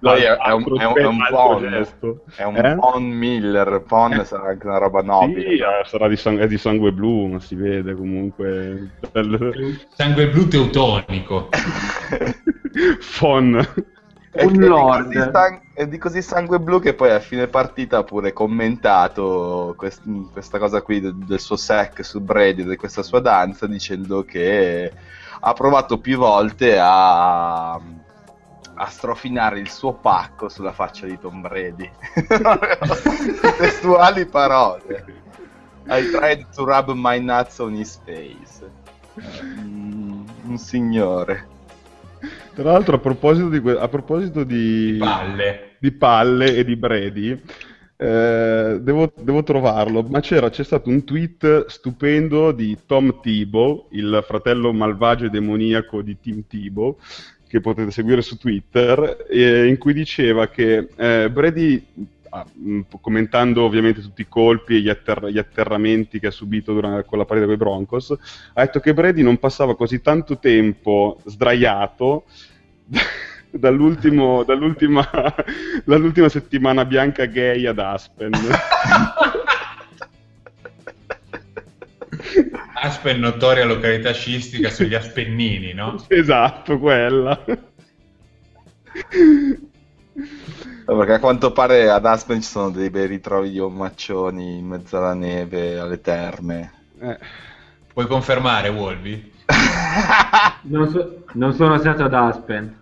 Poi 0.00 0.22
è, 0.22 0.36
è 0.36 0.52
un, 0.52 0.64
è 0.78 0.84
un, 0.84 0.98
è 0.98 1.04
un 1.04 1.58
gesto. 1.60 2.24
è 2.34 2.42
un 2.42 2.56
Eh? 2.56 2.74
Von 2.74 3.04
Miller, 3.04 3.84
Eh. 3.88 4.24
sarà 4.24 4.48
anche 4.48 4.66
una 4.66 4.78
roba 4.78 5.02
nobile. 5.02 5.40
Sì, 5.42 5.56
eh, 5.58 5.84
sarà 5.84 6.08
di, 6.08 6.16
sang- 6.16 6.40
è 6.40 6.46
di 6.46 6.58
sangue 6.58 6.92
blu, 6.92 7.26
ma 7.26 7.38
si 7.38 7.54
vede 7.54 7.94
comunque. 7.94 8.90
Sangue 9.94 10.28
blu 10.28 10.48
teutonico. 10.48 11.48
Fon. 13.00 13.64
È 14.34 14.44
Un 14.44 14.54
è 14.54 14.56
di 14.56 14.66
lord. 14.66 15.04
così 15.12 15.30
sang- 15.30 15.84
di 15.84 15.98
così 15.98 16.22
sangue 16.22 16.58
blu 16.58 16.80
che 16.80 16.94
poi 16.94 17.10
a 17.10 17.20
fine 17.20 17.48
partita 17.48 17.98
ha 17.98 18.02
pure 18.02 18.32
commentato 18.32 19.74
quest- 19.76 20.02
questa 20.32 20.58
cosa 20.58 20.80
qui 20.80 21.00
de- 21.00 21.12
del 21.14 21.38
suo 21.38 21.56
sec 21.56 22.02
su 22.02 22.18
Brady, 22.20 22.64
di 22.64 22.76
questa 22.76 23.02
sua 23.02 23.20
danza, 23.20 23.66
dicendo 23.66 24.24
che 24.24 24.90
ha 25.38 25.52
provato 25.52 25.98
più 25.98 26.16
volte 26.16 26.78
a, 26.80 27.72
a 27.74 28.86
strofinare 28.86 29.58
il 29.58 29.68
suo 29.68 29.92
pacco 29.94 30.48
sulla 30.48 30.72
faccia 30.72 31.04
di 31.04 31.18
Tom 31.18 31.42
Brady. 31.42 31.90
Testuali 33.58 34.24
parole. 34.24 35.04
I 35.88 36.08
tried 36.10 36.46
to 36.54 36.64
rub 36.64 36.90
my 36.94 37.18
nuts 37.20 37.58
on 37.58 37.74
his 37.74 37.98
face. 38.02 38.64
Mm, 39.54 40.24
un 40.44 40.56
signore. 40.56 41.48
Tra 42.54 42.70
l'altro, 42.70 42.96
a 42.96 42.98
proposito 42.98 43.48
di, 43.48 43.62
a 43.70 43.88
proposito 43.88 44.44
di, 44.44 44.96
Palle. 44.98 45.76
di 45.78 45.90
palle 45.92 46.54
e 46.54 46.64
di 46.64 46.76
Brady, 46.76 47.40
eh, 47.96 48.78
devo, 48.80 49.12
devo 49.16 49.42
trovarlo, 49.42 50.02
ma 50.02 50.20
c'era, 50.20 50.50
c'è 50.50 50.62
stato 50.62 50.90
un 50.90 51.04
tweet 51.04 51.66
stupendo 51.66 52.52
di 52.52 52.76
Tom 52.84 53.20
Tebow, 53.22 53.88
il 53.92 54.22
fratello 54.26 54.72
malvagio 54.72 55.26
e 55.26 55.30
demoniaco 55.30 56.02
di 56.02 56.18
Tim 56.20 56.44
Tebow, 56.46 56.98
che 57.48 57.60
potete 57.60 57.90
seguire 57.90 58.20
su 58.22 58.36
Twitter, 58.36 59.26
eh, 59.30 59.66
in 59.66 59.78
cui 59.78 59.92
diceva 59.94 60.48
che 60.48 60.88
eh, 60.94 61.30
Brady, 61.30 61.86
commentando 63.00 63.62
ovviamente 63.62 64.00
tutti 64.00 64.22
i 64.22 64.28
colpi 64.28 64.76
e 64.76 64.80
gli, 64.80 64.88
atterra- 64.88 65.28
gli 65.28 65.38
atterramenti 65.38 66.18
che 66.18 66.28
ha 66.28 66.30
subito 66.30 66.72
durante 66.72 67.04
quella 67.06 67.24
partita 67.24 67.46
con 67.46 67.56
i 67.56 67.58
Broncos, 67.58 68.10
ha 68.54 68.64
detto 68.64 68.80
che 68.80 68.94
Brady 68.94 69.22
non 69.22 69.38
passava 69.38 69.76
così 69.76 70.00
tanto 70.00 70.38
tempo 70.38 71.20
sdraiato 71.26 72.24
dall'ultimo, 73.50 74.44
dall'ultima, 74.44 75.06
dall'ultima 75.84 76.28
settimana 76.28 76.84
bianca 76.84 77.26
gay 77.26 77.66
ad 77.66 77.78
Aspen. 77.78 78.32
Aspen, 82.74 83.20
notoria 83.20 83.64
località 83.64 84.12
sciistica 84.12 84.68
sugli 84.68 84.94
Appennini, 84.94 85.72
no? 85.72 86.04
esatto, 86.08 86.78
quella. 86.78 87.44
Perché 90.96 91.12
a 91.14 91.20
quanto 91.20 91.52
pare 91.52 91.88
ad 91.90 92.04
Aspen 92.06 92.40
ci 92.40 92.48
sono 92.48 92.70
dei 92.70 92.90
bei 92.90 93.06
ritrovi 93.06 93.50
di 93.50 93.58
ommaccioni 93.60 94.58
in 94.58 94.66
mezzo 94.66 94.96
alla 94.98 95.14
neve, 95.14 95.78
alle 95.78 96.00
terme. 96.00 96.72
Eh, 97.00 97.18
Puoi 97.92 98.06
confermare, 98.06 98.68
Wolvi? 98.68 99.30
Non, 100.64 100.88
so- 100.90 101.24
non 101.32 101.52
sono 101.54 101.76
stato 101.78 102.04
ad 102.04 102.14
Aspen. 102.14 102.76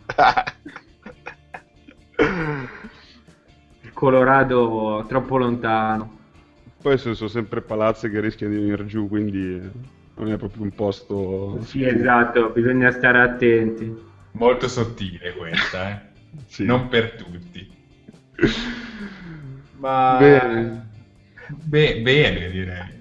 Il 3.82 3.92
Colorado 3.92 5.04
troppo 5.08 5.36
lontano. 5.38 6.18
poi 6.82 6.98
ci 6.98 7.14
sono 7.14 7.28
sempre 7.28 7.62
palazzi 7.62 8.10
che 8.10 8.20
rischiano 8.20 8.52
di 8.54 8.60
venire 8.60 8.86
giù, 8.86 9.08
quindi 9.08 9.60
non 10.14 10.30
è 10.30 10.36
proprio 10.36 10.62
un 10.62 10.74
posto... 10.74 11.58
Sì, 11.64 11.84
esatto, 11.84 12.50
bisogna 12.50 12.90
stare 12.90 13.20
attenti. 13.22 14.08
Molto 14.32 14.68
sottile 14.68 15.34
questa, 15.34 15.90
eh? 15.90 16.08
Sì. 16.46 16.64
Non 16.64 16.88
per 16.88 17.12
tutti. 17.16 17.78
Ma... 19.78 20.16
Bene. 20.18 20.88
Be- 21.48 22.00
bene, 22.00 22.50
direi. 22.50 22.98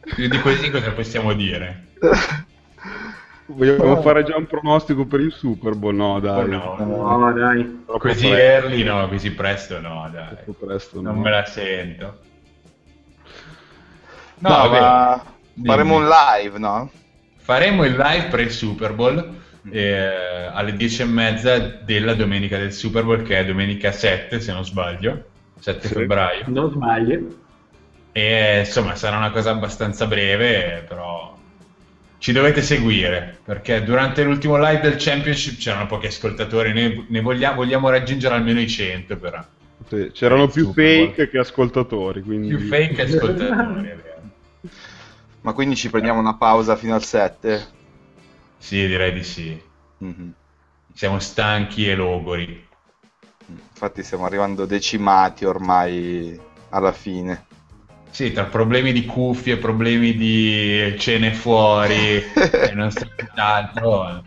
Più 0.00 0.28
di 0.28 0.40
così 0.40 0.70
cosa 0.70 0.92
possiamo 0.92 1.32
dire? 1.32 1.86
Vogliamo 3.46 4.00
fare 4.02 4.24
già 4.24 4.36
un 4.36 4.46
pronostico 4.46 5.04
per 5.06 5.20
il 5.20 5.32
Super 5.32 5.74
Bowl? 5.74 5.94
No, 5.94 6.20
dai. 6.20 6.54
Oh, 6.54 6.84
no. 6.84 7.18
No, 7.18 7.32
dai. 7.32 7.84
Così 7.86 8.28
presto, 8.28 8.34
early 8.34 8.82
no, 8.82 9.08
così 9.08 9.32
presto 9.32 9.80
no, 9.80 10.08
dai. 10.12 10.36
presto, 10.58 11.00
Non 11.00 11.16
no. 11.16 11.20
me 11.20 11.30
la 11.30 11.44
sento. 11.44 12.18
No, 14.38 14.48
No, 14.64 14.68
ma 14.70 15.24
faremo 15.64 15.96
un 15.96 16.08
live, 16.08 16.58
no? 16.58 16.90
Faremo 17.36 17.84
il 17.84 17.96
live 17.96 18.28
per 18.28 18.40
il 18.40 18.50
Super 18.50 18.92
Bowl 18.94 19.40
eh, 19.70 20.48
alle 20.52 20.74
10 20.76 21.02
e 21.02 21.04
mezza 21.04 21.58
della 21.58 22.14
domenica 22.14 22.58
del 22.58 22.72
Super 22.72 23.04
Bowl, 23.04 23.22
che 23.22 23.38
è 23.38 23.44
domenica 23.44 23.92
7, 23.92 24.40
se 24.40 24.52
non 24.52 24.64
sbaglio, 24.64 25.24
7 25.58 25.88
Sì. 25.88 25.94
febbraio. 25.94 26.44
Non 26.48 26.70
sbagli. 26.70 27.40
E 28.12 28.60
insomma, 28.60 28.94
sarà 28.94 29.16
una 29.16 29.30
cosa 29.30 29.50
abbastanza 29.50 30.06
breve, 30.06 30.84
però 30.86 31.36
ci 32.18 32.32
dovete 32.32 32.62
seguire 32.62 33.40
perché 33.44 33.82
durante 33.82 34.22
l'ultimo 34.22 34.56
live 34.58 34.80
del 34.80 34.96
Championship 34.96 35.58
c'erano 35.58 35.86
pochi 35.86 36.06
ascoltatori. 36.06 36.72
Ne, 36.72 37.06
ne 37.08 37.20
vogliamo, 37.20 37.56
vogliamo 37.56 37.88
raggiungere 37.88 38.34
almeno 38.34 38.60
i 38.60 38.68
100, 38.68 39.16
però 39.18 39.44
Sì, 39.88 40.10
c'erano 40.12 40.48
più 40.48 40.64
Super 40.66 40.88
Bowl. 40.90 41.14
fake 41.14 41.28
che 41.28 41.38
ascoltatori, 41.38 42.22
quindi... 42.22 42.48
più 42.48 42.58
fake 42.58 42.94
che 42.94 43.02
ascoltatori. 43.02 43.88
è 43.88 43.96
vero. 43.96 44.20
Ma 45.42 45.52
quindi 45.52 45.76
ci 45.76 45.90
prendiamo 45.90 46.20
una 46.20 46.36
pausa 46.36 46.76
fino 46.76 46.94
al 46.94 47.02
7? 47.04 47.66
Sì, 48.62 48.86
direi 48.86 49.12
di 49.12 49.24
sì. 49.24 49.60
Mhm. 49.98 50.32
Siamo 50.94 51.18
stanchi 51.18 51.88
e 51.88 51.96
logori. 51.96 52.64
Infatti 53.46 54.04
stiamo 54.04 54.24
arrivando 54.24 54.66
decimati 54.66 55.44
ormai 55.44 56.40
alla 56.68 56.92
fine. 56.92 57.44
Sì, 58.10 58.30
tra 58.30 58.44
problemi 58.44 58.92
di 58.92 59.04
cuffie, 59.04 59.56
problemi 59.56 60.14
di 60.14 60.94
cene 60.98 61.34
fuori 61.34 62.22
e 62.22 62.72
non 62.72 62.92
so 62.92 63.04
altro, 63.34 64.22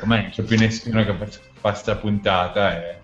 ormai 0.00 0.22
non 0.22 0.30
c'è 0.30 0.42
più 0.42 0.58
nessuno 0.58 1.04
che 1.04 1.14
fa- 1.14 1.40
fa 1.60 1.74
sta 1.74 1.94
puntata. 1.94 2.82
E... 2.82 3.00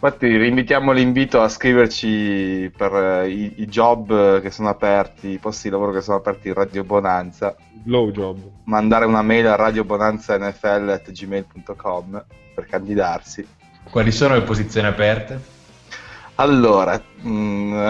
Infatti 0.00 0.36
rinvitiamo 0.36 0.92
l'invito 0.92 1.42
a 1.42 1.48
scriverci 1.48 2.70
per 2.76 2.94
eh, 2.94 3.28
i, 3.30 3.54
i 3.56 3.66
job 3.66 4.40
che 4.40 4.52
sono 4.52 4.68
aperti, 4.68 5.30
i 5.30 5.38
posti 5.38 5.64
di 5.64 5.70
lavoro 5.70 5.90
che 5.90 6.02
sono 6.02 6.18
aperti 6.18 6.46
in 6.46 6.54
Radio 6.54 6.84
Bonanza, 6.84 7.56
Blowjob. 7.72 8.38
mandare 8.66 9.06
una 9.06 9.22
mail 9.22 9.48
a 9.48 9.56
radiobonanzanfl.gmail.com 9.56 12.24
per 12.54 12.66
candidarsi. 12.66 13.44
Quali 13.90 14.12
sono 14.12 14.34
le 14.34 14.42
posizioni 14.42 14.86
aperte? 14.86 15.56
Allora, 16.36 17.02
mm, 17.26 17.72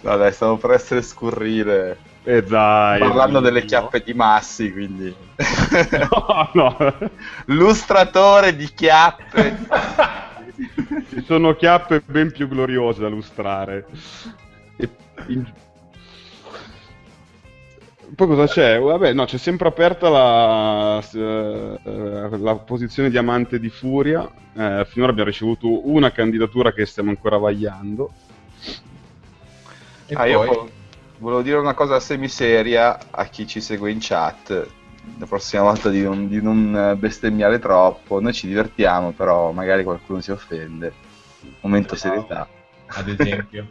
no 0.00 0.16
dai, 0.16 0.32
stavo 0.32 0.56
per 0.56 0.72
essere 0.72 1.02
scurrile. 1.02 1.96
E 2.22 2.42
dai. 2.42 2.98
Parlando 3.00 3.40
delle 3.40 3.64
chiappe 3.64 4.02
di 4.04 4.12
Massi, 4.14 4.70
quindi... 4.72 5.14
No, 6.10 6.50
no. 6.52 6.76
Lustratore 7.46 8.54
di 8.54 8.66
chiappe. 8.66 9.58
Ci 11.08 11.22
sono 11.24 11.54
chiappe 11.56 12.02
ben 12.04 12.30
più 12.30 12.46
gloriose 12.46 13.00
da 13.00 13.08
lustrare. 13.08 13.86
E 14.76 14.88
in- 15.28 15.50
Poi 18.14 18.26
cosa 18.26 18.46
c'è? 18.46 18.78
Vabbè, 18.78 19.14
no, 19.14 19.24
c'è 19.24 19.38
sempre 19.38 19.68
aperta 19.68 20.08
la, 20.10 21.02
eh, 21.14 22.28
la 22.38 22.54
posizione 22.56 23.08
di 23.08 23.16
amante 23.16 23.58
di 23.58 23.70
Furia. 23.70 24.28
Eh, 24.52 24.84
finora 24.90 25.10
abbiamo 25.12 25.30
ricevuto 25.30 25.88
una 25.88 26.10
candidatura 26.12 26.72
che 26.72 26.84
stiamo 26.84 27.08
ancora 27.08 27.38
vagliando. 27.38 28.10
E 30.06 30.14
Ah, 30.14 30.26
io 30.26 30.38
poi- 30.38 30.48
vo- 30.48 30.70
volevo 31.20 31.42
dire 31.42 31.58
una 31.58 31.74
cosa 31.74 32.00
semiseria 32.00 32.98
a 33.10 33.24
chi 33.26 33.46
ci 33.46 33.60
segue 33.60 33.90
in 33.90 33.98
chat. 34.00 34.68
La 35.18 35.26
prossima 35.26 35.62
volta 35.62 35.88
di 35.88 36.02
non, 36.02 36.28
di 36.28 36.42
non 36.42 36.76
eh, 36.76 36.96
bestemmiare 36.96 37.58
troppo. 37.58 38.20
Noi 38.20 38.32
ci 38.32 38.46
divertiamo, 38.46 39.12
però 39.12 39.50
magari 39.52 39.84
qualcuno 39.84 40.20
si 40.20 40.30
offende. 40.30 40.92
Momento 41.60 41.94
serietà. 41.94 42.48
ad 42.86 43.08
esempio. 43.08 43.66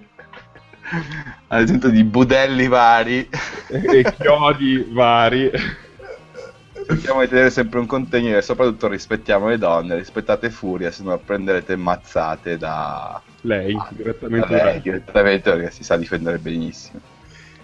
Ad 1.49 1.61
esempio 1.61 1.89
di 1.89 2.03
budelli 2.03 2.67
vari. 2.67 3.29
e 3.67 4.15
chiodi 4.17 4.87
vari. 4.91 5.51
Cerchiamo 6.87 7.21
di 7.21 7.27
tenere 7.27 7.51
sempre 7.51 7.77
un 7.77 7.85
contegno 7.85 8.35
e 8.35 8.41
soprattutto 8.41 8.87
rispettiamo 8.87 9.49
le 9.49 9.59
donne, 9.59 9.95
rispettate 9.95 10.49
Furia, 10.49 10.89
se 10.89 11.03
no 11.03 11.15
prenderete 11.19 11.75
mazzate 11.75 12.57
da, 12.57 13.21
Lei, 13.41 13.73
da 13.73 13.87
direttamente 13.91 14.47
lei 14.49 14.63
da- 14.63 14.79
direttamente 14.79 15.51
perché 15.51 15.69
si 15.69 15.83
sa 15.83 15.95
difendere 15.95 16.39
benissimo. 16.39 16.99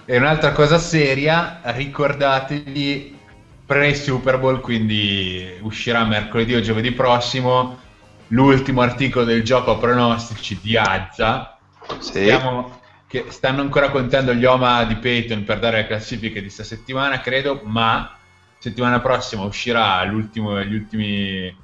E 0.08 0.18
un'altra 0.18 0.52
cosa 0.52 0.78
seria, 0.78 1.62
ricordatevi 1.64 3.18
pre-Super 3.66 4.38
Bowl, 4.38 4.62
quindi 4.62 5.58
uscirà 5.62 6.04
mercoledì 6.06 6.54
o 6.54 6.62
giovedì 6.62 6.92
prossimo 6.92 7.80
l'ultimo 8.28 8.82
articolo 8.82 9.26
del 9.26 9.44
gioco 9.44 9.72
a 9.72 9.78
pronostici 9.78 10.60
di 10.62 10.78
Azza. 10.78 11.58
Sì. 11.98 12.22
Stiamo- 12.22 12.82
che 13.08 13.26
stanno 13.30 13.62
ancora 13.62 13.90
contando 13.90 14.34
gli 14.36 14.46
Oma 14.46 14.84
di 14.84 14.96
Peyton 14.98 15.44
per 15.44 15.58
dare 15.58 15.78
le 15.78 15.88
classifiche 15.88 16.42
di 16.42 16.50
sta 16.50 16.64
settimana, 16.64 17.20
credo, 17.22 17.62
ma 17.64 18.16
settimana 18.60 19.00
prossima 19.00 19.44
uscirà 19.44 20.04
l'ultimo- 20.04 20.62
gli 20.64 20.76
ultimi, 20.76 21.56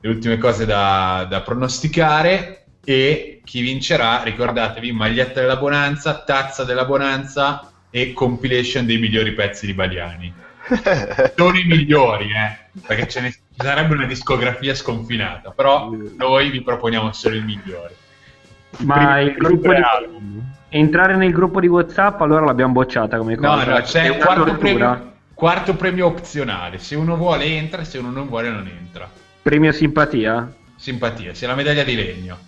le 0.00 0.08
ultime 0.08 0.36
cose 0.36 0.66
da, 0.66 1.26
da 1.28 1.40
pronosticare 1.40 2.65
e 2.88 3.40
chi 3.42 3.62
vincerà, 3.62 4.22
ricordatevi, 4.22 4.92
maglietta 4.92 5.40
della 5.40 5.56
Bonanza, 5.56 6.22
tazza 6.22 6.62
della 6.62 6.84
Bonanza 6.84 7.68
e 7.90 8.12
compilation 8.12 8.86
dei 8.86 8.98
migliori 8.98 9.32
pezzi 9.32 9.66
di 9.66 9.74
Baliani. 9.74 10.32
Sono 11.34 11.58
i 11.58 11.64
migliori, 11.64 12.26
eh, 12.30 12.80
perché 12.86 13.08
ce 13.08 13.20
ne 13.22 13.30
ci 13.32 13.40
sarebbe 13.56 13.94
una 13.94 14.06
discografia 14.06 14.72
sconfinata, 14.72 15.50
però 15.50 15.90
noi 16.16 16.50
vi 16.50 16.62
proponiamo 16.62 17.10
solo 17.12 17.34
i 17.34 17.40
migliori. 17.42 17.92
Ma 18.84 19.18
il 19.18 19.32
gruppo 19.32 19.74
di... 19.74 19.80
album. 19.80 20.54
entrare 20.68 21.16
nel 21.16 21.32
gruppo 21.32 21.58
di 21.58 21.66
WhatsApp 21.66 22.20
allora 22.20 22.44
l'abbiamo 22.44 22.74
bocciata 22.74 23.16
come 23.16 23.34
No, 23.34 23.54
cosa. 23.54 23.64
no, 23.64 23.80
c'è 23.80 24.02
È 24.02 24.04
il 24.04 24.10
una 24.12 24.24
quarto 24.24 24.56
premio, 24.56 25.12
quarto 25.34 25.74
premio 25.74 26.06
opzionale. 26.06 26.78
Se 26.78 26.94
uno 26.94 27.16
vuole 27.16 27.46
entra, 27.46 27.82
se 27.82 27.98
uno 27.98 28.10
non 28.10 28.28
vuole 28.28 28.50
non 28.50 28.68
entra. 28.68 29.10
Premio 29.42 29.72
simpatia? 29.72 30.52
Simpatia, 30.76 31.32
c'è 31.32 31.46
la 31.48 31.54
medaglia 31.56 31.82
di 31.82 31.96
legno. 31.96 32.38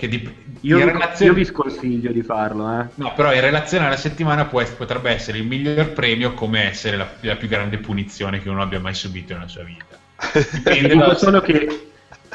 Che 0.00 0.08
di- 0.08 0.34
Io, 0.62 0.78
in 0.78 0.84
vi, 0.86 0.90
relazione- 0.92 1.30
io 1.30 1.36
vi 1.36 1.44
sconsiglio 1.44 2.10
di 2.10 2.22
farlo, 2.22 2.80
eh. 2.80 2.86
No, 2.94 3.12
però 3.14 3.34
in 3.34 3.42
relazione 3.42 3.84
alla 3.84 3.98
settimana 3.98 4.46
può 4.46 4.64
potrebbe 4.74 5.10
essere 5.10 5.36
il 5.36 5.46
miglior 5.46 5.90
premio 5.90 6.32
come 6.32 6.70
essere 6.70 6.96
la, 6.96 7.06
la 7.20 7.36
più 7.36 7.48
grande 7.48 7.76
punizione 7.76 8.40
che 8.40 8.48
uno 8.48 8.62
abbia 8.62 8.80
mai 8.80 8.94
subito 8.94 9.34
nella 9.34 9.46
sua 9.46 9.62
vita. 9.62 9.84
Vi 10.70 10.88
dico, 10.88 11.14
solo 11.16 11.42
che, 11.42 11.66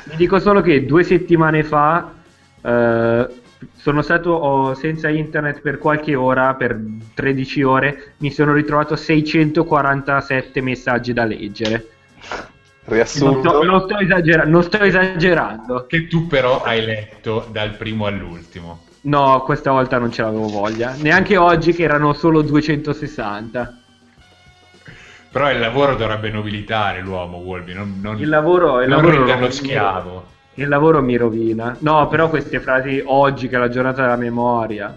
vi 0.04 0.16
dico 0.16 0.38
solo 0.38 0.62
che 0.62 0.86
due 0.86 1.04
settimane 1.04 1.64
fa 1.64 2.14
eh, 2.62 3.28
sono 3.76 4.02
stato 4.04 4.30
oh, 4.30 4.74
senza 4.76 5.10
internet 5.10 5.62
per 5.62 5.80
qualche 5.80 6.14
ora, 6.14 6.54
per 6.54 6.80
13 7.16 7.64
ore, 7.64 8.14
mi 8.18 8.32
sono 8.32 8.54
ritrovato 8.54 8.96
647 8.96 10.62
messaggi 10.62 11.14
da 11.14 11.26
leggere. 11.26 11.88
Non 12.88 12.94
Riassunto. 12.98 13.50
sto, 13.50 13.64
non 13.64 13.82
sto 13.82 13.98
esagera- 13.98 14.44
non 14.46 14.64
sto 14.64 14.80
esagerando. 14.80 15.86
Che 15.88 16.08
tu 16.08 16.28
però 16.28 16.62
hai 16.62 16.86
letto 16.86 17.48
dal 17.52 17.72
primo 17.72 18.06
all'ultimo. 18.06 18.84
No, 19.02 19.42
questa 19.44 19.72
volta 19.72 19.98
non 19.98 20.12
ce 20.12 20.22
l'avevo 20.22 20.48
voglia. 20.48 20.94
Neanche 21.00 21.36
oggi 21.38 21.74
che 21.74 21.84
erano 21.84 22.14
solo 22.14 22.42
260. 22.42 23.80
Però 25.32 25.52
il 25.52 25.60
lavoro 25.60 25.96
dovrebbe 25.96 26.30
nobilitare 26.30 27.02
l'uomo, 27.02 27.38
Wolby, 27.38 27.74
non, 27.74 28.00
non, 28.02 28.18
Il 28.20 28.30
lavoro, 28.30 28.82
il 28.82 28.88
non 28.88 29.02
lavoro 29.04 29.18
renderlo 29.26 29.52
schiavo. 29.52 30.26
Il 30.54 30.68
lavoro 30.70 31.02
mi 31.02 31.18
rovina. 31.18 31.76
No, 31.80 32.08
però 32.08 32.30
queste 32.30 32.60
frasi 32.60 33.02
oggi 33.06 33.50
che 33.50 33.56
è 33.56 33.60
la 33.60 33.68
giornata 33.68 34.04
della 34.04 34.16
memoria. 34.16 34.96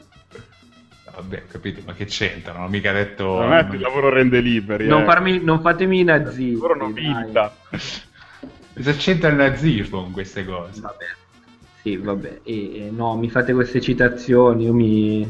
Vabbè, 1.21 1.47
capito, 1.49 1.81
ma 1.85 1.95
che 1.95 2.05
c'entrano? 2.05 2.59
Non 2.61 2.69
ho 2.69 2.71
mica 2.71 2.93
detto... 2.93 3.39
Veramente 3.39 3.75
il 3.77 3.83
lavoro 3.83 4.09
rende 4.09 4.39
liberi. 4.41 4.87
Non, 4.87 5.03
eh. 5.03 5.05
farmi- 5.05 5.43
non 5.43 5.61
fatemi 5.61 5.97
i 5.97 6.01
Il 6.01 6.07
nazisti. 6.07 6.53
lavoro 6.53 6.75
dai. 6.79 6.87
nobilita. 6.89 7.57
Cosa 8.75 8.93
c'entra 8.97 9.29
il 9.31 9.35
nazismo 9.37 10.03
con 10.03 10.13
queste 10.13 10.45
cose? 10.45 10.81
Vabbè. 10.81 11.05
Sì, 11.83 11.97
vabbè. 11.97 12.41
E, 12.45 12.87
e 12.87 12.91
no, 12.93 13.17
mi 13.17 13.29
fate 13.31 13.53
queste 13.53 13.81
citazioni. 13.81 14.65
Io 14.67 14.73
mi... 14.73 15.21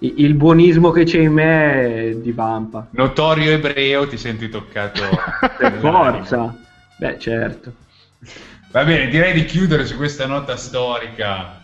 i- 0.00 0.14
Il 0.18 0.34
buonismo 0.34 0.90
che 0.90 1.04
c'è 1.04 1.20
in 1.20 1.32
me 1.32 2.08
è 2.10 2.14
divampa. 2.16 2.88
Notorio 2.90 3.50
ebreo, 3.52 4.06
ti 4.06 4.18
senti 4.18 4.50
toccato... 4.50 5.00
Per 5.56 5.72
forza. 5.78 6.54
Beh, 6.98 7.18
certo. 7.18 7.72
Va 8.72 8.84
bene, 8.84 9.08
direi 9.08 9.32
di 9.32 9.46
chiudere 9.46 9.86
su 9.86 9.96
questa 9.96 10.26
nota 10.26 10.56
storica, 10.56 11.58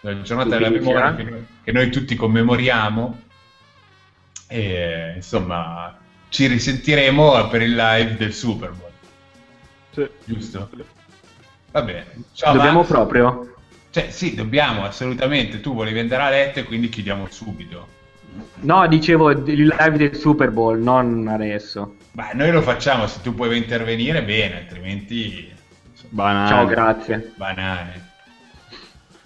la 0.00 0.20
giornata 0.20 0.50
della 0.50 0.68
memoria 0.68 1.14
che 1.14 1.22
noi, 1.22 1.44
che 1.62 1.72
noi 1.72 1.90
tutti 1.90 2.14
commemoriamo. 2.14 3.20
E 4.48 5.12
insomma, 5.16 5.96
ci 6.28 6.46
risentiremo 6.46 7.48
per 7.48 7.62
il 7.62 7.74
live 7.74 8.16
del 8.16 8.32
Super 8.34 8.70
Bowl, 8.72 8.90
Sì. 9.92 10.08
giusto? 10.24 10.68
Va 11.70 11.82
bene. 11.82 12.06
Ciao, 12.34 12.52
Dobbiamo 12.54 12.80
Max. 12.80 12.88
proprio. 12.88 13.54
Cioè, 13.90 14.10
sì, 14.10 14.34
dobbiamo, 14.34 14.84
assolutamente. 14.84 15.60
Tu 15.60 15.74
volevi 15.74 15.98
andare 16.00 16.22
a 16.22 16.28
letto 16.30 16.58
e 16.60 16.64
quindi 16.64 16.88
chiudiamo 16.88 17.26
subito. 17.30 17.88
No, 18.60 18.86
dicevo 18.88 19.30
il 19.30 19.66
live 19.66 19.96
del 19.96 20.16
Super 20.16 20.50
Bowl, 20.50 20.78
non 20.80 21.28
adesso. 21.28 21.96
Ma 22.12 22.30
noi 22.32 22.50
lo 22.50 22.62
facciamo, 22.62 23.06
se 23.06 23.20
tu 23.22 23.34
puoi 23.34 23.56
intervenire, 23.56 24.22
bene, 24.22 24.56
altrimenti... 24.58 25.50
Banane. 26.08 26.48
Ciao, 26.48 26.66
grazie. 26.66 27.32
Banane. 27.36 28.10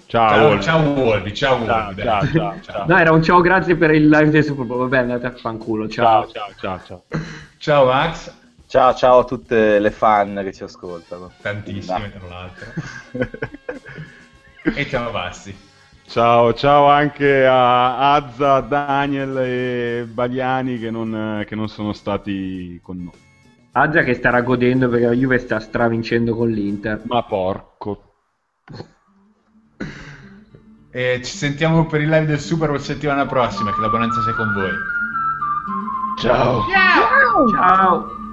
Ciao. 0.07 0.29
Ciao, 0.29 0.49
Wolf. 0.49 0.63
ciao 0.63 0.81
Wolby, 0.83 1.35
ciao 1.35 1.65
Ciao, 1.65 1.95
ciao, 1.95 2.27
ciao, 2.33 2.61
ciao. 2.61 2.87
No, 2.87 2.97
era 2.97 3.11
un 3.13 3.23
ciao 3.23 3.41
grazie 3.41 3.77
per 3.77 3.91
il 3.91 4.09
live 4.09 4.31
del 4.31 4.45
Super 4.45 4.65
Bowl. 4.65 4.89
Vabbè, 4.89 4.99
andate 4.99 5.27
a 5.27 5.33
fanculo. 5.33 5.89
Ciao. 5.89 6.29
ciao, 6.29 6.53
ciao, 6.59 6.81
ciao, 6.87 7.03
ciao. 7.09 7.21
Ciao 7.59 7.87
Max. 7.87 8.33
Ciao 8.69 8.95
ciao 8.95 9.19
a 9.21 9.25
tutte 9.25 9.79
le 9.79 9.91
fan 9.91 10.41
che 10.43 10.53
ci 10.53 10.65
ascoltano. 10.65 11.33
Tantissime, 11.41 12.13
tra 12.13 12.29
l'altro. 12.29 12.67
e 14.75 14.89
ciao 14.89 15.11
Basti. 15.11 15.57
Ciao, 16.09 16.55
ciao 16.55 16.87
anche 16.87 17.45
a 17.45 18.15
Azza, 18.15 18.61
Daniel 18.61 19.37
e 19.39 20.07
Bagliani 20.09 20.79
che 20.79 20.91
non, 20.91 21.45
che 21.47 21.55
non 21.57 21.69
sono 21.69 21.93
stati 21.93 22.79
con 22.83 23.03
noi. 23.03 23.25
Azza 23.73 24.03
che 24.03 24.15
starà 24.15 24.41
godendo 24.43 24.89
perché 24.89 25.07
la 25.07 25.13
Juve 25.13 25.39
sta 25.39 25.59
stravincendo 25.59 26.35
con 26.35 26.49
l'Inter. 26.49 27.03
Ma 27.05 27.23
porco. 27.25 28.15
E 30.97 31.21
ci 31.23 31.37
sentiamo 31.37 31.85
per 31.85 32.01
il 32.01 32.09
live 32.09 32.25
del 32.25 32.41
Super 32.41 32.69
Bowl 32.69 32.81
settimana 32.81 33.27
prossima, 33.27 33.71
che 33.71 33.83
la 33.83 33.91
bonanza 33.91 34.23
sia 34.23 34.33
con 34.33 34.51
voi. 34.55 34.73
Ciao. 36.19 36.65
Ciao. 37.51 38.26